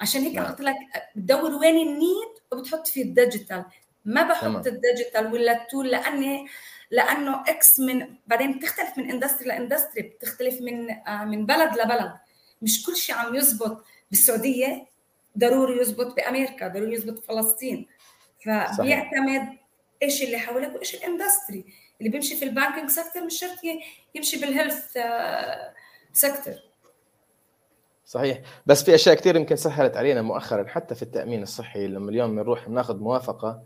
عشان 0.00 0.22
هيك 0.22 0.34
نعم. 0.34 0.46
قلت 0.46 0.60
لك 0.60 0.74
بتدور 1.16 1.50
وين 1.50 1.88
ال 1.88 1.97
need 1.97 2.32
وبتحط 2.52 2.86
فيه 2.86 3.02
ال 3.02 3.09
digital. 3.09 3.64
ما 4.04 4.22
بحط 4.22 4.66
ال 4.66 4.74
digital 4.74 5.32
ولا 5.32 5.62
ال 5.62 5.68
tool 5.68 5.90
لاني 5.90 6.46
لأنه 6.90 7.42
إكس 7.48 7.80
من 7.80 8.06
بعدين 8.26 8.58
بتختلف 8.58 8.98
من 8.98 9.10
industry 9.10 9.48
ل 9.48 9.54
industry 9.54 10.02
بتختلف 10.02 10.60
من 10.60 10.90
آه، 10.90 11.24
من 11.24 11.46
بلد 11.46 11.78
لبلد. 11.78 12.12
مش 12.62 12.86
كل 12.86 12.96
شيء 12.96 13.14
عم 13.14 13.34
يزبط. 13.34 13.84
بالسعودية 14.10 14.86
ضروري 15.38 15.80
يزبط 15.80 16.16
بأمريكا 16.16 16.68
ضروري 16.68 16.94
يزبط 16.94 17.12
بفلسطين 17.12 17.86
فبيعتمد 18.44 19.48
إيش 20.02 20.22
اللي 20.22 20.38
حواليك 20.38 20.74
وإيش 20.74 20.94
ال 20.94 21.02
industry 21.02 21.64
اللي 21.98 22.10
بيمشي 22.10 22.36
في 22.36 22.44
ال 22.44 22.50
banking 22.50 22.90
sector 22.90 23.24
مش 23.24 23.38
شرط 23.40 23.58
يمشي 24.14 24.40
بال 24.40 24.53
health 24.53 24.92
sector 26.12 26.54
آه، 26.54 26.62
صحيح. 28.04 28.40
بس 28.66 28.84
في 28.84 28.94
أشياء 28.94 29.14
كثير 29.14 29.36
يمكن 29.36 29.56
سهلت 29.56 29.96
علينا 29.96 30.22
مؤخرا 30.22 30.68
حتى 30.68 30.94
في 30.94 31.02
التأمين 31.02 31.42
الصحي 31.42 31.86
لما 31.86 32.10
اليوم 32.10 32.36
بنروح 32.36 32.68
بناخذ 32.68 32.98
موافقة 32.98 33.62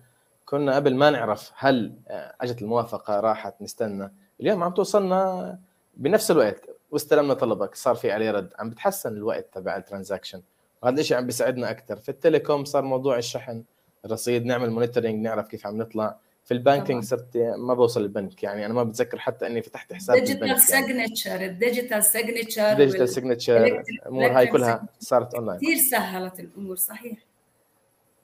كنا 0.46 0.76
قبل 0.76 0.94
ما 0.94 1.10
نعرف 1.10 1.52
هل 1.56 1.92
آه، 2.08 2.34
أجت 2.40 2.62
الموافقة 2.62 3.20
راحت 3.20 3.62
نستنى. 3.62 4.12
اليوم 4.40 4.62
عم 4.62 4.72
توصلنا 4.74 5.58
بنفس 5.96 6.30
الوقت 6.30 6.64
واستلمنا 6.90 7.34
طلبك 7.34 7.74
صار 7.74 7.94
في 7.94 8.12
عليه 8.12 8.30
رد. 8.30 8.52
عم 8.58 8.70
بتحسن 8.70 9.16
الوقت 9.16 9.48
تبع 9.52 9.76
ال 9.76 9.81
transaction. 9.81 10.42
وهذا 10.82 11.00
الشيء 11.00 11.16
عم 11.16 11.26
بيساعدنا 11.26 11.70
أكثر 11.70 11.96
في 11.96 12.08
ال 12.08 12.15
telecom 12.15 12.64
صار 12.64 12.82
موضوع 12.82 13.18
الشحن 13.18 13.62
الرصيد 14.04 14.46
نعمل 14.46 14.70
monitoring 14.70 15.22
نعرف 15.24 15.48
كيف 15.48 15.66
عم 15.66 15.78
نطلع. 15.78 16.16
في 16.44 16.54
ال 16.54 16.61
banking 16.61 17.04
صرت 17.04 17.36
ما 17.36 17.74
بوصل 17.74 18.00
البنك. 18.00 18.42
يعني 18.42 18.66
أنا 18.66 18.74
ما 18.74 18.82
بتذكر 18.82 19.18
حتى 19.18 19.46
إني 19.46 19.62
فتحت 19.62 19.92
حساب 19.92 20.16
digital 20.16 20.60
signature 20.60 21.44
ال 21.44 21.52
digital 21.52 22.04
signature 22.04 22.72
ال 22.72 22.77
digital 22.77 23.08
signature 23.08 23.66
الأمور 23.66 24.38
هاي 24.38 24.46
كلها 24.46 24.86
صارت 25.00 25.34
اونلاين 25.34 25.58
كثير 25.58 25.76
سهلت 25.90 26.40
الأمور 26.40 26.76
صحيح. 26.76 27.18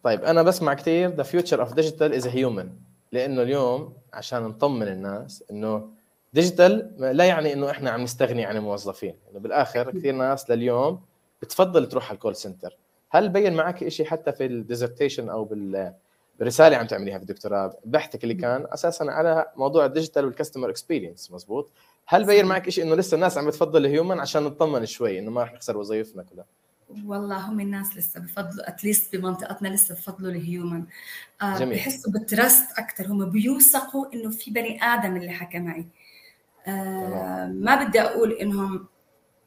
طيب 0.02 0.24
أنا 0.24 0.42
بسمع 0.42 0.74
كثير 0.74 1.10
the 1.10 1.22
future 1.22 1.60
of 1.60 1.74
digital 1.74 2.14
is 2.14 2.26
human 2.26 2.70
لأنه 3.12 3.42
اليوم 3.42 3.92
عشان 4.12 4.42
نطمن 4.42 4.88
الناس 4.88 5.44
إنه 5.50 5.88
digital 6.32 6.94
لا 6.98 7.24
يعني 7.24 7.52
إنه 7.52 7.70
إحنا 7.70 7.90
عم 7.90 8.00
نستغني 8.02 8.44
عن 8.44 8.56
الموظفين 8.56 9.14
إنه 9.30 9.40
بالآخر 9.40 9.90
كثير 9.90 10.14
ناس 10.14 10.50
لليوم 10.50 11.00
بتفضل 11.42 11.88
تروح 11.88 12.08
على 12.08 12.14
ال 12.14 12.18
call 12.18 12.36
center 12.36 12.76
هل 13.10 13.28
بين 13.28 13.54
معك 13.54 13.88
شيء 13.88 14.06
حتى 14.06 14.32
في 14.32 14.46
ال 14.46 14.52
dissertation 14.52 15.28
أو 15.28 15.44
بال 15.44 15.92
برساله 16.40 16.76
عم 16.76 16.86
تعمليها 16.86 17.18
في 17.18 17.22
الدكتوراه؟ 17.22 17.76
بحثك 17.84 18.22
اللي 18.22 18.34
كان 18.34 18.66
أساسا 18.72 19.04
على 19.04 19.46
موضوع 19.56 19.86
ال 19.86 19.91
digital 19.91 20.24
وال 20.24 20.33
customer 20.33 20.70
experience 20.70 21.30
مزبوط؟ 21.30 21.70
هل 22.06 22.24
بين 22.24 22.46
معك 22.46 22.68
شيء 22.70 22.84
إنه 22.84 22.94
لسه 22.94 23.14
الناس 23.14 23.38
عم 23.38 23.46
بتفضل 23.46 23.86
ال 23.86 23.92
human 23.92 24.20
عشان 24.20 24.42
نطمن 24.42 24.86
شوي 24.86 25.18
إنه 25.18 25.30
ما 25.30 25.42
رح 25.42 25.52
نخسر 25.52 25.76
وظائفنا 25.76 26.22
كلها؟ 26.22 26.44
والله 27.04 27.36
هم 27.36 27.60
الناس 27.60 27.96
لسه 27.96 28.20
بفضلوا 28.20 28.68
at 28.68 28.82
least 28.82 29.16
بمنطقتنا 29.16 29.68
لسه 29.68 29.94
بفضلوا 29.94 30.30
ال 30.30 30.39
human 30.39 30.84
آه 31.42 31.58
جميل. 31.58 31.76
بحسوا 31.78 32.12
بال 32.12 32.31
trust 32.31 32.78
أكثر 32.78 33.06
هم 33.06 33.30
بيوثقوا 33.30 34.14
إنه 34.14 34.30
في 34.30 34.50
بني 34.50 34.84
آدم 34.84 35.16
اللي 35.16 35.30
حكى 35.30 35.58
معي. 35.58 35.86
آه 36.66 37.46
ما 37.46 37.84
بدي 37.84 38.00
أقول 38.00 38.32
انهم 38.32 38.86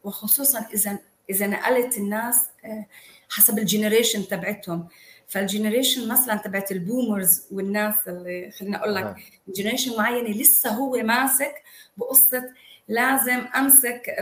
وخصوصا 0.04 0.66
اذا 0.74 1.00
إذا 1.30 1.48
نقلت 1.48 1.98
الناس 1.98 2.42
آه 2.66 2.86
حسب 3.30 3.60
ال 3.60 3.66
generation 3.66 4.28
تبعتهم. 4.28 4.88
فال 5.28 5.41
generation 5.41 6.08
مثلا 6.08 6.36
تبعت 6.36 6.72
ال 6.72 6.81
boomers 6.81 7.48
والناس 7.52 7.96
اللي 8.08 8.52
خليني 8.52 8.78
أقول 8.78 8.96
لك 8.96 9.16
generation 9.48 9.98
معينة 9.98 10.30
لسه 10.42 10.70
هو 10.70 10.98
ماسك 11.04 11.54
بقصة 11.98 12.44
لازم 12.88 13.40
أمسك 13.56 14.16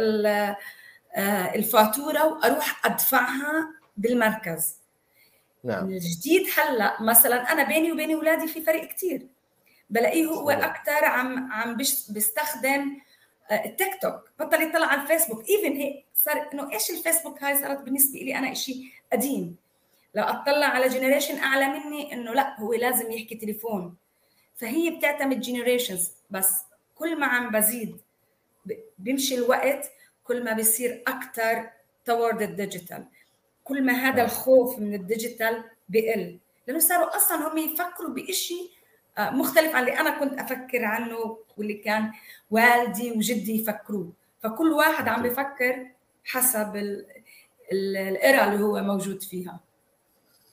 الفاتورة 1.55 2.25
وأروح 2.25 2.85
أدفعها 2.85 3.69
بالمركز. 3.97 4.75
نعم. 5.63 5.89
الجديد 5.89 6.47
هلأ 6.57 7.01
مثلا 7.01 7.51
أنا 7.51 7.63
بيني 7.63 7.91
وبين 7.91 8.13
أولادي 8.13 8.47
في 8.47 8.61
فرق 8.61 8.85
كثير 8.85 9.27
بلاقيه 9.89 10.25
هو 10.25 10.49
أكثر 10.49 11.05
عم 11.05 11.51
عم 11.51 11.77
بيستخدم 12.09 12.97
آه، 13.51 13.65
التيك 13.65 14.01
توك. 14.01 14.29
بطل 14.39 14.61
يطلع 14.61 14.87
على 14.87 15.01
الفيسبوك. 15.01 15.49
even 15.49 15.75
هيك 15.75 16.05
صار 16.15 16.49
إنه 16.53 16.71
إيش 16.71 16.91
الفيسبوك 16.91 17.43
هاي 17.43 17.57
صارت 17.57 17.79
بالنسبة 17.79 18.19
لي 18.19 18.37
أنا 18.37 18.53
شيء 18.53 18.85
قديم. 19.13 19.55
لو 20.15 20.23
أطلع 20.23 20.65
على 20.65 20.87
generation 20.87 21.37
أعلى 21.37 21.67
مني 21.67 22.13
إنه 22.13 22.33
لأ 22.33 22.59
هو 22.59 22.73
لازم 22.73 23.11
يحكي 23.11 23.35
تليفون. 23.35 23.95
فهي 24.55 24.89
بتعتمد 24.89 25.39
generations 25.39 26.11
بس 26.29 26.53
كل 26.95 27.19
ما 27.19 27.25
عم 27.25 27.51
بزيد 27.51 27.97
بيمشي 28.97 29.35
الوقت 29.35 29.91
كل 30.23 30.43
ما 30.43 30.53
بيصير 30.53 31.03
أكثر 31.07 31.69
toward 32.05 32.41
ال 32.41 32.49
digital 32.49 33.05
كل 33.63 33.83
ما 33.83 33.93
هذا 33.93 34.23
الخوف 34.23 34.79
من 34.79 34.93
ال 34.93 35.02
digital 35.02 35.63
بقل 35.89 36.39
لأنه 36.67 36.79
صاروا 36.79 37.15
أصلا 37.15 37.47
هم 37.47 37.57
يفكروا 37.57 38.09
بشيء 38.09 38.69
آه، 39.17 39.29
مختلف 39.29 39.75
عن 39.75 39.81
اللي 39.81 39.99
أنا 39.99 40.19
كنت 40.19 40.39
أفكر 40.39 40.85
عنه 40.85 41.37
واللي 41.57 41.73
كان 41.73 42.11
والدي 42.51 43.11
وجدي 43.11 43.61
يفكروه. 43.61 44.11
فكل 44.43 44.71
واحد 44.71 45.07
عم 45.07 45.23
بفكر 45.23 45.87
حسب 46.23 46.75
ال 47.71 47.92
era 47.92 48.53
اللي 48.53 48.63
هو 48.63 48.81
موجود 48.81 49.23
فيها. 49.23 49.59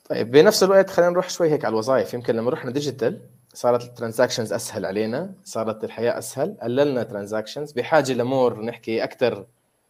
طيب 0.09 0.31
بنفس 0.31 0.63
الوقت 0.63 0.89
خلينا 0.89 1.11
نروح 1.11 1.29
شوي 1.29 1.49
هيك 1.49 1.65
على 1.65 1.73
الوظائف. 1.73 2.13
يمكن 2.13 2.35
لما 2.35 2.49
رحنا 2.49 2.71
digital 2.71 3.21
صارت 3.53 3.83
ال 3.83 3.88
transactions 3.88 4.53
أسهل 4.53 4.85
علينا 4.85 5.33
صارت 5.43 5.83
الحياة 5.83 6.17
أسهل 6.17 6.57
قللنا 6.61 7.03
transactions 7.03 7.71
بحاجة 7.71 8.13
ل 8.13 8.23
more 8.23 8.61
نحكي 8.61 9.03
أكثر 9.03 9.37
آه، 9.37 9.45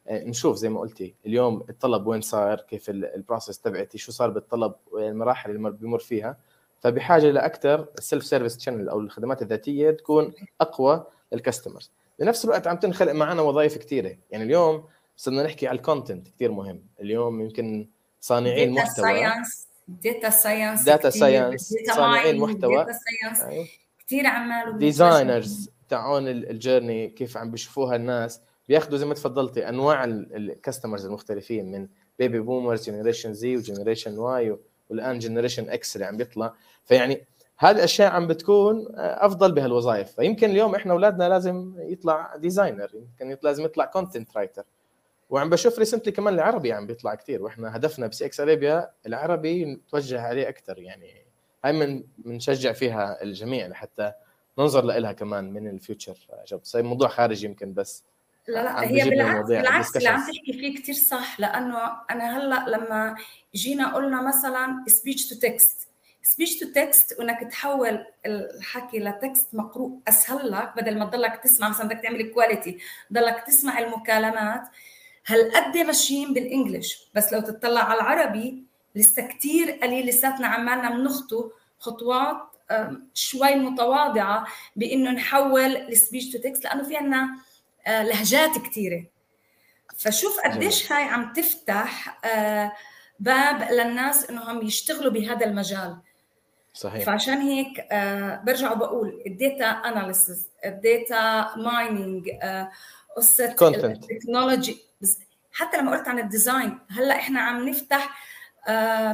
نشوف 0.10 0.56
زي 0.56 0.70
ما 0.70 0.80
قلتي. 0.80 1.16
اليوم 1.26 1.66
الطلب 1.70 2.08
وين 2.08 2.22
صار 2.22 2.62
كيف 2.62 2.90
ال 2.90 2.98
process 2.99 3.60
تبعتي 3.60 3.98
شو 3.98 4.12
صار 4.12 4.30
بالطلب 4.30 4.74
المراحل 4.98 5.52
اللي 5.52 5.72
بيمر 5.72 6.00
فيها. 6.00 6.38
فبحاجة 6.80 7.32
لاكثر 7.32 7.88
ال 7.98 8.03
self 8.03 8.26
service 8.26 8.60
channel 8.60 8.90
أو 8.90 9.00
الخدمات 9.00 9.42
الذاتية 9.42 9.92
تكون 9.92 10.34
أقوى 10.62 11.06
لل 11.34 11.44
customers 11.44 11.92
بنفس 12.20 12.46
الوقت 12.46 12.68
عم 12.68 12.78
تنخلق 12.78 13.12
معنا 13.12 13.42
وظائف 13.42 13.78
كثيره 13.78 14.18
يعني 14.32 14.44
اليوم 14.44 14.84
صرنا 15.18 15.44
نحكي 15.44 15.68
على 15.68 15.78
ال 15.78 15.84
content 15.84 16.28
كثير 16.28 16.52
مهم. 16.52 16.84
اليوم 17.02 17.42
يمكن 17.42 17.88
صانعين 18.22 18.72
محتوى. 18.72 19.24
data 19.88 20.30
science 20.30 20.84
data 20.84 21.10
science 21.10 21.74
صانعين 21.96 22.40
محتوى. 22.40 22.86
كثير 24.08 24.28
عمال 24.28 24.78
designers 24.78 25.70
تاعون 25.90 26.28
ال 26.28 26.38
journey 26.38 27.10
كيف 27.10 27.38
عم 27.38 27.52
بيشوفوها 27.52 27.96
الناس. 27.96 28.42
بياخذوا 28.72 28.98
زي 28.98 29.06
ما 29.06 29.14
تفضلتي 29.14 29.70
أنواع 29.70 30.04
ال 30.04 30.14
customers 30.14 31.06
المختلفين 31.06 31.72
من 31.72 31.88
baby 32.20 32.40
boomers 32.40 32.90
generation 32.90 33.34
Z 33.34 33.58
و 33.58 33.63
generation 33.63 34.18
Y 34.18 34.58
والآن 34.90 35.20
generation 35.20 35.70
X 35.70 35.96
اللي 35.96 36.06
عم 36.06 36.18
بيطلع. 36.18 36.54
فيعني 36.86 37.26
هذه 37.58 37.76
الاشياء 37.76 38.12
عم 38.12 38.28
بتكون 38.28 38.88
أفضل 38.98 39.52
بهالوظائف. 39.52 40.12
فيمكن 40.12 40.50
اليوم 40.50 40.76
إحنا 40.76 40.94
أولادنا 40.94 41.30
لازم 41.30 41.76
يطلع 41.78 42.36
designer 42.36 42.90
يمكن 42.94 43.38
لازم 43.44 43.66
يطلع 43.66 43.86
content 43.86 44.38
writer 44.38 44.64
وعم 45.30 45.50
بشوف 45.50 45.80
recently 45.80 46.12
كمان 46.12 46.34
العربي 46.34 46.74
عم 46.74 46.88
بيطلع 46.88 47.16
كثير 47.16 47.44
وإحنا 47.44 47.76
هدفنا 47.76 48.08
ب 48.08 48.26
CX 48.26 48.40
Arabia 48.40 48.92
العربي 49.08 49.66
نتوجه 49.66 50.22
عليه 50.22 50.50
أكثر 50.50 50.80
يعني 50.80 51.26
هاي 51.66 51.74
من 51.74 52.04
بنشجع 52.18 52.72
فيها 52.72 53.24
الجميع 53.24 53.68
لحتى 53.68 54.12
ننظر 54.60 54.86
لها 54.86 55.12
كمان 55.12 55.54
من 55.54 55.68
ال 55.68 55.75
future 55.75 56.18
jobs. 56.48 56.76
هي 56.76 56.82
موضوع 56.82 57.08
خارجي 57.08 57.46
يمكن 57.46 57.74
بس. 57.74 58.04
لا 58.48 58.64
لا 58.64 58.84
هي 58.84 59.10
بالعكس 59.10 59.48
بالعكس 59.48 59.98
اللي 59.98 60.10
عم 60.10 60.20
تحكي 60.20 60.54
فيه 60.54 60.76
كثير 60.76 60.96
صح 60.96 61.40
لأنه 61.40 61.78
أنا 62.12 62.38
هلأ 62.38 62.66
لما 62.70 63.16
جينا 63.56 63.96
قلنا 63.96 64.22
مثلا 64.22 64.84
speech 64.88 65.28
to 65.28 65.36
text 65.36 65.88
speech 66.24 66.60
to 66.60 66.66
text 66.76 67.20
وإنك 67.20 67.52
تحول 67.52 68.06
الحكي 68.26 69.00
ل 69.00 69.09
text 69.09 69.48
مقروء 69.54 70.00
أسهل 70.08 70.52
لك 70.52 70.74
بدل 70.78 71.00
ما 71.00 71.06
تضلك 71.06 71.40
تسمع 71.44 71.70
مثلا 71.70 71.88
بدك 71.88 72.00
تعمل 72.04 72.30
quality 72.34 72.78
تضلك 73.10 73.44
تسمع 73.48 73.80
المكالمات. 73.80 74.62
هل 75.26 75.52
قد 75.52 75.78
ماشيين 75.78 76.34
بال 76.34 76.51
English 76.51 77.10
بس 77.16 77.34
لو 77.34 77.40
تطلع 77.40 77.82
على 77.82 78.02
العربي 78.02 78.64
لسه 78.96 79.28
كثير 79.28 79.72
قليل 79.72 80.08
لساتنا 80.08 80.48
عمالنا 80.48 80.90
بنخطو 80.90 81.52
خطوات 81.80 82.38
شوي 83.14 83.56
متواضعة 83.56 84.48
بإنه 84.76 85.12
نحول 85.12 85.76
ال 85.76 85.83
speech 85.83 86.30
to 86.30 86.38
text 86.40 86.64
لأنه 86.64 86.84
في 86.84 86.98
عندنا 86.98 87.38
لهجات 87.88 88.58
كثيره 88.58 89.06
فشوف 89.98 90.40
قديش 90.40 90.92
هاي 90.92 91.04
عم 91.04 91.34
تفتح 91.34 92.20
آه، 92.26 92.72
باب 93.20 93.72
للناس 93.72 94.30
انهم 94.30 94.62
يشتغلوا 94.62 95.12
بهذا 95.12 95.46
المجال. 95.46 95.98
صحيح. 96.74 97.06
فعشان 97.06 97.38
هيك 97.38 97.88
آه، 97.92 98.42
برجع 98.46 98.72
وبقول 98.72 99.24
ال 99.28 99.35
data 99.35 99.66
analysis 99.66 100.48
ال 100.66 100.84
data 100.84 101.56
mining 101.58 102.30
قصة 103.18 103.46
ال 103.46 103.58
technology 103.58 104.78
حتى 105.54 105.78
لما 105.78 105.92
قلت 105.92 106.08
عن 106.08 106.20
ال 106.20 106.28
design 106.28 106.80
هلأ 106.90 107.16
إحنا 107.16 107.42
عم 107.42 107.70
نفتح 107.70 108.18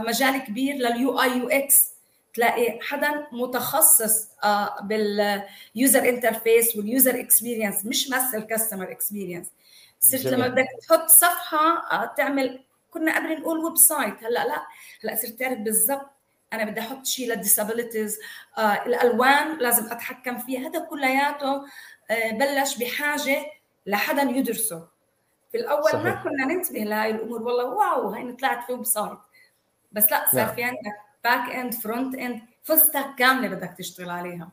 مجال 0.07 0.43
كبير 0.43 0.75
لل 0.75 1.21
UI 1.21 1.37
UX 1.37 1.96
تلاقي 2.37 2.79
حدا 2.81 3.27
متخصص 3.31 4.27
بال 4.81 5.24
user 5.24 6.09
interface 6.09 6.75
وال 6.75 6.90
user 6.90 7.19
experience 7.19 7.85
مش 7.85 8.09
بس 8.09 8.35
ال 8.35 8.41
customer 8.41 8.91
experience 8.91 9.47
صرت 9.99 10.25
لما 10.25 10.47
بدك 10.47 10.67
تحط 10.87 11.07
صفحة 11.07 11.91
آه، 11.91 12.13
تعمل 12.17 12.59
كنا 12.91 13.15
قبل 13.15 13.41
نقول 13.41 13.57
website 13.59 14.23
هلأ 14.23 14.47
لا. 14.47 14.67
هلأ 15.03 15.15
صرت 15.15 15.31
تعرف 15.31 15.59
بالضبط 15.59 16.09
أنا 16.53 16.63
بدي 16.65 16.79
أحط 16.79 17.05
شيء 17.05 17.29
لل 17.29 17.42
disabilities 17.42 18.19
آه 18.57 18.85
الألوان 18.85 19.57
لازم 19.57 19.85
أتحكم 19.91 20.37
فيها. 20.37 20.69
هذا 20.69 20.79
كلياته 20.79 21.65
آه 22.11 22.31
بلش 22.31 22.77
بحاجة 22.77 23.45
لحدا 23.85 24.21
يدرسه. 24.21 24.87
في 25.51 25.57
الأول 25.57 25.83
صحيح. 25.91 26.03
ما 26.03 26.11
كنا 26.23 26.45
ننتبه 26.45 26.79
لهي 26.79 27.09
الأمور 27.11 27.43
والله 27.43 27.65
wow 27.65 28.09
هي 28.09 28.31
طلعت 28.31 28.65
في 28.65 28.73
website 28.73 29.17
بس 29.91 30.11
لا 30.11 30.25
صار 30.31 30.45
نعم. 30.45 30.55
في 30.55 30.63
عندك 30.63 31.06
back 31.27 31.55
end 31.55 31.73
front 31.73 32.15
end 32.15 32.41
full 32.63 32.79
stack 32.79 33.15
كاملة 33.19 33.47
بدك 33.47 33.75
تشتغل 33.77 34.09
عليها. 34.09 34.49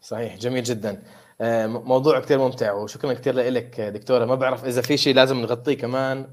صحيح 0.00 0.36
جميل 0.36 0.62
جدا. 0.62 1.02
آه، 1.40 1.66
موضوع 1.66 2.20
كثير 2.20 2.38
ممتع 2.38 2.72
وشكرا 2.72 3.12
كثير 3.12 3.34
لك 3.34 3.80
دكتورة 3.80 4.24
ما 4.24 4.34
بعرف 4.34 4.64
إذا 4.64 4.82
في 4.82 4.96
شيء 4.96 5.14
لازم 5.14 5.36
نغطيه 5.36 5.74
كمان 5.78 6.26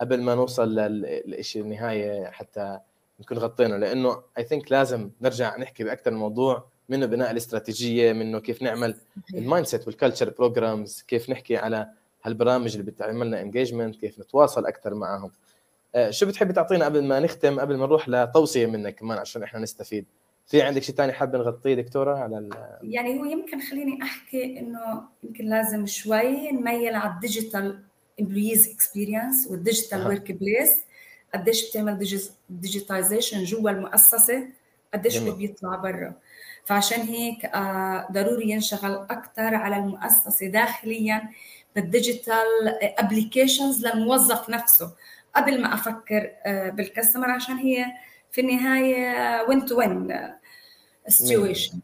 قبل 0.00 0.22
ما 0.22 0.34
نوصل 0.34 0.74
للشيء 0.74 1.62
النهاية 1.62 2.30
حتى 2.30 2.78
نكون 3.20 3.38
غطينا 3.38 3.74
لأنه 3.74 4.22
I 4.38 4.44
think 4.44 4.72
لازم 4.72 5.10
نرجع 5.20 5.56
نحكي 5.56 5.84
باكثر 5.84 6.10
من 6.10 6.16
موضوع 6.16 6.64
منه 6.88 7.06
بناء 7.06 7.30
الاستراتيجية 7.30 8.12
منه 8.12 8.38
كيف 8.38 8.62
نعمل 8.62 8.96
ال 9.34 9.38
mindset 9.38 9.66
وال 9.66 9.86
culture 9.86 10.30
programs 10.30 11.02
كيف 11.08 11.30
نحكي 11.30 11.56
على 11.56 11.88
هالبرامج 12.24 12.76
اللي 12.76 12.90
بتعمل 12.90 13.26
لنا 13.26 13.40
engagement 13.40 13.96
كيف 13.96 14.18
نتواصل 14.20 14.66
أكثر 14.66 14.94
معهم. 14.94 15.30
شو 16.10 16.26
بتحبي 16.26 16.52
تعطينا 16.52 16.84
قبل 16.84 17.04
ما 17.04 17.20
نختم 17.20 17.60
قبل 17.60 17.76
ما 17.76 17.86
نروح 17.86 18.08
لتوصية 18.08 18.66
منك 18.66 18.94
كمان 18.94 19.18
عشان 19.18 19.42
إحنا 19.42 19.60
نستفيد؟ 19.60 20.06
في 20.46 20.62
عندك 20.62 20.82
شيء 20.82 20.94
ثاني 20.94 21.12
حابه 21.12 21.38
نغطيه 21.38 21.74
دكتورة 21.74 22.18
على 22.18 22.38
ال... 22.38 22.50
يعني 22.82 23.20
هو 23.20 23.24
يمكن 23.24 23.60
خليني 23.60 24.02
أحكي 24.02 24.58
إنه 24.58 25.02
يمكن 25.22 25.44
لازم 25.44 25.86
شوي 25.86 26.50
نميل 26.52 26.94
على 26.94 27.14
ال 27.14 27.23
digital 27.23 27.82
employees 28.20 28.68
experience 28.68 29.46
وال 29.50 29.62
digital 29.62 30.06
workplace 30.06 30.74
قديش 31.34 31.70
بتعمل 31.70 32.22
digitization 32.50 33.44
جوا 33.44 33.70
المؤسسة 33.70 34.48
قديش 34.94 35.18
هو 35.18 35.34
بيطلع 35.34 35.76
برا. 35.76 36.14
فعشان 36.64 37.00
هيك 37.00 37.44
آه، 37.44 38.08
ضروري 38.12 38.50
ينشغل 38.50 38.94
أكثر 38.94 39.54
على 39.54 39.76
المؤسسة 39.76 40.46
داخليا 40.46 41.28
بال 41.76 41.96
digital 41.96 42.68
applications 42.98 43.86
للموظف 43.86 44.50
نفسه. 44.50 44.90
قبل 45.36 45.62
ما 45.62 45.74
أفكر 45.74 46.30
آه، 46.46 46.70
بال 46.70 46.82
customer 46.82 47.30
عشان 47.30 47.56
هي 47.56 47.86
في 48.32 48.40
النهاية 48.40 49.42
win 49.48 49.64
to 49.64 49.78
win 49.78 50.14
situation 51.08 51.80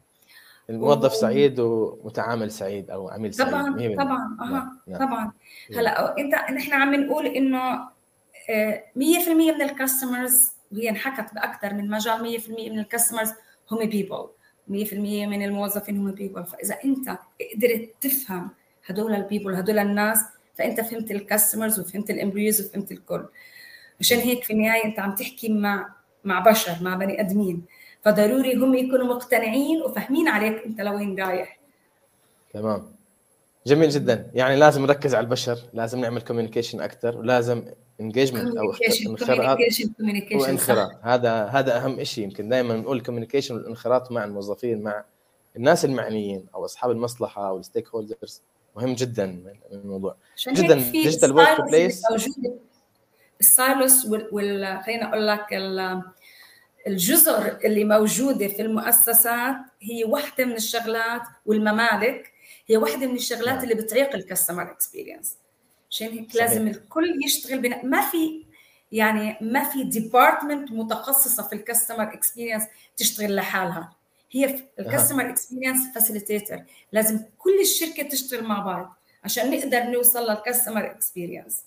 الموظف 0.71 1.13
و... 1.13 1.15
سعيد 1.15 1.61
ومتعامل 1.61 2.51
سعيد 2.51 2.91
أو 2.91 3.09
عميل 3.09 3.35
سعيد. 3.35 3.51
طبعا 3.51 3.95
طبعا 3.97 4.37
أها 4.41 4.49
نعم، 4.51 4.79
نعم. 4.87 4.99
طبعا 4.99 5.33
هلأ 5.77 6.19
إنت 6.19 6.35
نحن 6.35 6.73
عم 6.73 6.95
نقول 6.95 7.27
إنه 7.27 7.79
100% 7.79 8.51
آه، 8.51 9.35
من 9.35 9.63
ال 9.63 9.72
customers 9.72 10.53
وهي 10.73 10.89
انحكت 10.89 11.35
باكثر 11.35 11.75
من 11.75 11.91
مجال 11.91 12.41
100% 12.41 12.51
من 12.51 12.79
ال 12.79 12.84
customers 12.84 13.33
هم 13.71 13.85
people 13.85 14.27
100% 14.69 14.73
من 14.93 15.43
الموظفين 15.43 15.97
هم 15.99 16.11
people 16.11 16.45
فإذا 16.45 16.79
أنت 16.85 17.19
قدرت 17.55 17.91
تفهم 18.01 18.51
هدول 18.87 19.15
ال 19.15 19.20
people 19.20 19.55
هدول 19.55 19.79
الناس 19.79 20.25
فأنت 20.55 20.81
فهمت 20.81 21.11
ال 21.11 21.18
customers 21.18 21.81
وفهمت 21.81 22.11
ال 22.11 22.16
employees 22.16 22.61
وفهمت 22.61 22.93
الكل 22.93 23.25
عشان 24.01 24.19
هيك 24.19 24.45
في 24.45 24.53
النهاية 24.53 24.85
أنت 24.85 25.01
عم 25.01 25.15
تحكي 25.15 25.49
مع 25.49 25.95
مع 26.25 26.41
بشر 26.41 26.77
مع 26.81 26.95
بني 26.95 27.21
آدمين. 27.21 27.63
فضروري 28.05 28.55
هم 28.55 28.75
يكونوا 28.75 29.15
مقتنعين 29.15 29.83
وفاهمين 29.83 30.29
عليك 30.29 30.65
أنت 30.67 30.81
لوين 30.81 31.21
رايح. 31.21 31.59
تمام. 32.53 32.93
جميل 33.67 33.89
جدا. 33.89 34.31
يعني 34.35 34.57
لازم 34.57 34.83
نركز 34.83 35.15
على 35.15 35.25
البشر 35.25 35.59
لازم 35.73 36.01
نعمل 36.01 36.21
communication 36.21 36.81
أكثر 36.81 37.19
ولازم 37.19 37.65
engagement 38.01 38.57
أو 38.57 38.75
انخراط 39.07 39.59
وانخراط. 40.33 40.91
هذا 41.03 41.45
هذا 41.45 41.77
أهم 41.77 42.05
شيء 42.05 42.25
يمكن 42.25 42.49
دائما 42.49 42.77
نقول 42.77 42.97
ال 42.97 43.01
communication 43.01 43.55
والانخراط 43.55 44.13
مع 44.13 44.25
الموظفين 44.25 44.83
مع 44.83 45.05
الناس 45.57 45.85
المعنيين 45.85 46.47
أو 46.55 46.65
أصحاب 46.65 46.91
المصلحة 46.91 47.49
أو 47.49 47.59
ال 47.59 47.89
stakeholders 47.89 48.43
مهم 48.77 48.95
جدا 48.95 49.27
من 49.27 49.79
الموضوع. 49.79 50.17
جدا 50.49 50.75
digital 50.75 51.33
workplace 51.33 52.03
ال 53.41 53.52
silos 53.52 54.07
وال 54.07 54.83
خليني 54.87 55.05
أقول 55.05 55.27
لك 55.27 55.47
الجزر 56.87 57.59
اللي 57.65 57.85
موجودة 57.85 58.49
في 58.49 58.63
المؤسسات 58.63 59.57
هي 59.83 60.05
واحدة 60.05 60.45
من 60.45 60.53
الشغلات 60.53 61.23
والممالك 61.47 62.33
هي 62.67 62.77
واحدة 62.77 63.07
من 63.07 63.15
الشغلات 63.15 63.55
نعم. 63.55 63.63
اللي 63.63 63.75
بتعيق 63.75 64.15
ال 64.15 64.20
customer 64.20 64.63
experience 64.63 65.37
عشان 65.91 66.09
هيك 66.09 66.37
لازم 66.37 66.69
الكل 66.69 67.21
يشتغل 67.25 67.59
بنا. 67.59 67.85
ما 67.85 68.11
في 68.11 68.45
يعني 68.93 69.37
ما 69.41 69.65
في 69.65 69.85
department 69.85 70.73
متخصصة 70.73 71.43
في 71.49 71.53
ال 71.53 71.58
customer 71.58 72.03
experience 72.03 72.63
تشتغل 72.97 73.37
لحالها. 73.37 73.93
هي 74.33 74.59
ال 74.79 74.84
customer 74.84 75.31
experience 75.31 75.95
facilitator 75.95 76.63
لازم 76.93 77.21
كل 77.39 77.61
الشركة 77.61 78.09
تشتغل 78.09 78.45
مع 78.45 78.61
بعض 78.61 78.97
عشان 79.25 79.51
نقدر 79.51 79.83
نوصل 79.83 80.31
لل 80.31 80.43
customer 80.43 80.91
experience 80.91 81.65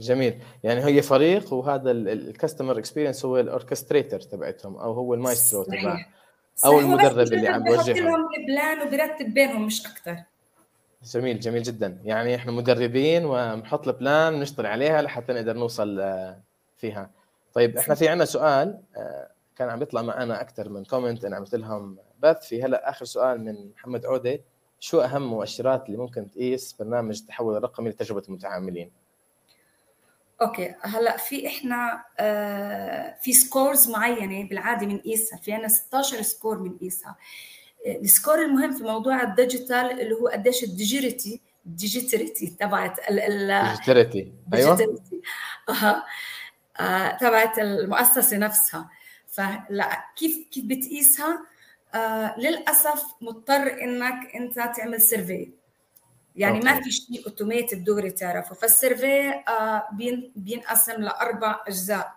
جميل. 0.00 0.38
يعني 0.62 0.84
هي 0.84 1.02
فريق 1.02 1.52
وهذا 1.52 1.90
ال 1.90 2.00
customer 2.00 2.78
experience 2.78 3.24
هو 3.24 3.38
ال 3.38 3.44
orchestrator 3.44 4.20
تبعتهم 4.20 4.76
أو 4.76 4.92
هو 4.92 5.14
المايسترو 5.14 5.62
تبع 5.62 6.06
أو 6.64 6.80
المدرب 6.80 7.32
اللي 7.32 7.48
عم 7.48 7.64
بوجههم 7.64 7.96
لهم 7.96 8.28
ال 8.38 8.48
plan 8.48 8.86
وبرتب 8.86 9.34
بينهم 9.34 9.66
مش 9.66 9.86
أكثر 9.86 10.22
جميل 11.04 11.40
جميل 11.40 11.62
جدا. 11.62 11.98
يعني 12.04 12.34
إحنا 12.34 12.52
مدربين 12.52 13.24
ونحط 13.24 13.88
ال 13.88 13.97
plan 13.97 14.34
ونشتغل 14.34 14.66
عليها 14.66 15.02
لحتى 15.02 15.32
نقدر 15.32 15.56
نوصل 15.56 16.00
آه، 16.00 16.40
فيها. 16.76 17.10
طيب 17.54 17.78
إحنا 17.78 17.94
في 17.94 18.08
عندنا 18.08 18.24
سؤال 18.24 18.80
آه، 18.96 19.31
كان 19.56 19.68
عم 19.68 19.82
يطلع 19.82 20.02
معنا 20.02 20.40
أكثر 20.40 20.68
من 20.68 20.84
comment 20.84 21.24
أنا 21.24 21.36
عملت 21.36 21.54
لهم 21.54 21.98
بث. 22.20 22.46
في 22.46 22.62
هلأ 22.62 22.90
آخر 22.90 23.04
سؤال 23.04 23.44
من 23.44 23.70
محمد 23.70 24.06
عودة. 24.06 24.40
شو 24.80 25.00
أهم 25.00 25.22
مؤشرات 25.22 25.86
اللي 25.86 25.98
ممكن 25.98 26.30
تقيس 26.30 26.72
برنامج 26.72 27.20
التحول 27.20 27.56
الرقمي 27.56 27.90
لتجربه 27.90 28.22
المتعاملين؟ 28.28 28.90
okay. 30.42 30.74
هلأ 30.82 31.16
في 31.16 31.46
إحنا 31.46 32.04
آه 32.18 33.16
في 33.22 33.32
scores 33.32 33.90
معينة 33.90 34.48
بالعادة 34.48 34.86
بنقيسها 34.86 35.38
في 35.38 35.52
عندنا 35.52 35.68
16 35.68 36.22
score 36.22 36.58
بنقيسها 36.58 37.16
ال 37.86 37.95
score 37.95 38.42
المهم 38.42 38.72
في 38.78 38.84
موضوع 38.84 39.22
ال 39.22 39.32
digital 39.32 40.00
اللي 40.00 40.14
هو 40.14 40.28
قديش 40.28 40.64
ال 40.64 40.79
digi 40.79 41.40
ال 41.66 41.73
digitality 41.73 42.46
تبعت 42.46 43.10
ال 43.10 43.21
digitality 43.21 44.32
أيوه. 44.54 45.22
أها. 45.68 46.04
آه 46.80 47.16
تبعت 47.16 47.58
المؤسسة 47.58 48.36
نفسها. 48.36 48.90
فلا 49.32 50.04
كيف 50.16 50.48
كيف 50.50 50.64
بتقيسها؟ 50.64 51.46
آه 51.94 52.40
للأسف 52.40 53.04
مضطر 53.20 53.82
إنك 53.82 54.34
أنت 54.34 54.54
تعمل 54.54 55.00
survey 55.00 55.50
يعني 56.36 56.56
okay. 56.56 56.66
ما 56.66 56.80
في 56.80 56.90
شيء 56.90 57.26
automated 57.26 57.84
دغري 57.84 58.10
تعرفه. 58.10 58.54
فال 58.54 58.73
survey 58.73 59.30
آه 59.48 59.88
بينقسم 60.36 61.02
لأربع 61.02 61.60
أجزاء. 61.68 62.14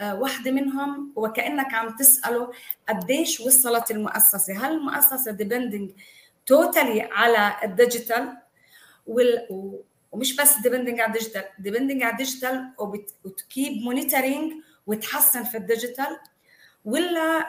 آه 0.00 0.20
واحدة 0.20 0.50
منهم 0.50 1.12
وكأنك 1.16 1.74
عم 1.74 1.96
تسأله 1.96 2.52
قديش 2.88 3.40
وصلت 3.40 3.90
المؤسسة. 3.90 4.66
هل 4.66 4.72
المؤسسة 4.72 5.30
depending 5.32 5.90
totally 6.46 7.02
على 7.02 7.56
ال 7.64 7.73
digital 7.73 8.36
ومش 10.12 10.36
بس 10.36 10.58
depending 10.58 11.00
على 11.00 11.12
ال 11.12 11.16
digital 11.16 11.44
depending 11.58 12.02
على 12.02 12.12
ال 12.12 12.19
digital 12.19 12.72
و 13.24 13.31
to 13.31 13.45
keep 13.45 13.72
monitoring 13.82 14.52
وتحسن 14.86 15.44
في 15.44 15.56
ال 15.56 15.64
digital 15.64 16.18
ولا 16.84 17.46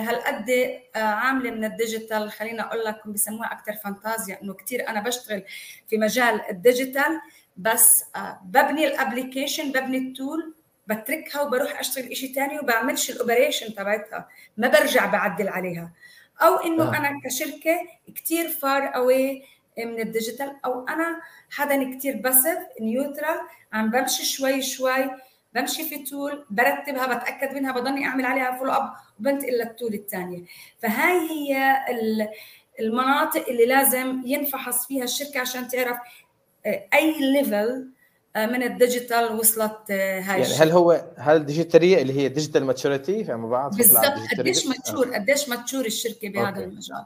هالقد 0.00 0.80
عاملة 0.96 1.50
من 1.50 1.64
ال 1.64 1.72
digital 1.72 2.30
خلينا 2.30 2.62
أقول 2.62 2.84
لك 2.84 3.08
بسموها 3.08 3.52
أكثر 3.52 3.72
فانتازيا 3.72 4.42
إنه 4.42 4.54
كثير 4.54 4.88
أنا 4.88 5.00
بشتغل 5.00 5.42
في 5.88 5.98
مجال 5.98 6.40
ال 6.50 6.59
digital 6.59 7.20
بس 7.56 8.04
ببني 8.44 8.86
ال 8.86 8.93
application 8.93 9.72
ببني 9.72 9.98
ال 9.98 10.09
tool 10.09 10.54
بتركها 10.86 11.42
وبروح 11.42 11.80
أشتغل 11.80 12.16
شيء 12.16 12.34
ثاني 12.34 12.58
وبعملش 12.58 13.10
ال 13.10 13.16
operation 13.16 13.74
تبعتها 13.74 14.28
ما 14.56 14.68
برجع 14.68 15.06
بعدل 15.06 15.48
عليها 15.48 15.92
أو 16.42 16.56
إنه 16.56 16.84
آه. 16.84 16.96
أنا 16.96 17.20
كشركة 17.24 17.80
كثير 18.16 18.48
far 18.48 18.96
away 18.96 19.42
من 19.78 20.00
ال 20.00 20.07
digital 20.07 20.56
أو 20.64 20.88
أنا 20.88 21.20
حدا 21.50 21.96
كثير 21.96 22.16
passive 22.16 22.58
neutral 22.80 23.40
عم 23.72 23.90
بمشي 23.90 24.24
شوي 24.24 24.62
شوي 24.62 25.10
بمشي 25.54 25.84
في 25.88 26.04
tool 26.04 26.44
برتبها 26.50 27.06
بتأكد 27.06 27.54
منها 27.54 27.72
بضلني 27.72 28.04
أعمل 28.04 28.26
عليها 28.26 28.58
follow 28.58 28.72
up 28.72 28.92
وبنتقل 29.20 29.52
لل 29.52 29.66
tool 29.66 29.94
الثانية 29.94 30.44
فهاي 30.82 31.18
هي 31.30 31.76
المناطق 32.80 33.48
اللي 33.48 33.66
لازم 33.66 34.22
ينفحص 34.24 34.86
فيها 34.86 35.04
الشركة 35.04 35.40
عشان 35.40 35.68
تعرف 35.68 35.96
آه، 36.66 36.88
أي 36.94 37.32
level 37.32 37.88
آه، 38.36 38.46
من 38.46 38.62
ال 38.62 38.71
digital 38.71 39.32
وصلت 39.32 39.90
آه، 39.90 40.20
هاي 40.20 40.40
يعني 40.40 40.54
هل 40.54 40.70
هو 40.70 41.04
هل 41.16 41.36
ال 41.36 41.42
digitality 41.42 42.02
اللي 42.02 42.12
هي 42.12 42.28
digital 42.28 42.64
maturity 42.64 43.24
فيما 43.24 43.48
بعض 43.48 43.76
بالضبط. 43.76 44.04
قديش 44.38 44.66
mature 44.66 45.14
قديش 45.14 45.48
mature 45.48 45.86
الشركة 45.86 46.28
بهذا 46.28 46.48
okay. 46.48 46.64
المجال. 46.64 47.04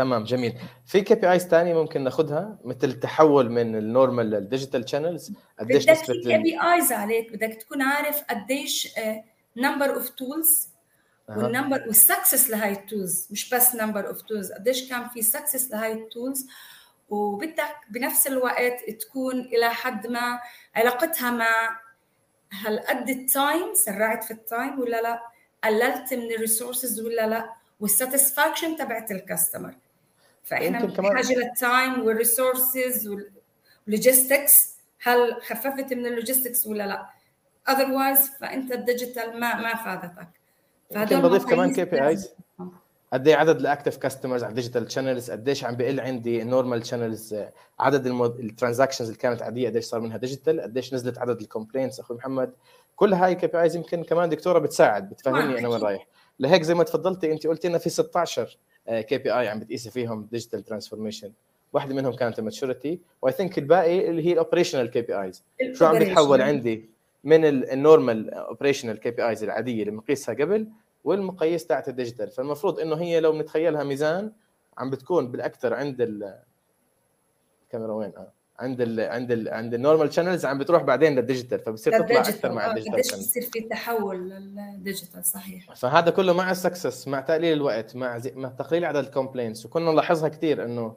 تمام 0.00 0.24
جميل. 0.24 0.58
في 0.86 1.00
KPIs 1.00 1.46
ثانية 1.46 1.74
ممكن 1.74 2.04
ناخذها 2.04 2.58
مثل 2.64 2.88
التحول 2.88 3.50
من 3.50 3.76
ال 3.76 3.84
normal 3.84 4.30
لل 4.30 4.43
digital 4.43 4.88
channels 4.88 5.32
قديش 5.58 5.84
بدك 5.84 5.92
نسبة 5.92 6.14
كي 6.14 6.38
بي 6.38 6.60
ايز 6.62 6.92
عليك 6.92 7.32
بدك 7.32 7.54
تكون 7.54 7.82
عارف 7.82 8.22
قديش 8.30 8.88
number 9.56 9.94
of 9.94 10.08
tools 10.08 10.68
وال 11.28 11.42
number 11.42 11.84
وال 11.86 12.00
success 12.00 12.50
لهي 12.50 12.72
ال 12.72 12.81
tools 12.81 13.28
مش 13.30 13.54
بس 13.54 13.74
number 13.74 14.08
of 14.08 14.22
tools 14.22 14.52
قديش 14.52 14.88
كان 14.88 15.08
في 15.08 15.22
success 15.22 15.70
لهي 15.70 15.92
ال 15.92 16.01
tools 16.01 16.46
وبدك 17.08 17.76
بنفس 17.90 18.26
الوقت 18.26 18.90
تكون 18.90 19.40
إلى 19.40 19.70
حد 19.70 20.06
ما 20.06 20.40
علاقتها 20.74 21.30
مع 21.30 21.80
هل 22.50 22.78
قد 22.78 23.08
ال 23.08 23.21
time 23.21 23.74
سرعت 23.74 24.24
في 24.24 24.30
ال 24.30 24.40
time 24.40 24.80
ولا 24.80 25.02
لا؟ 25.02 25.22
قللت 25.64 26.14
من 26.14 26.32
ال 26.32 26.39
resources 26.39 27.00
ولا 27.00 27.26
لا؟ 27.26 27.50
وال 27.80 27.94
satisfaction 27.94 28.76
تبعت 28.76 29.10
ال 29.10 29.17
customer 29.17 29.74
فإحنا 30.50 30.84
بحاجه 30.86 31.34
لل 31.34 31.57
time 31.57 32.02
وال 32.06 32.24
resources 32.24 33.08
وال 33.86 34.02
logistics 34.02 34.76
هل 35.02 35.34
خففت 35.42 35.92
من 35.92 36.06
ال 36.06 36.12
logistics 36.12 36.66
ولا 36.66 36.86
لا؟ 36.86 37.06
otherwise 37.68 38.30
فإنت 38.40 38.72
ال 38.72 38.80
digital 38.80 39.40
ما 39.40 39.54
ما 39.54 39.74
فادتك. 39.74 40.28
ممكن 40.96 41.20
بضيف 41.22 41.44
كمان 41.46 41.72
KPIs. 41.74 42.28
قد 43.12 43.28
إيه 43.28 43.36
عدد 43.36 43.60
ال 43.60 43.65
active 43.65 43.96
customers 43.96 44.44
على 44.44 44.50
ال 44.50 44.55
digital 44.55 44.92
channels 44.92 45.30
قديش 45.30 45.64
عم 45.64 45.76
بقل 45.76 46.00
عندي 46.00 46.42
ال 46.42 46.48
normal 46.48 46.86
channels 46.86 47.36
عدد 47.80 48.06
ال 48.06 48.14
transactions 48.14 49.08
اللي 49.08 49.20
كانت 49.20 49.42
عادية 49.42 49.68
قديش 49.68 49.84
صار 49.84 50.00
منها 50.00 50.16
digital 50.16 50.60
قديش 50.60 50.94
نزلت 50.94 51.18
عدد 51.18 51.40
ال 51.40 51.45
complaints 51.45 52.00
أخوي 52.00 52.16
محمد 52.16 52.52
كل 52.96 53.14
هاي 53.14 53.34
KPIs 53.34 53.76
يمكن 53.76 54.04
كمان 54.04 54.28
دكتورة 54.28 54.58
بتساعد 54.58 55.08
بتفهمني 55.10 55.58
أنا 55.58 55.68
وين 55.68 55.80
رايح. 55.82 56.06
لهيك 56.38 56.62
زي 56.62 56.74
ما 56.74 56.84
تفضلتي 56.84 57.32
انت 57.32 57.46
قلتي 57.46 57.68
لنا 57.68 57.78
في 57.78 57.90
16 57.90 58.58
KPI 58.90 59.48
عم 59.48 59.60
بتقيسي 59.60 59.90
فيهم 59.90 60.28
digital 60.32 60.64
transformation 60.64 61.32
واحدة 61.72 61.94
منهم 61.94 62.12
كانت 62.12 62.38
ال 62.38 62.45
maturity 62.45 63.00
I 63.22 63.32
think 63.32 63.58
الباقي 63.58 64.10
اللي 64.10 64.26
هي 64.26 64.32
ال 64.32 64.37
operational 64.37 64.90
KPIs. 64.90 65.42
شو 65.72 65.84
عم 65.86 65.98
بيتحول 65.98 66.40
عندي 66.40 66.90
من 67.24 67.44
ال 67.44 67.57
normal 67.57 68.34
operational 68.34 69.00
KPIs 69.00 69.44
العادية 69.44 69.80
اللي 69.80 69.90
بنقيسها 69.90 70.34
قبل 70.34 70.66
والمقاييس 71.04 71.66
تاعت 71.66 71.88
ال 71.88 71.93
digital 71.93 72.30
فالمفروض 72.30 72.80
إنه 72.80 72.96
هي 72.96 73.20
لو 73.20 73.32
بنتخيلها 73.32 73.84
ميزان 73.84 74.32
عم 74.78 74.90
بتكون 74.90 75.30
بالأكثر 75.30 75.74
عند 75.74 76.00
الكاميرا 77.66 77.92
وين؟ 77.92 78.12
آه. 78.16 78.32
عند 78.60 78.80
ال 78.80 79.00
عند 79.00 79.32
ال 79.32 79.48
عند 79.48 79.74
ال 79.74 79.79
normal 79.79 80.12
channels 80.14 80.44
عم 80.44 80.58
بتروح 80.58 80.82
بعدين 80.82 81.14
لل 81.14 81.24
digital 81.24 81.60
فبصير 81.60 81.92
تطلع 82.02 82.20
أكثر 82.20 82.52
مع 82.52 82.70
ال 82.70 82.73
digital 82.73 82.92
قديش 82.94 83.14
بصير 83.14 83.42
في 83.42 83.60
تحول 83.60 84.30
لل 84.30 84.51
digital 84.51 85.24
صحيح. 85.24 85.74
فهذا 85.74 86.10
كله 86.10 86.32
مع 86.32 86.50
ال 86.50 86.57
success 86.57 87.08
مع 87.08 87.20
تقليل 87.20 87.52
الوقت 87.52 87.96
مع 87.96 88.18
زي 88.18 88.32
مع 88.32 88.48
تقليل 88.48 88.84
عدد 88.84 89.04
ال 89.04 89.10
complaints 89.10 89.66
وكنا 89.66 89.92
نلاحظها 89.92 90.28
كثير 90.28 90.64
إنه 90.64 90.96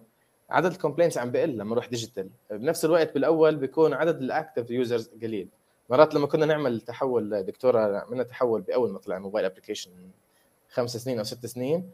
عدد 0.50 0.72
ال 0.72 0.76
complaints 0.76 1.18
عم 1.18 1.32
بقل 1.32 1.50
لما 1.50 1.72
نروح 1.72 1.88
digital 1.88 2.30
بنفس 2.52 2.86
الوقت 2.86 3.14
بالأول 3.14 3.56
بيكون 3.56 3.94
عدد 3.94 4.22
ال 4.22 4.29
active 4.29 4.72
users 4.72 5.10
قليل. 5.22 5.48
مرات 5.90 6.16
لما 6.16 6.28
كنا 6.28 6.46
نعمل 6.46 6.82
تحول 6.82 7.44
دكتورة 7.44 7.98
عملنا 8.00 8.24
تحول 8.24 8.62
بأول 8.62 8.92
ما 8.92 9.00
طلع 9.00 9.20
mobile 9.20 9.46
application 9.46 9.92
خمس 10.70 10.98
سنين 10.98 11.18
أو 11.18 11.24
ست 11.24 11.46
سنين 11.46 11.90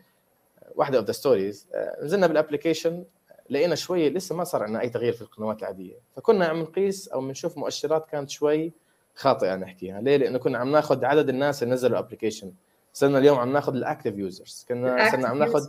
واحدة 0.76 0.98
of 0.98 1.08
the 1.08 1.12
stories 1.12 1.68
نزلنا 2.04 2.28
بال 2.28 2.40
application 2.40 3.04
لقينا 3.50 3.76
شوي 3.76 4.10
لسه 4.10 4.36
ما 4.36 4.44
صار 4.44 4.64
عندنا 4.64 4.82
أي 4.82 4.90
تغيير 4.90 5.14
في 5.14 5.22
القنوات 5.22 5.60
العادية. 5.60 6.00
فكنا 6.16 6.46
عم 6.46 6.60
نقيس 6.60 7.08
أو 7.08 7.22
بنشوف 7.22 7.58
مؤشرات 7.58 8.06
كانت 8.10 8.30
شوي 8.30 8.74
خاطئة 9.16 9.56
نحكيها. 9.56 10.02
ليه؟ 10.02 10.18
لأنه 10.18 10.38
كنا 10.38 10.58
عم 10.58 10.72
ناخذ 10.72 11.06
عدد 11.06 11.30
الناس 11.30 11.64
اللي 11.64 11.74
نزلوا 11.74 12.00
ال 12.00 12.04
application 12.04 12.52
صرنا 12.94 13.18
اليوم 13.18 13.38
عم 13.40 13.54
ناخذ 13.54 13.76
ال 13.76 13.82
active 13.82 14.18
users 14.18 14.66
كنا 14.70 15.12
صرنا 15.12 15.28
عم 15.28 15.40
ناخذ 15.40 15.68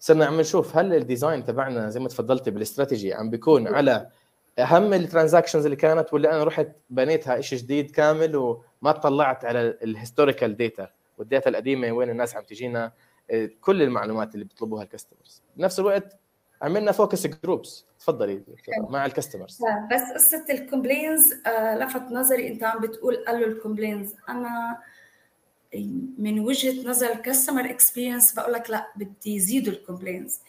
صرنا 0.00 0.26
عم 0.26 0.40
نشوف 0.40 0.76
هل 0.76 0.94
ال 0.94 1.01
design 1.01 1.44
تبعنا 1.44 1.90
زي 1.90 2.00
ما 2.00 2.08
تفضلتي 2.08 2.50
بالاستراتيجي 2.50 3.14
عم 3.14 3.30
بيكون 3.30 3.68
على 3.74 4.08
أهم 4.58 4.92
ال 4.92 4.98
transactions 4.98 5.64
اللي 5.64 5.76
كانت 5.76 6.14
ولا 6.14 6.34
أنا 6.34 6.44
رحت 6.44 6.68
بنيتها 6.90 7.40
شيء 7.40 7.58
جديد 7.58 7.90
كامل 7.90 8.36
وما 8.36 8.92
طلعت 8.92 9.44
على 9.44 9.78
ال 9.82 9.89
historical 9.89 10.56
data 10.56 10.90
وال 11.18 11.29
data 11.29 11.50
القديمة 11.50 11.92
وين 11.92 12.10
الناس 12.10 12.36
عم 12.36 12.42
تجينا 12.42 12.92
آه، 13.30 13.50
كل 13.60 13.82
المعلومات 13.82 14.34
اللي 14.34 14.44
بيطلبوها 14.44 14.82
ال 14.82 14.88
customers 14.88 15.42
بنفس 15.56 15.80
الوقت 15.80 16.18
عملنا 16.62 16.92
focus 16.92 17.26
groups 17.26 17.84
تفضلي 18.00 18.42
مع 18.90 19.06
ال 19.06 19.11
customers 19.11 19.58
بس 19.92 20.02
قصة 20.14 20.44
ال 20.50 20.58
complaints 20.58 21.32
آه 21.46 21.78
لفت 21.78 22.02
نظري. 22.02 22.48
انت 22.48 22.64
عم 22.64 22.80
بتقول 22.80 23.16
قالوا 23.16 23.46
ال 23.46 23.52
complaints 23.52 24.14
أنا 24.28 24.78
من 26.18 26.40
وجهة 26.40 26.88
نظر 26.88 27.12
ال 27.12 27.18
customer 27.18 27.70
experience 27.70 28.32
بقول 28.32 28.52
لك 28.52 28.70
لا 28.70 28.86
بدي 28.96 29.36
يزيدوا 29.36 29.72
ال 29.72 29.78
complaints 29.78 30.40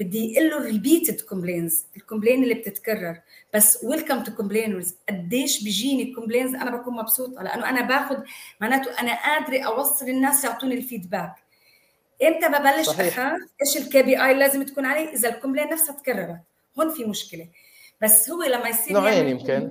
بدي 0.00 0.32
يقول 0.32 0.50
له 0.50 0.58
repeated 0.64 1.20
complaints 1.20 1.84
ال 1.96 2.01
complaint 2.01 2.42
اللي 2.42 2.54
بتتكرر. 2.54 3.20
بس 3.54 3.84
welcome 3.84 4.22
to 4.22 4.32
complainers 4.34 4.94
قديش 5.08 5.64
بيجيني 5.64 6.14
complaints 6.14 6.54
أنا 6.54 6.76
بكون 6.76 6.96
مبسوطة 6.96 7.42
لأنه 7.42 7.68
أنا 7.68 7.80
باخذ 7.82 8.16
معناته 8.60 9.00
أنا 9.00 9.14
قادرة 9.22 9.62
أوصل 9.62 10.08
الناس 10.08 10.44
يعطوني 10.44 10.74
ال 10.74 10.81
feedback 10.81 11.34
إمتى 12.22 12.48
ببلش 12.48 12.88
أخاف؟ 12.88 13.40
إيش 13.62 13.76
ال 13.76 14.02
KPI 14.02 14.34
لازم 14.34 14.62
تكون 14.62 14.86
عليه؟ 14.86 15.08
إذا 15.08 15.28
ال 15.28 15.32
complaint 15.32 15.68
نفسها 15.68 15.94
تكررت. 15.94 16.40
هون 16.78 16.90
في 16.90 17.04
مشكلة. 17.04 17.48
بس 18.02 18.30
هو 18.30 18.42
لما 18.42 18.68
يصير 18.68 18.92
نوعين 18.92 19.28
يمكن. 19.28 19.70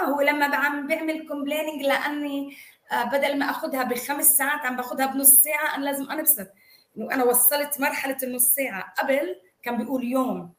آه 0.00 0.04
هو 0.04 0.20
لما 0.20 0.56
عم 0.56 0.86
بيعمل 0.86 1.28
complaining 1.28 1.82
لأني 1.82 2.56
آه 2.92 3.04
بدل 3.04 3.38
ما 3.38 3.50
اخذها 3.50 3.84
بخمس 3.84 4.36
ساعات 4.36 4.60
عم 4.60 4.76
باخذها 4.76 5.06
بنص 5.06 5.30
ساعة 5.30 5.76
أنا 5.76 5.84
لازم 5.84 6.10
أنبسط. 6.10 6.48
إنه 6.96 7.14
أنا 7.14 7.24
وصلت 7.24 7.80
مرحلة 7.80 8.16
النص 8.22 8.48
ساعة 8.48 8.94
قبل 8.98 9.36
كان 9.62 9.76
بيقول 9.76 10.04
يوم 10.04 10.52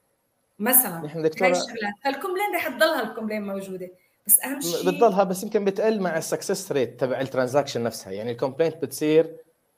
مثلا. 0.60 1.02
نحن 1.06 1.22
دكتوره 1.22 1.58
فال 2.04 2.13
complaint 2.13 2.56
رح 2.56 2.68
تضلها 2.68 3.04
ال 3.04 3.08
complaint 3.08 3.48
موجودة. 3.48 3.90
بس 4.28 4.40
أهم 4.40 4.62
شيء 4.62 4.92
بتضلها 4.92 5.24
بس 5.24 5.44
يمكن 5.44 5.66
بتقل 5.66 6.00
مع 6.00 6.18
ال 6.18 6.24
success 6.24 6.72
rate 6.72 7.00
تبع 7.00 7.22
ال 7.22 7.27
transaction 7.27 7.84
نفسها. 7.84 8.12
يعني 8.12 8.32
ال 8.32 8.36
complaint 8.36 8.76
بتصير 8.76 9.38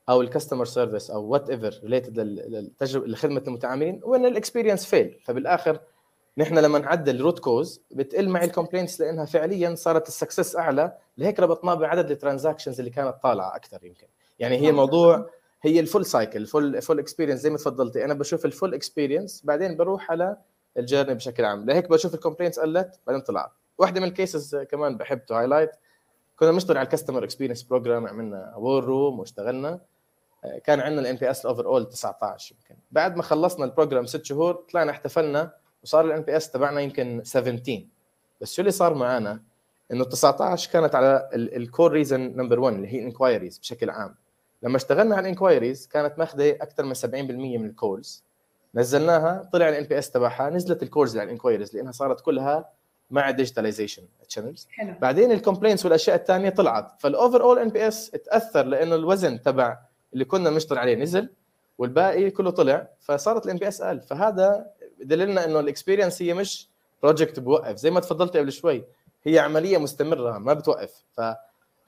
أو 0.09 0.21
ال 0.21 0.26
customer 0.26 0.65
service 0.65 1.11
أو 1.11 1.23
whatever 1.23 1.79
related 1.83 2.19
للتجربة 2.19 3.07
لخدمة 3.07 3.43
المتعاملين 3.47 4.01
وإن 4.03 4.25
ال 4.25 4.31
experience 4.31 4.85
fail 4.85 5.19
فبالآخر 5.25 5.79
نحن 6.37 6.57
لما 6.57 6.79
نعدل 6.79 7.21
root 7.21 7.39
cause 7.39 7.81
بتقل 7.91 8.29
معي 8.29 8.45
ال 8.45 8.51
complaints 8.51 9.01
لأنها 9.01 9.25
فعليا 9.25 9.75
صارت 9.75 10.07
ال 10.07 10.13
success 10.13 10.55
أعلى 10.55 10.97
لهيك 11.17 11.39
ربطناه 11.39 11.73
بعدد 11.73 12.11
ال 12.11 12.17
transactions 12.17 12.79
اللي 12.79 12.91
كانت 12.91 13.15
طالعة 13.23 13.55
أكثر 13.55 13.85
يمكن. 13.85 14.07
يعني 14.39 14.57
هي 14.57 14.71
موضوع 14.71 15.29
هي 15.61 15.79
ال 15.79 15.85
full 15.85 16.05
cycle 16.05 16.45
full 16.45 16.81
full 16.81 16.99
experience 16.99 17.39
زي 17.39 17.49
ما 17.49 17.57
تفضلتي. 17.57 18.05
أنا 18.05 18.13
بشوف 18.13 18.45
ال 18.45 18.51
full 18.51 18.73
experience 18.73 19.41
بعدين 19.45 19.77
بروح 19.77 20.11
على 20.11 20.37
ال 20.77 20.82
journey 20.82 21.13
بشكل 21.13 21.45
عام. 21.45 21.65
لهيك 21.65 21.89
بشوف 21.89 22.13
ال 22.13 22.18
complaints 22.18 22.59
قلت 22.59 22.99
بعدين 23.07 23.21
طلعت 23.21 23.51
واحدة 23.77 24.01
من 24.01 24.07
ال 24.07 24.15
cases 24.15 24.55
كمان 24.55 24.97
بحب 24.97 25.25
to 25.25 25.35
highlight 25.35 25.71
كنا 26.35 26.51
بنشتغل 26.51 26.77
على 26.77 26.85
ال 26.85 26.90
customer 26.90 27.23
experience 27.23 27.63
program 27.63 28.07
عملنا 28.07 28.53
war 28.57 28.83
room 28.83 29.19
واشتغلنا. 29.19 29.79
كان 30.63 30.79
عندنا 30.79 31.01
ال 31.01 31.15
NPS 31.15 31.31
ال 31.31 31.41
overall 31.41 31.89
19 31.89 32.55
يمكن. 32.55 32.81
بعد 32.91 33.15
ما 33.15 33.23
خلصنا 33.23 33.65
ال 33.65 33.70
program 33.70 34.05
ست 34.05 34.25
شهور 34.25 34.53
طلعنا 34.53 34.91
احتفلنا 34.91 35.51
وصار 35.83 36.05
ال 36.05 36.21
NPS 36.21 36.51
تبعنا 36.51 36.81
يمكن 36.81 37.21
17 37.23 37.85
بس 38.41 38.53
شو 38.53 38.61
اللي 38.61 38.71
صار 38.71 38.93
معنا 38.93 39.41
إنه 39.91 40.03
19 40.03 40.71
كانت 40.71 40.95
على 40.95 41.29
ال 41.33 41.45
core 41.45 41.91
reason 41.91 42.21
number 42.21 42.59
1 42.59 42.75
اللي 42.75 42.93
هي 42.93 42.99
ال 42.99 43.05
inquiries 43.05 43.57
بشكل 43.57 43.89
عام. 43.89 44.15
لما 44.63 44.77
اشتغلنا 44.77 45.15
على 45.15 45.23
ال 45.23 45.30
inquiries 45.30 45.87
كانت 45.87 46.19
ماخذة 46.19 46.49
أكثر 46.49 46.83
من 46.85 46.93
70% 46.93 47.05
من 47.13 47.65
ال 47.65 47.75
calls 47.75 48.23
نزلناها 48.75 49.49
طلع 49.53 49.69
ال 49.69 49.83
NPS 49.83 50.11
تبعها 50.11 50.49
نزلت 50.49 50.83
ال 50.83 50.89
calls 50.89 51.17
على 51.17 51.25
ال 51.25 51.30
inquiries 51.30 51.75
لأنها 51.75 51.91
صارت 51.91 52.21
كلها 52.21 52.69
مع 53.11 53.31
digitalization 53.31 54.03
channels 54.29 54.67
بعدين 55.01 55.31
ال 55.31 55.36
complaints 55.36 55.85
والأشياء 55.85 56.15
الثانية 56.15 56.49
طلعت. 56.49 57.01
فال 57.01 57.10
overall 57.10 57.41
NPS 57.41 58.09
تأثر 58.11 58.65
لأنه 58.65 58.95
الوزن 58.95 59.41
تبع 59.41 59.77
اللي 60.13 60.25
كنا 60.25 60.49
بنشتغل 60.49 60.77
عليه 60.77 60.95
نزل 60.95 61.29
والباقي 61.77 62.31
كله 62.31 62.49
طلع 62.49 62.87
فصارت 62.99 63.45
ال 63.45 63.57
NPS 63.57 63.81
أقل. 63.81 64.01
فهذا 64.01 64.71
دليلنا 65.01 65.45
إنه 65.45 65.59
ال 65.59 65.65
experience 65.65 66.21
هي 66.21 66.33
مش 66.33 66.67
project 67.03 67.39
بوقف. 67.39 67.75
زي 67.75 67.91
ما 67.91 67.99
تفضلت 67.99 68.37
قبل 68.37 68.51
شوي 68.51 68.83
هي 69.23 69.39
عملية 69.39 69.77
مستمرة 69.77 70.37
ما 70.37 70.53
بتوقف. 70.53 71.03
ف 71.13 71.21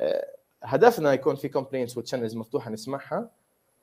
آه، 0.01 0.25
هدفنا 0.63 1.13
يكون 1.13 1.35
في 1.35 1.49
complaints 1.49 1.97
و 1.97 2.02
channels 2.02 2.35
مفتوحة 2.35 2.71
نسمعها 2.71 3.29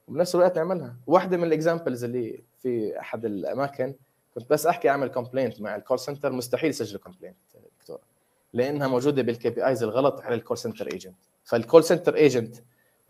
وبنفس 0.08 0.34
الوقت 0.34 0.56
نعملها. 0.58 0.96
واحدة 1.06 1.36
من 1.36 1.44
ال 1.44 1.51
examples 1.51 2.04
اللي 2.04 2.42
في 2.62 3.00
أحد 3.00 3.24
الأماكن 3.24 3.94
كنت 4.34 4.50
بس 4.50 4.66
أحكي 4.66 4.88
اعمل 4.88 5.08
complaint 5.08 5.60
مع 5.60 5.76
ال 5.76 5.81
call 5.81 5.98
center 5.98 6.32
مستحيل 6.32 6.70
يسجلوا 6.70 7.00
complaint 7.00 7.36
دكتور 7.80 7.98
لأنها 8.52 8.88
موجودة 8.88 9.22
بال 9.22 9.50
KPIs 9.50 9.82
الغلط 9.82 10.20
على 10.20 10.34
ال 10.34 10.39
call 10.39 10.58
center 10.58 10.86
agent 10.92 11.16
فال 11.44 11.58
call 11.58 11.84
center 11.84 12.14
agent 12.14 12.56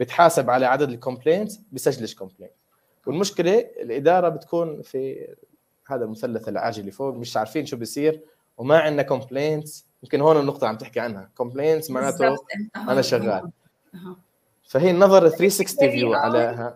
بتحاسب 0.01 0.51
على 0.51 0.67
عدد 0.67 0.89
ال 0.89 0.95
complaint 0.95 1.53
بسجلش 1.73 2.15
complaint 2.15 2.53
والمشكلة 3.07 3.59
الإدارة 3.59 4.29
بتكون 4.29 4.83
في 4.83 5.29
هذا 5.87 6.05
المثلث 6.05 6.49
العاجل 6.49 6.81
اللي 6.81 6.91
فوق 6.91 7.15
مش 7.15 7.37
عارفين 7.37 7.67
شو 7.67 7.77
بيصير 7.77 8.21
وما 8.59 8.79
عندنا 8.79 9.03
complaints 9.03 9.87
يمكن 10.03 10.21
هون 10.21 10.37
النقطة 10.41 10.69
عم 10.69 10.77
تحكي 10.77 11.01
عنها. 11.01 11.31
complaints 11.37 11.91
معناته 11.91 12.37
أنا 12.77 13.03
شغال. 13.03 13.51
فهي 14.69 14.91
النظر 14.91 15.29
360 15.29 15.91
view 15.91 16.15
على 16.15 16.75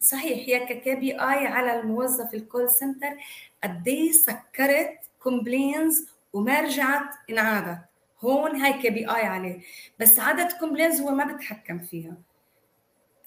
صحيح 0.00 0.48
هي 0.48 0.66
ك 0.66 0.94
KPI 0.94 1.46
على 1.46 1.80
الموظف 1.80 2.34
ال 2.34 2.41
call 2.41 2.70
center 2.70 3.16
قد 3.64 3.88
إيه 3.88 4.12
سكرت 4.12 4.98
complaints 5.20 6.08
وما 6.32 6.60
رجعت 6.60 7.14
انعادت. 7.30 7.78
هون 8.20 8.56
هاي 8.56 8.82
KPI 8.82 9.22
عليه. 9.22 9.60
بس 10.00 10.18
عدد 10.18 10.52
complaints 10.60 11.00
هو 11.00 11.10
ما 11.10 11.32
بتحكم 11.32 11.78
فيها. 11.78 12.16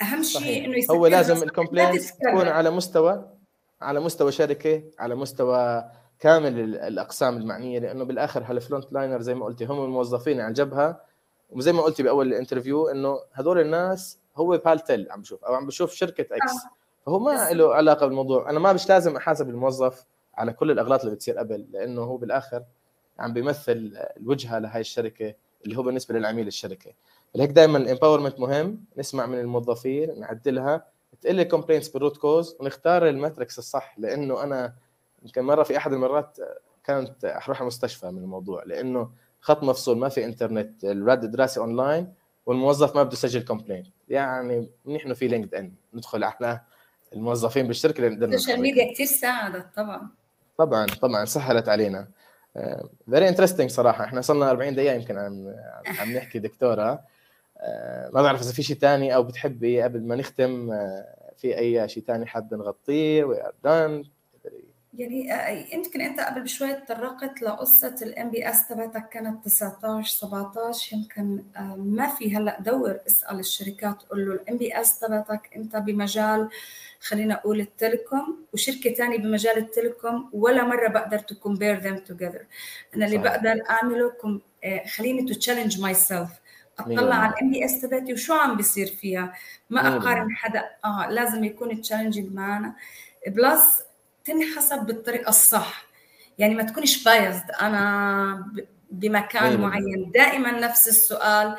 أهم 0.01 0.23
شيء 0.23 0.65
إنه 0.65 0.85
هو 0.91 1.07
لازم 1.07 1.43
ال 1.43 1.50
complaints 1.50 2.11
تكون 2.11 2.47
على 2.47 2.69
مستوى 2.71 3.25
على 3.81 3.99
مستوى 3.99 4.31
شركة 4.31 4.83
على 4.99 5.15
مستوى 5.15 5.85
كامل 6.19 6.59
الأقسام 6.75 7.37
المعنية 7.37 7.79
لأنه 7.79 8.03
بالآخر 8.03 8.43
هال 8.43 8.58
front 8.58 8.93
liner 8.93 9.21
زي 9.21 9.35
ما 9.35 9.45
قلتي 9.45 9.65
هم 9.65 9.83
الموظفين 9.83 10.39
على 10.39 10.49
الجبهه 10.49 11.01
وزي 11.49 11.73
ما 11.73 11.81
قلتي 11.81 12.03
بأول 12.03 12.27
ال 12.28 12.34
interview 12.34 12.88
إنه 12.87 13.19
هذول 13.33 13.59
الناس 13.59 14.19
هو 14.35 14.57
بالتل 14.57 15.07
عم 15.11 15.21
بشوف 15.21 15.43
أو 15.43 15.53
عم 15.53 15.65
بشوف 15.67 15.93
شركة 15.93 16.35
X 16.36 16.51
آه. 16.51 16.69
فهو 17.05 17.19
ما 17.19 17.51
له 17.51 17.75
علاقة 17.75 18.05
بالموضوع. 18.05 18.49
أنا 18.49 18.59
ما 18.59 18.73
مش 18.73 18.89
لازم 18.89 19.15
أحاسب 19.15 19.49
الموظف 19.49 20.05
على 20.35 20.53
كل 20.53 20.71
الأغلاط 20.71 20.99
اللي 21.01 21.15
بتصير 21.15 21.37
قبل 21.37 21.65
لأنه 21.71 22.01
هو 22.01 22.17
بالآخر 22.17 22.63
عم 23.19 23.33
بيمثل 23.33 23.93
الوجهة 24.17 24.59
لهي 24.59 24.79
الشركة 24.79 25.33
اللي 25.65 25.77
هو 25.77 25.83
بالنسبة 25.83 26.19
للعميل 26.19 26.47
الشركة. 26.47 26.91
فلهيك 27.36 27.51
دائما 27.51 27.77
ال 27.78 27.83
empowerment 27.83 28.39
مهم 28.39 28.86
نسمع 28.97 29.25
من 29.25 29.39
الموظفين 29.39 30.19
نعدلها 30.19 30.86
تقل 31.21 31.39
ال 31.39 31.44
complaints 31.44 31.88
بال 31.88 31.97
root 31.97 32.17
cause 32.17 32.57
ونختار 32.59 33.09
ال 33.09 33.16
metrics 33.16 33.59
الصح 33.59 33.95
لأنه 33.97 34.43
أنا 34.43 34.75
يمكن 35.23 35.41
مرة 35.41 35.63
في 35.63 35.77
أحد 35.77 35.93
المرات 35.93 36.38
كانت 36.83 37.25
أروح 37.25 37.61
المستشفى 37.61 38.11
من 38.11 38.17
الموضوع 38.17 38.63
لأنه 38.63 39.11
خط 39.41 39.63
مفصول 39.63 39.97
ما 39.97 40.09
في 40.09 40.25
انترنت 40.25 40.83
الرد 40.83 41.31
دراسه 41.31 41.61
اونلاين 41.61 42.13
والموظف 42.45 42.95
ما 42.95 43.03
بده 43.03 43.13
يسجل 43.13 43.45
complain 43.45 43.91
يعني 44.09 44.69
انه 44.88 45.13
في 45.13 45.27
LinkedIn 45.28 45.71
ندخل 45.93 46.23
على 46.23 46.61
الموظفين 47.13 47.67
بالشركة 47.67 48.07
اللي 48.07 48.25
ال 48.26 48.31
social 48.31 48.61
media 48.61 48.93
كثير 48.93 49.05
ساعدت 49.05 49.65
طبعا. 49.75 50.09
طبعا 50.57 50.86
طبعا 50.86 51.25
سهلت 51.25 51.69
علينا. 51.69 52.07
very 53.09 53.26
uh, 53.25 53.29
interesting 53.30 53.69
صراحة 53.69 54.03
إحنا 54.03 54.21
صرنا 54.21 54.49
40 54.49 54.75
دقيقة 54.75 54.95
يمكن 54.95 55.17
عم 55.17 55.55
عم 55.99 56.11
نحكي 56.11 56.39
دكتورة. 56.39 57.14
ما 58.14 58.22
بعرف 58.22 58.41
إذا 58.41 58.51
في 58.51 58.64
شيء 58.64 58.78
ثاني 58.78 59.16
أو 59.16 59.24
بتحبي 59.24 59.82
قبل 59.82 60.01
ما 60.01 60.16
نختم 60.16 60.72
uh, 60.72 60.76
في 61.38 61.58
أي 61.58 61.89
شيء 61.89 62.03
ثاني 62.03 62.26
حابة 62.26 62.58
نغطيه؟ 62.58 63.24
we 63.23 63.45
are 63.45 63.53
done 63.63 64.03
يعني 64.97 65.34
آه، 65.34 65.76
يمكن 65.76 66.01
أنت 66.01 66.20
قبل 66.20 66.41
بشوي 66.41 66.74
تطرقت 66.74 67.41
لقصة 67.41 67.95
ال 68.01 68.32
NPS 68.32 68.67
تبعتك 68.68 69.10
كانت 69.10 69.45
19 69.45 70.18
17 70.28 70.95
يمكن 70.97 71.43
آه، 71.58 71.76
ما 71.76 72.16
في 72.16 72.38
هلأ 72.38 72.60
دور 72.62 72.99
اسأل 73.08 73.39
الشركات 73.39 74.03
قول 74.10 74.26
له 74.26 74.34
ال 74.34 74.57
NPS 74.57 74.99
تبعتك 74.99 75.49
أنت 75.56 75.76
بمجال 75.76 76.49
خلينا 76.99 77.34
أقول 77.34 77.60
ال 77.59 77.70
telecom 77.70 78.45
وشركة 78.53 78.93
ثانية 78.93 79.18
بمجال 79.18 79.58
ال 79.57 79.66
telecom 79.66 80.30
ولا 80.34 80.64
مرة 80.64 80.88
بقدر 80.88 81.20
to 81.19 81.36
compare 81.36 81.80
them 81.80 81.97
together 81.97 82.45
أنا 82.95 83.06
اللي 83.06 83.18
بقدر 83.18 83.64
أعمله 83.70 84.12
آه، 84.64 84.86
خليني 84.88 85.24
to 85.28 85.39
challenge 85.39 85.82
myself 85.82 86.30
أطلع 86.80 87.15
على 87.15 87.34
ال 87.34 87.51
NPS 87.51 87.82
تبعتي 87.82 88.13
وشو 88.13 88.34
عم 88.34 88.57
بيصير 88.57 88.88
فيها؟ 88.88 89.34
ما 89.69 89.97
أقارن 89.97 90.36
حدا. 90.36 90.69
آه 90.86 91.07
لازم 91.09 91.43
يكون 91.43 91.82
challenging 91.82 92.34
معنا. 92.34 92.76
plus 93.28 93.82
تنحسب 94.26 94.86
بالطريقة 94.86 95.30
الصح. 95.30 95.86
يعني 96.38 96.55
ما 96.55 96.63
تكونش 96.63 97.03
biased 97.03 97.51
أنا 97.61 98.51
بمكان 98.91 99.61
معين. 99.61 100.11
دائما 100.11 100.51
نفس 100.51 100.88
السؤال. 100.88 101.57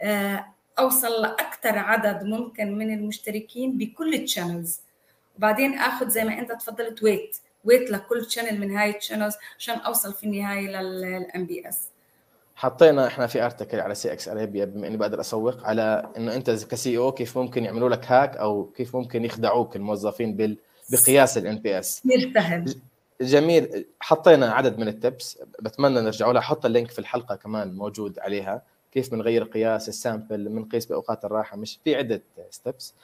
آه، 0.00 0.46
أوصل 0.78 1.22
لاكثر 1.22 1.78
عدد 1.78 2.24
ممكن 2.24 2.78
من 2.78 2.94
المشتركين 2.94 3.78
بكل 3.78 4.14
ال 4.14 4.21
channels 4.21 4.80
وبعدين 5.36 5.78
آخذ 5.78 6.08
زي 6.08 6.24
ما 6.24 6.38
أنت 6.38 6.52
تفضلت 6.52 7.02
weight 7.02 7.36
weight 7.64 7.90
لكل 7.90 8.24
channel 8.24 8.60
من 8.60 8.76
هاي 8.76 8.90
ال 8.90 8.95
channels 8.95 9.34
عشان 9.58 9.78
أوصل 9.78 10.14
في 10.14 10.24
النهاية 10.24 10.68
لل 10.68 11.46
NPS 11.46 11.88
حطينا 12.56 13.06
إحنا 13.06 13.26
في 13.26 13.44
article 13.44 13.80
على 13.80 13.94
CX 13.94 14.28
Arabia 14.28 14.64
بما 14.64 14.86
إني 14.86 14.96
بقدر 14.96 15.20
أسوق 15.20 15.64
على 15.64 16.10
إنه 16.16 16.34
أنت 16.34 16.50
كسي 16.50 16.98
أو 16.98 17.12
كيف 17.12 17.38
ممكن 17.38 17.64
يعملوا 17.64 17.88
لك 17.88 18.12
hack 18.12 18.36
أو 18.36 18.64
كيف 18.64 18.96
ممكن 18.96 19.24
يخدعوك 19.24 19.76
الموظفين 19.76 20.36
بال 20.36 20.56
بقياس 20.92 21.38
ال 21.38 21.58
NPS 21.58 22.02
سهل 22.34 22.74
جميل. 23.20 23.86
حطينا 24.00 24.52
عدد 24.52 24.78
من 24.78 24.88
ال 24.88 24.98
tips 24.98 25.38
بتمنى 25.60 26.00
نرجعوا 26.00 26.32
لها. 26.32 26.42
حط 26.42 26.66
ال 26.66 26.71
link 26.71 26.90
في 26.90 26.98
الحلقة 26.98 27.36
كمان 27.36 27.74
موجود 27.74 28.18
عليها. 28.18 28.62
كيف 28.92 29.10
بنغير 29.10 29.44
قياس 29.44 29.88
ال 29.88 29.97
sample 29.97 30.48
بنقيس 30.48 30.86
بأوقات 30.86 31.24
الراحة. 31.24 31.56
مش 31.56 31.78
في 31.84 31.96
عدة 31.96 32.22
steps 32.50 32.94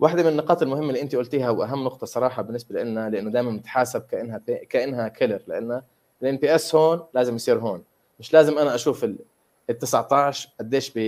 واحدة 0.00 0.22
من 0.22 0.28
النقاط 0.28 0.62
المهمة 0.62 0.88
اللي 0.88 1.02
أنت 1.02 1.16
قلتيها 1.16 1.50
وأهم 1.50 1.84
نقطة 1.84 2.06
صراحة 2.06 2.42
بالنسبة 2.42 2.82
لنا 2.82 3.10
لأنه 3.10 3.30
دائما 3.30 3.56
بتحاسب 3.56 4.00
كأنها 4.00 4.40
كأنها 4.68 5.08
killer 5.08 5.42
لأن 5.46 5.82
ال 6.22 6.36
NPS 6.36 6.74
هون 6.74 7.00
لازم 7.14 7.36
يصير 7.36 7.58
هون. 7.58 7.82
مش 8.20 8.32
لازم 8.32 8.58
أنا 8.58 8.74
أشوف 8.74 9.04
ال 9.04 9.18
19 9.78 10.48
قديش 10.60 10.98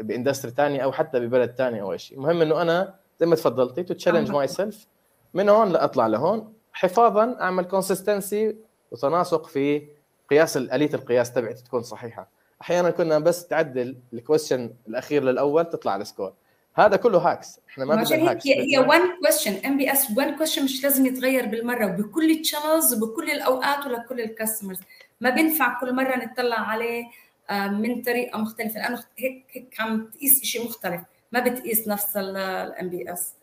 ب 0.00 0.06
industry 0.06 0.50
ثانية 0.50 0.80
أو 0.80 0.92
حتى 0.92 1.20
ببلد 1.20 1.54
ثاني 1.58 1.82
أو 1.82 1.96
شيء 1.96 2.16
المهم 2.18 2.42
إنه 2.42 2.62
أنا 2.62 2.94
زي 3.20 3.26
ما 3.26 3.36
تفضلتي 3.36 3.82
to 3.82 3.94
challenge 3.94 4.30
myself 4.30 4.86
من 5.34 5.48
هون 5.48 5.72
لأطلع 5.72 6.06
لهون 6.06 6.52
حفاظا 6.72 7.36
أعمل 7.40 7.64
consistency 7.64 8.56
وتناسق 8.90 9.46
في 9.46 9.82
قياس 10.30 10.56
اليه 10.56 10.94
القياس 10.94 11.32
تبعتي 11.32 11.64
تكون 11.64 11.82
صحيحة. 11.82 12.28
أحيانا 12.62 12.90
كنا 12.90 13.18
بس 13.18 13.46
تعدل 13.46 13.96
ال 14.12 14.18
question 14.18 14.70
الأخير 14.88 15.24
للأول 15.24 15.64
تطلع 15.64 15.96
ال 15.96 16.02
score 16.02 16.32
هذا 16.74 16.96
كله 16.96 17.18
hacks 17.18 17.60
إحنا 17.68 17.84
ما 17.84 17.94
بدنا 17.94 18.30
hacks 18.30 18.46
هي 18.46 18.78
1 18.78 19.00
question 19.22 19.66
NPS 19.66 20.06
1 20.16 20.36
question 20.36 20.64
مش 20.64 20.82
لازم 20.82 21.06
يتغير 21.06 21.46
بالمرة 21.46 21.86
وبكل 21.86 22.30
ال 22.30 22.37
channels 22.37 22.94
وبكل 22.94 23.30
الأوقات 23.30 23.86
ولكل 23.86 24.20
ال 24.20 24.26
customers 24.26 24.78
ما 25.20 25.30
بينفع 25.30 25.80
كل 25.80 25.94
مرة 25.94 26.16
نطلع 26.16 26.60
عليه 26.60 27.04
آه، 27.50 27.68
من 27.68 28.02
طريقة 28.02 28.38
مختلفة. 28.38 28.80
لأنه 28.80 29.04
هيك 29.18 29.44
هيك 29.50 29.80
عم 29.80 30.06
تقيس 30.06 30.44
شيء 30.44 30.64
مختلف. 30.64 31.00
ما 31.32 31.40
بتقيس 31.40 31.88
نفس 31.88 32.16
ال 32.16 32.88
NPS 32.88 33.34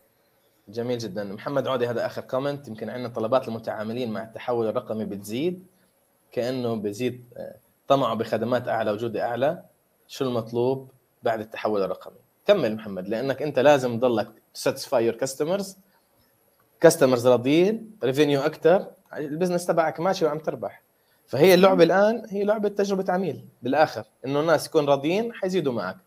جميل 0.70 0.98
جدا. 0.98 1.24
محمد 1.24 1.68
عودي 1.68 1.88
هذا 1.88 2.06
آخر 2.06 2.22
comment 2.22 2.68
يمكن 2.68 2.90
عندنا 2.90 3.08
طلبات 3.08 3.48
المتعاملين 3.48 4.12
مع 4.12 4.24
التحول 4.24 4.68
الرقمي 4.68 5.06
بتزيد. 5.06 5.66
كأنه 6.32 6.76
بزيد 6.76 7.26
آه، 7.38 7.56
طمعه 7.88 8.16
بخدمات 8.16 8.68
أعلى 8.68 8.92
وجوده 8.92 9.26
أعلى. 9.26 9.64
شو 10.08 10.26
المطلوب 10.26 10.92
بعد 11.24 11.40
التحول 11.40 11.82
الرقمي؟ 11.82 12.20
كمل 12.46 12.76
محمد 12.76 13.08
لأنك 13.08 13.42
أنت 13.42 13.60
لازم 13.60 13.98
تضلك 13.98 14.28
ت 14.54 14.60
satisfy 14.60 15.06
your 15.06 15.16
customers 15.16 15.78
customers 16.82 17.28
راضيين 17.28 17.98
revenue 18.04 18.42
أكثر 18.42 18.92
ال 19.14 19.20
business 19.20 19.66
تبعك 19.66 20.00
ماشي 20.00 20.26
وعم 20.26 20.40
تربح. 20.40 20.87
فهي 21.28 21.54
اللعبة 21.54 21.84
الآن 21.84 22.24
هي 22.30 22.44
لعبة 22.44 22.70
تجربة 22.70 23.14
عميل 23.14 23.46
بالآخر. 23.62 24.04
إنه 24.26 24.40
الناس 24.40 24.68
يكون 24.68 24.86
راضيين 24.86 25.34
حيزيدوا 25.34 25.74
معك. 25.74 25.98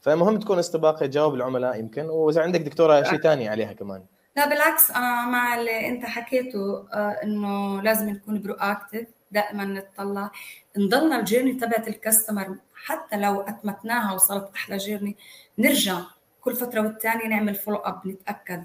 فمهم 0.00 0.38
تكون 0.38 0.58
استباقه 0.58 1.06
تجاوب 1.06 1.34
العملاء 1.34 1.78
يمكن. 1.78 2.04
وإذا 2.04 2.42
عندك 2.42 2.60
دكتورة 2.60 3.02
شيء 3.02 3.20
ثاني 3.20 3.48
عليها 3.48 3.72
كمان. 3.72 4.02
لا 4.36 4.48
بالعكس 4.48 4.90
أنا 4.90 5.26
مع 5.26 5.54
اللي 5.54 5.88
أنت 5.88 6.04
حكيته 6.04 6.88
آه، 6.92 7.20
إنه 7.22 7.82
لازم 7.82 8.08
نكون 8.08 8.42
proactive 8.42 9.06
دائما 9.30 9.64
نتطلع. 9.64 10.30
نضلنا 10.76 11.20
ال 11.20 11.24
journey 11.24 11.52
تبعت 11.52 11.88
ال 11.88 11.96
customer 11.96 12.56
حتى 12.74 13.16
لو 13.16 13.40
أتمتناها 13.40 14.14
وصارت 14.14 14.54
أحلى 14.54 14.76
journey 14.76 15.16
نرجع 15.58 16.00
كل 16.40 16.56
فترة 16.56 16.80
والتانية 16.80 17.26
نعمل 17.26 17.54
follow 17.54 17.76
up 17.76 18.06
نتأكد. 18.06 18.64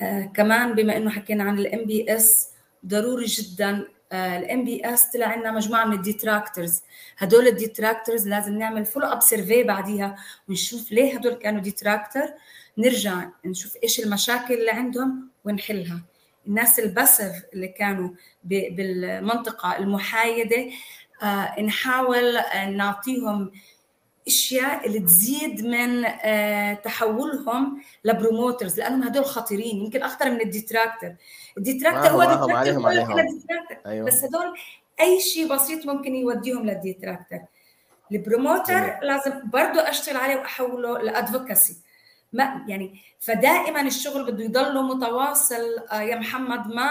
آه 0.00 0.22
كمان 0.22 0.74
بما 0.74 0.96
إنه 0.96 1.10
حكينا 1.10 1.44
عن 1.44 1.58
ال 1.58 1.84
NPS 1.84 2.48
ضروري 2.86 3.24
جدا 3.26 3.86
ال 4.12 4.64
NPS 4.64 5.10
طلع 5.10 5.26
عندنا 5.26 5.52
مجموعة 5.52 5.84
من 5.84 5.92
ال 5.92 6.00
detractors 6.00 6.80
هدول 7.18 7.46
ال 7.46 7.53
detractors 7.53 8.28
لازم 8.28 8.58
نعمل 8.58 8.86
follow 8.86 9.06
up 9.06 9.20
survey 9.22 9.62
بعديها 9.62 10.16
ونشوف 10.48 10.92
ليه 10.92 11.14
هدول 11.14 11.34
كانوا 11.34 11.60
detractor 11.60 12.28
نرجع 12.78 13.28
نشوف 13.44 13.76
إيش 13.82 14.00
المشاكل 14.00 14.54
اللي 14.54 14.70
عندهم 14.70 15.28
ونحلها. 15.44 16.00
الناس 16.46 16.80
ال 16.80 16.88
passive 16.88 17.42
اللي 17.54 17.68
كانوا 17.68 18.10
بالمنطقة 18.44 19.76
المحايدة 19.78 20.70
آه، 21.22 21.60
نحاول 21.60 22.38
نعطيهم 22.68 23.50
اشياء 24.30 24.86
اللي 24.86 25.00
تزيد 25.00 25.66
من 25.66 26.04
آه، 26.04 26.74
تحولهم 26.74 27.82
ل 28.04 28.11
promoters 28.11 28.78
لأنهم 28.78 29.02
هدول 29.02 29.24
خطيرين 29.24 29.76
يمكن 29.76 30.02
اخطر 30.02 30.30
من 30.30 30.40
ال 30.40 30.47
detractor. 30.47 31.14
ال 31.58 31.63
detractor 31.63 32.10
هو 32.10 32.20
detractor 32.24 32.56
عليهم 32.56 32.86
عليهم. 32.86 33.26
أيوه. 33.86 34.06
بس 34.06 34.24
هدول 34.24 34.58
أي 35.00 35.20
شيء 35.20 35.54
بسيط 35.54 35.86
ممكن 35.86 36.14
يوديهم 36.14 36.66
لل 36.66 36.78
detractor. 36.78 37.38
ال 38.12 38.22
promoter 38.22 38.98
لازم 39.02 39.32
برضه 39.44 39.80
أشتغل 39.88 40.16
عليه 40.16 40.36
وأحوله 40.36 40.98
ل 40.98 41.06
advocacy. 41.06 41.76
ما 42.32 42.64
يعني 42.68 43.00
فدائما 43.20 43.80
الشغل 43.80 44.32
بده 44.32 44.44
يضل 44.44 44.82
متواصل 44.84 45.78
آه، 45.92 46.00
يا 46.00 46.16
محمد 46.16 46.66
ما 46.66 46.88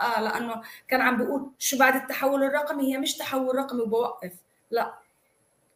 آه، 0.00 0.20
لأنه 0.20 0.62
كان 0.88 1.00
عم 1.00 1.16
بيقول 1.16 1.50
شو 1.58 1.78
بعد 1.78 1.94
التحول 1.94 2.42
الرقمي؟ 2.44 2.94
هي 2.94 2.98
مش 2.98 3.16
تحول 3.16 3.56
رقمي 3.56 3.80
وبوقف. 3.80 4.32
لا. 4.70 5.01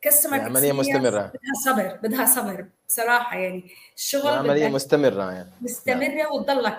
customer 0.07 0.41
عملية 0.41 0.73
مستمرة. 0.73 1.33
بدها 1.35 1.55
صبر 1.65 1.99
بدها 2.03 2.27
صبر 2.27 2.67
بصراحة 2.89 3.37
يعني. 3.37 3.71
الشغل 3.97 4.29
عملية 4.29 4.69
مستمرة 4.69 5.33
يعني. 5.33 5.51
مستمرة 5.61 6.09
نعم. 6.09 6.33
وتضلك 6.33 6.79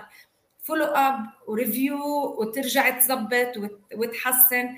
follow 0.64 0.86
up 0.86 1.26
و 1.48 1.55
review 1.55 1.98
وترجع 2.40 2.90
تظبط 2.90 3.54
وتحسن. 3.96 4.70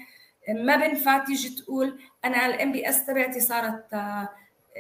ما 0.50 0.76
بينفع 0.76 1.26
تيجي 1.26 1.50
تقول 1.50 2.00
أنا 2.26 2.46
ال 2.46 2.72
NPS 2.72 3.06
تبعتي 3.06 3.40
صارت 3.40 3.94
آه، 3.94 4.30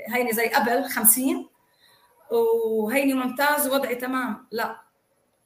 هيني 0.07 0.33
زي 0.33 0.47
قبل 0.47 0.83
50 0.83 1.49
وهيني 2.31 3.13
ممتاز 3.13 3.67
وضعي 3.67 3.95
تمام. 3.95 4.47
لا 4.51 4.81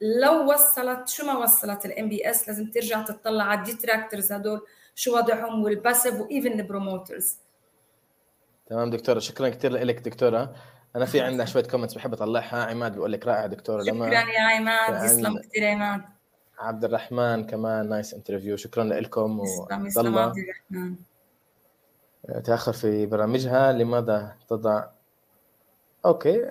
لو 0.00 0.52
وصلت 0.52 1.08
شو 1.08 1.26
ما 1.26 1.38
وصلت 1.38 1.86
ال 1.86 2.08
NPS 2.08 2.48
لازم 2.48 2.70
ترجع 2.70 3.02
تطلع 3.02 3.44
على 3.44 3.60
ال 3.60 3.66
detractors 3.66 4.32
هدول 4.32 4.66
شو 4.94 5.16
وضعهم 5.16 5.64
وال 5.64 5.76
passive 5.76 6.20
و 6.20 6.28
even 6.28 6.60
ال 6.60 6.68
promoters 6.68 7.43
تمام 8.66 8.90
دكتورة 8.90 9.18
شكرا 9.18 9.48
كثير 9.48 9.72
لك 9.72 10.00
دكتورة. 10.00 10.54
أنا 10.96 11.04
في 11.04 11.20
عندنا 11.20 11.44
شوية 11.44 11.62
comments 11.64 11.94
بحب 11.94 12.12
أطلعها. 12.12 12.64
عماد 12.64 12.92
بيقول 12.92 13.12
لك 13.12 13.26
رائع 13.26 13.46
دكتورة 13.46 13.82
لمى. 13.82 14.06
شكرا 14.06 14.30
يا 14.32 14.40
عماد. 14.40 15.04
يسلم 15.04 15.38
كثير 15.38 15.66
عماد. 15.66 16.02
عبد 16.58 16.84
الرحمن 16.84 17.46
كمان 17.46 17.88
nice 17.88 18.14
interview 18.14 18.56
شكرا 18.56 18.84
لكم 18.84 19.40
يسلم 19.70 20.18
عبد 20.18 20.36
الرحمن. 20.38 20.96
تأخر 22.44 22.72
في 22.72 23.06
برامجها. 23.06 23.72
لماذا 23.72 24.36
تضع؟ 24.48 24.84
أوكي. 26.04 26.50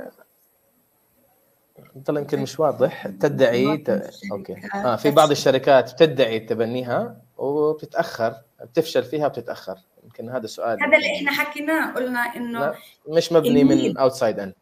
طلع 2.05 2.19
يمكن 2.19 2.39
مش 2.39 2.59
واضح. 2.59 3.07
تدعي 3.07 3.77
ت... 3.77 3.89
أوكي. 4.31 4.55
آه 4.75 4.95
في 4.95 5.11
بعض 5.11 5.31
الشركات 5.31 5.93
بتدعي 5.93 6.39
تبنيها 6.39 7.17
وبتتأخر. 7.37 8.35
بتفشل 8.61 9.03
فيها 9.03 9.25
وبتتأخر. 9.25 9.77
يمكن 10.03 10.29
هذا 10.29 10.45
السؤال 10.45 10.83
هذا 10.83 10.97
اللي 10.97 11.15
إحنا 11.15 11.31
حكيناه 11.31 11.93
قلنا 11.93 12.19
إنه 12.19 12.75
مش 13.07 13.31
مبني 13.31 13.63
من 13.63 13.97
اوتسايد 13.97 14.39
ان 14.39 14.53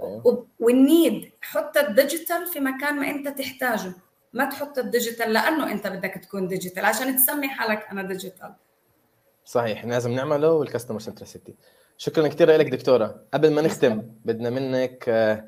أيوه. 0.00 0.46
والنيد 0.60 1.32
حط 1.40 1.76
الديجيتال 1.76 2.46
في 2.46 2.60
مكان 2.60 3.00
ما 3.00 3.10
أنت 3.10 3.28
تحتاجه. 3.28 3.92
ما 4.32 4.44
تحط 4.44 4.78
ال 4.78 4.85
digital 4.85 5.32
لأنه 5.32 5.72
أنت 5.72 5.86
بدك 5.86 6.14
تكون 6.14 6.48
digital. 6.48 6.84
عشان 6.84 7.16
تسمي 7.16 7.48
حالك 7.48 7.86
أنا 7.90 8.02
digital. 8.02 8.54
صحيح 9.44 9.84
لازم 9.84 10.12
نعمله 10.12 10.52
وال 10.52 10.62
customer 10.62 11.00
centricity 11.00 11.54
شكرا 11.96 12.28
كثير 12.28 12.50
لك 12.50 12.66
دكتورة. 12.66 13.24
قبل 13.34 13.52
ما 13.52 13.62
نختم 13.62 14.02
بدنا 14.24 14.50
منك 14.50 15.04
آه، 15.08 15.44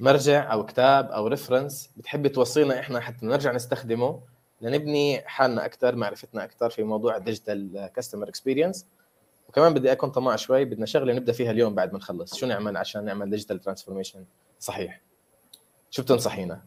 مرجع 0.00 0.52
أو 0.52 0.66
كتاب 0.66 1.10
أو 1.10 1.26
reference 1.26 1.90
بتحبي 1.96 2.28
توصينا 2.28 2.80
إحنا 2.80 3.00
حتى 3.00 3.26
نرجع 3.26 3.52
نستخدمه؟ 3.52 4.22
لنبني 4.60 5.22
حالنا 5.26 5.64
أكثر 5.64 5.96
معرفتنا 5.96 6.44
أكثر 6.44 6.70
في 6.70 6.82
موضوع 6.82 7.16
ال 7.16 7.25
digital 7.25 7.90
customer 7.94 8.28
experience 8.28 8.86
وكمان 9.48 9.74
بدي 9.74 9.92
أكون 9.92 10.10
طماع 10.10 10.36
شوي 10.36 10.64
بدنا 10.64 10.86
شغلة 10.86 11.12
نبدأ 11.12 11.32
فيها 11.32 11.50
اليوم 11.50 11.74
بعد 11.74 11.92
ما 11.92 11.98
نخلص. 11.98 12.34
شو 12.34 12.46
نعمل 12.46 12.76
عشان 12.76 13.04
نعمل 13.04 13.30
digital 13.30 13.60
transformation 13.60 14.24
صحيح؟ 14.60 15.00
شو 15.90 16.02
بتنصحينا؟ 16.02 16.60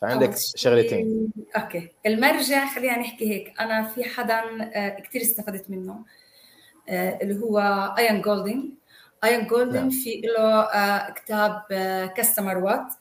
فعندك 0.00 0.34
شغلتين 0.56 1.32
okay. 1.56 1.88
المرجع 2.06 2.74
خلينا 2.74 2.98
نحكي 2.98 3.30
هيك. 3.30 3.60
أنا 3.60 3.88
في 3.88 4.04
حدا 4.04 4.34
آه، 4.74 5.00
كثير 5.00 5.22
استفدت 5.22 5.70
منه 5.70 6.04
آه، 6.88 7.18
اللي 7.22 7.40
هو 7.40 7.58
Ian 7.98 8.22
Golding، 8.22 8.70
Ian 9.24 9.46
Golding 9.46 9.90
في 9.90 10.20
له 10.20 10.60
آه، 10.60 11.10
كتاب 11.10 11.62
customer 12.16 12.58
what 12.58 12.92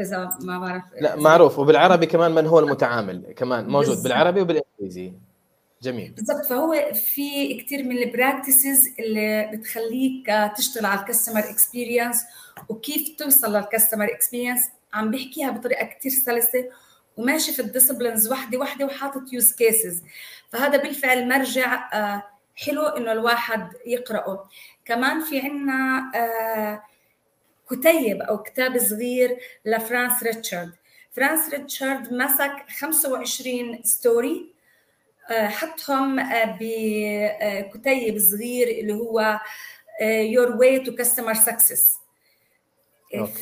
إذا 0.00 0.30
ما 0.40 0.58
بعرف 0.58 0.82
لا 1.00 1.16
معروف. 1.16 1.58
وبالعربي 1.58 2.06
كمان 2.06 2.34
من 2.34 2.46
هو 2.46 2.58
المتعامل؟ 2.58 3.34
كمان 3.36 3.68
موجود 3.68 3.88
بالزبط. 3.88 4.04
بالعربي 4.04 4.40
وبالإنجليزي. 4.40 5.12
جميل. 5.82 6.12
بالضبط. 6.12 6.46
فهو 6.46 6.74
في 6.94 7.54
كثير 7.54 7.82
من 7.84 7.98
ال 7.98 8.07
practices 8.07 8.88
اللي 8.98 9.50
بتخليك 9.54 10.26
تشتغل 10.56 10.86
على 10.86 11.00
ال 11.00 11.04
customer 11.04 11.38
experience 11.40 12.24
وكيف 12.68 13.08
توصل 13.18 13.56
لل 13.56 13.66
customer 13.66 14.04
experience 14.04 14.68
عم 14.94 15.10
بيحكيها 15.10 15.50
بطريقة 15.50 15.84
كثير 15.86 16.12
سلسة 16.12 16.64
وماشي 17.16 17.52
في 17.52 17.62
ال 17.62 17.68
disciplines 17.68 18.32
وحدة 18.32 18.58
وحدة 18.58 18.86
وحاطط 18.86 19.32
use 19.32 19.52
cases 19.52 20.02
فهذا 20.50 20.82
بالفعل 20.82 21.28
مرجع 21.28 21.90
آه، 21.92 22.22
حلو 22.56 22.82
إنه 22.82 23.12
الواحد 23.12 23.68
يقرأه. 23.86 24.48
كمان 24.84 25.20
في 25.20 25.40
عندنا 25.40 26.10
آه، 26.14 26.82
كتيب 27.70 28.22
أو 28.22 28.42
كتاب 28.42 28.78
صغير 28.78 29.38
لفرانس 29.64 30.22
ريتشارد. 30.22 30.72
فرانس 31.12 31.54
ريتشارد 31.54 32.12
مسك 32.12 32.64
25 32.78 33.82
story 33.82 34.54
آه، 35.30 35.48
حطهم 35.48 36.16
بكتيب 36.60 38.18
صغير 38.18 38.68
اللي 38.68 38.92
هو 38.92 39.40
your 40.02 40.56
way 40.56 40.78
to 40.78 40.94
customer 40.94 41.34
success 41.34 41.94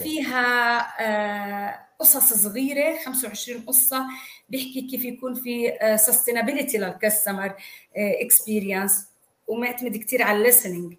فيها 0.02 0.78
آه، 1.00 1.80
قصص 1.98 2.32
صغيرة 2.32 2.98
25 3.04 3.62
قصة 3.62 4.06
بيحكي 4.48 4.88
كيف 4.90 5.04
يكون 5.04 5.34
في 5.34 5.72
sustainability 5.96 6.78
لل 6.78 6.94
customer 6.94 7.54
experience 7.96 9.06
ومعتمد 9.46 9.96
كثير 9.96 10.22
على 10.22 10.38
ال 10.38 10.44
listening 10.44 10.94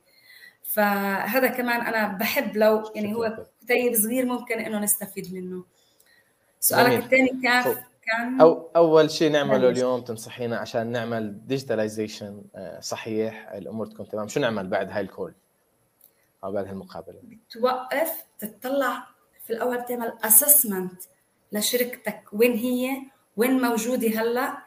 فهذا 0.70 1.47
كمان 1.47 1.82
أنا 1.82 2.17
بحب 2.17 2.57
لو 2.57 2.91
يعني 2.95 3.15
هو 3.15 3.45
كتيب 3.61 3.95
صغير 3.95 4.26
ممكن 4.26 4.59
إنه 4.59 4.80
نستفيد 4.80 5.34
منه. 5.34 5.63
سؤالك 6.59 7.03
الثاني 7.03 7.30
كيف 7.30 7.78
كان؟ 8.03 8.41
أو 8.41 8.70
أول 8.76 9.11
شيء 9.11 9.32
نعمله 9.32 9.70
اليوم 9.70 10.01
تنصحينا 10.01 10.57
عشان 10.57 10.88
نعمل 10.88 11.47
digitalization 11.47 12.41
آه، 12.55 12.80
صحيح 12.80 13.49
الأمور 13.51 13.86
تكون 13.86 14.07
تمام. 14.07 14.28
شو 14.28 14.39
نعمل 14.39 14.67
بعد 14.67 14.91
هاي 14.91 15.01
ال 15.01 15.07
call؟ 15.07 15.34
أو 16.43 16.51
بعد 16.51 16.67
هالمقابله 16.67 17.20
توقف 17.49 18.24
تطلع 18.39 19.07
في 19.45 19.53
الأول 19.53 19.86
تعمل 19.86 20.13
assessment 20.24 21.01
لشركتك. 21.51 22.24
وين 22.34 22.53
هي؟ 22.53 23.01
وين 23.38 23.61
موجودة 23.61 24.22
هلأ؟ 24.22 24.57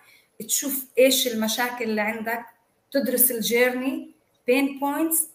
تشوف 0.47 0.87
إيش 0.99 1.35
المشاكل 1.35 1.85
اللي 1.85 2.01
عندك. 2.01 2.45
تدرس 2.93 3.31
ال 3.31 3.41
journey 3.41 4.11
pain 4.47 4.79
points 4.81 5.32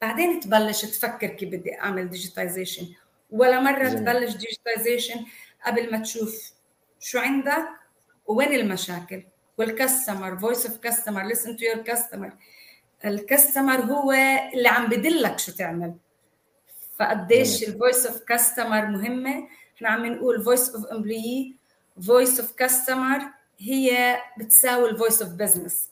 بعدين 0.00 0.40
تبلش 0.40 0.84
تفكر 0.84 1.26
كيف 1.26 1.48
بدي 1.48 1.80
أعمل 1.80 2.10
digitization 2.10 2.86
ولا 3.30 3.60
مرة 3.60 3.88
جميل. 3.88 3.98
تبلش 3.98 4.36
digitization 4.36 5.24
قبل 5.66 5.92
ما 5.92 5.98
تشوف 5.98 6.52
شو 7.00 7.18
عندك 7.18 7.68
وين 8.26 8.52
المشاكل. 8.52 9.22
وال 9.58 9.74
customer 9.74 10.38
voice 10.38 10.66
of 10.66 10.78
customer 10.78 11.22
listen 11.22 11.56
to 11.56 11.64
your 11.64 11.76
customer 11.76 12.32
ال 13.04 13.12
customer 13.12 13.80
هو 13.80 14.12
اللي 14.54 14.68
عم 14.68 14.86
بدلك 14.86 15.38
شو 15.38 15.52
تعمل. 15.52 15.94
فقديش 16.98 17.68
ال 17.68 17.74
voice 17.74 18.06
of 18.06 18.22
customer 18.22 18.86
مهمة. 18.86 19.48
إحنا 19.76 19.88
عم 19.88 20.06
نقول 20.06 20.44
voice 20.44 20.70
of 20.74 20.86
employee 20.86 21.56
voice 22.06 22.40
of 22.40 22.52
customer 22.52 23.22
هي 23.60 24.18
بتساوي 24.38 24.90
ال 24.90 24.95
voice 24.95 25.22
of 25.22 25.32
business 25.32 25.88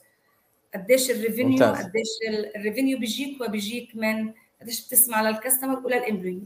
قديش 0.76 1.10
ال 1.10 1.17
revenue 1.17 1.64
قديش 1.64 2.08
ال 2.56 2.61
revenue 2.62 2.98
بيجيك 2.98 3.40
وبيجيك 3.40 3.96
من 3.96 4.32
قديش 4.60 4.86
بتسمع 4.86 5.30
لل 5.30 5.40
customer 5.40 5.78
ولل 5.86 6.01
employee 6.01 6.42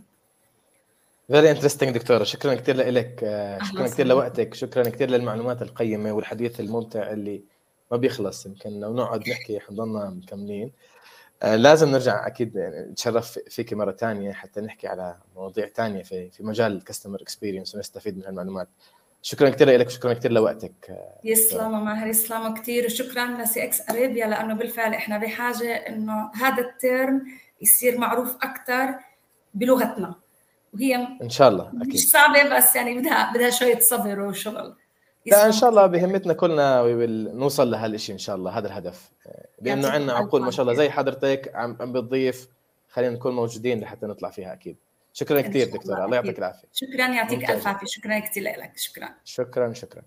very 1.30 1.50
interesting 1.50 1.90
دكتورة. 1.90 2.24
شكرا 2.24 2.54
كثير 2.54 2.76
لك 2.76 3.20
شكرا 3.72 3.86
كثير 3.86 4.06
لوقتك. 4.06 4.54
شكرا 4.54 4.88
كثير 4.88 5.10
للمعلومات 5.10 5.62
القيمة 5.62 6.12
والحديث 6.12 6.60
الممتع 6.60 7.10
اللي 7.10 7.42
ما 7.90 7.96
بيخلص 7.96 8.46
يمكن. 8.46 8.80
لو 8.80 8.94
نقعد 8.94 9.28
نحكي 9.28 9.60
حنضلنا 9.60 10.10
مكملين. 10.10 10.72
آه، 11.42 11.56
لازم 11.56 11.88
نرجع 11.88 12.26
أكيد 12.26 12.58
نتشرف 12.58 13.38
فيك 13.48 13.72
مرة 13.72 13.92
ثانية 13.92 14.32
حتى 14.32 14.60
نحكي 14.60 14.86
على 14.86 15.16
مواضيع 15.36 15.68
ثانية 15.68 16.02
في 16.02 16.30
في 16.30 16.42
مجال 16.42 16.72
ال 16.72 16.78
customer 16.78 17.22
experience 17.22 17.74
ونستفيد 17.74 18.18
من 18.18 18.26
المعلومات 18.26 18.68
شكرا 19.22 19.50
كثير 19.50 19.70
لك 19.70 19.90
شكرا 19.90 20.12
كثير 20.12 20.32
لوقتك. 20.32 20.72
آه، 20.90 21.18
يسلم 21.24 21.84
ماهر 21.84 22.06
يسلم 22.06 22.54
كثير 22.54 22.84
وشكرا 22.84 23.26
ل 23.26 23.64
CX 23.64 23.90
Arabia 23.90 24.26
لأنه 24.26 24.54
بالفعل 24.54 24.94
إحنا 24.94 25.18
بحاجة 25.18 25.74
إنه 25.74 26.30
هذا 26.34 26.62
ال 26.62 26.75
term 26.75 27.26
يصير 27.62 27.98
معروف 27.98 28.36
أكثر 28.36 28.94
بلغتنا. 29.54 30.14
وهي 30.74 30.96
إن 31.22 31.30
شاء 31.30 31.48
الله 31.48 31.68
أكيد. 31.68 31.94
مش 31.94 32.08
صعبة 32.08 32.56
بس 32.56 32.76
يعني 32.76 32.98
بدها 32.98 33.32
بدها 33.32 33.50
شوية 33.50 33.78
صبر 33.78 34.20
وشغل. 34.20 34.74
لا 35.26 35.46
إن 35.46 35.52
شاء 35.52 35.70
الله 35.70 35.86
بهمتنا 35.86 36.32
كلنا 36.32 36.82
نوصل 37.34 37.70
لهالشيء 37.70 38.12
إن 38.12 38.18
شاء 38.18 38.36
الله 38.36 38.58
هذا 38.58 38.66
الهدف. 38.66 39.10
لأنه 39.62 39.88
عندنا 39.88 40.12
عقول 40.12 40.42
ما 40.42 40.50
شاء 40.50 40.62
الله 40.62 40.74
زي 40.74 40.90
حضرتك 40.90 41.52
عم 41.54 41.92
بتضيف 41.92 42.48
خلينا 42.88 43.14
نكون 43.14 43.36
موجودين 43.36 43.80
لحتى 43.80 44.06
نطلع 44.06 44.30
فيها 44.30 44.52
أكيد. 44.52 44.76
شكرا 45.12 45.40
كثير 45.40 45.66
دكتورة 45.66 46.04
الله 46.04 46.16
يعطيك 46.16 46.38
العافية. 46.38 46.68
شكرا 46.72 47.08
يعطيك 47.08 47.50
ألف 47.50 47.66
عافية. 47.66 47.86
شكرا 47.86 48.18
كثير 48.18 48.42
لك 48.42 48.72
شكرا. 48.76 49.08
شكرا 49.24 49.72
شكرا. 49.72 50.02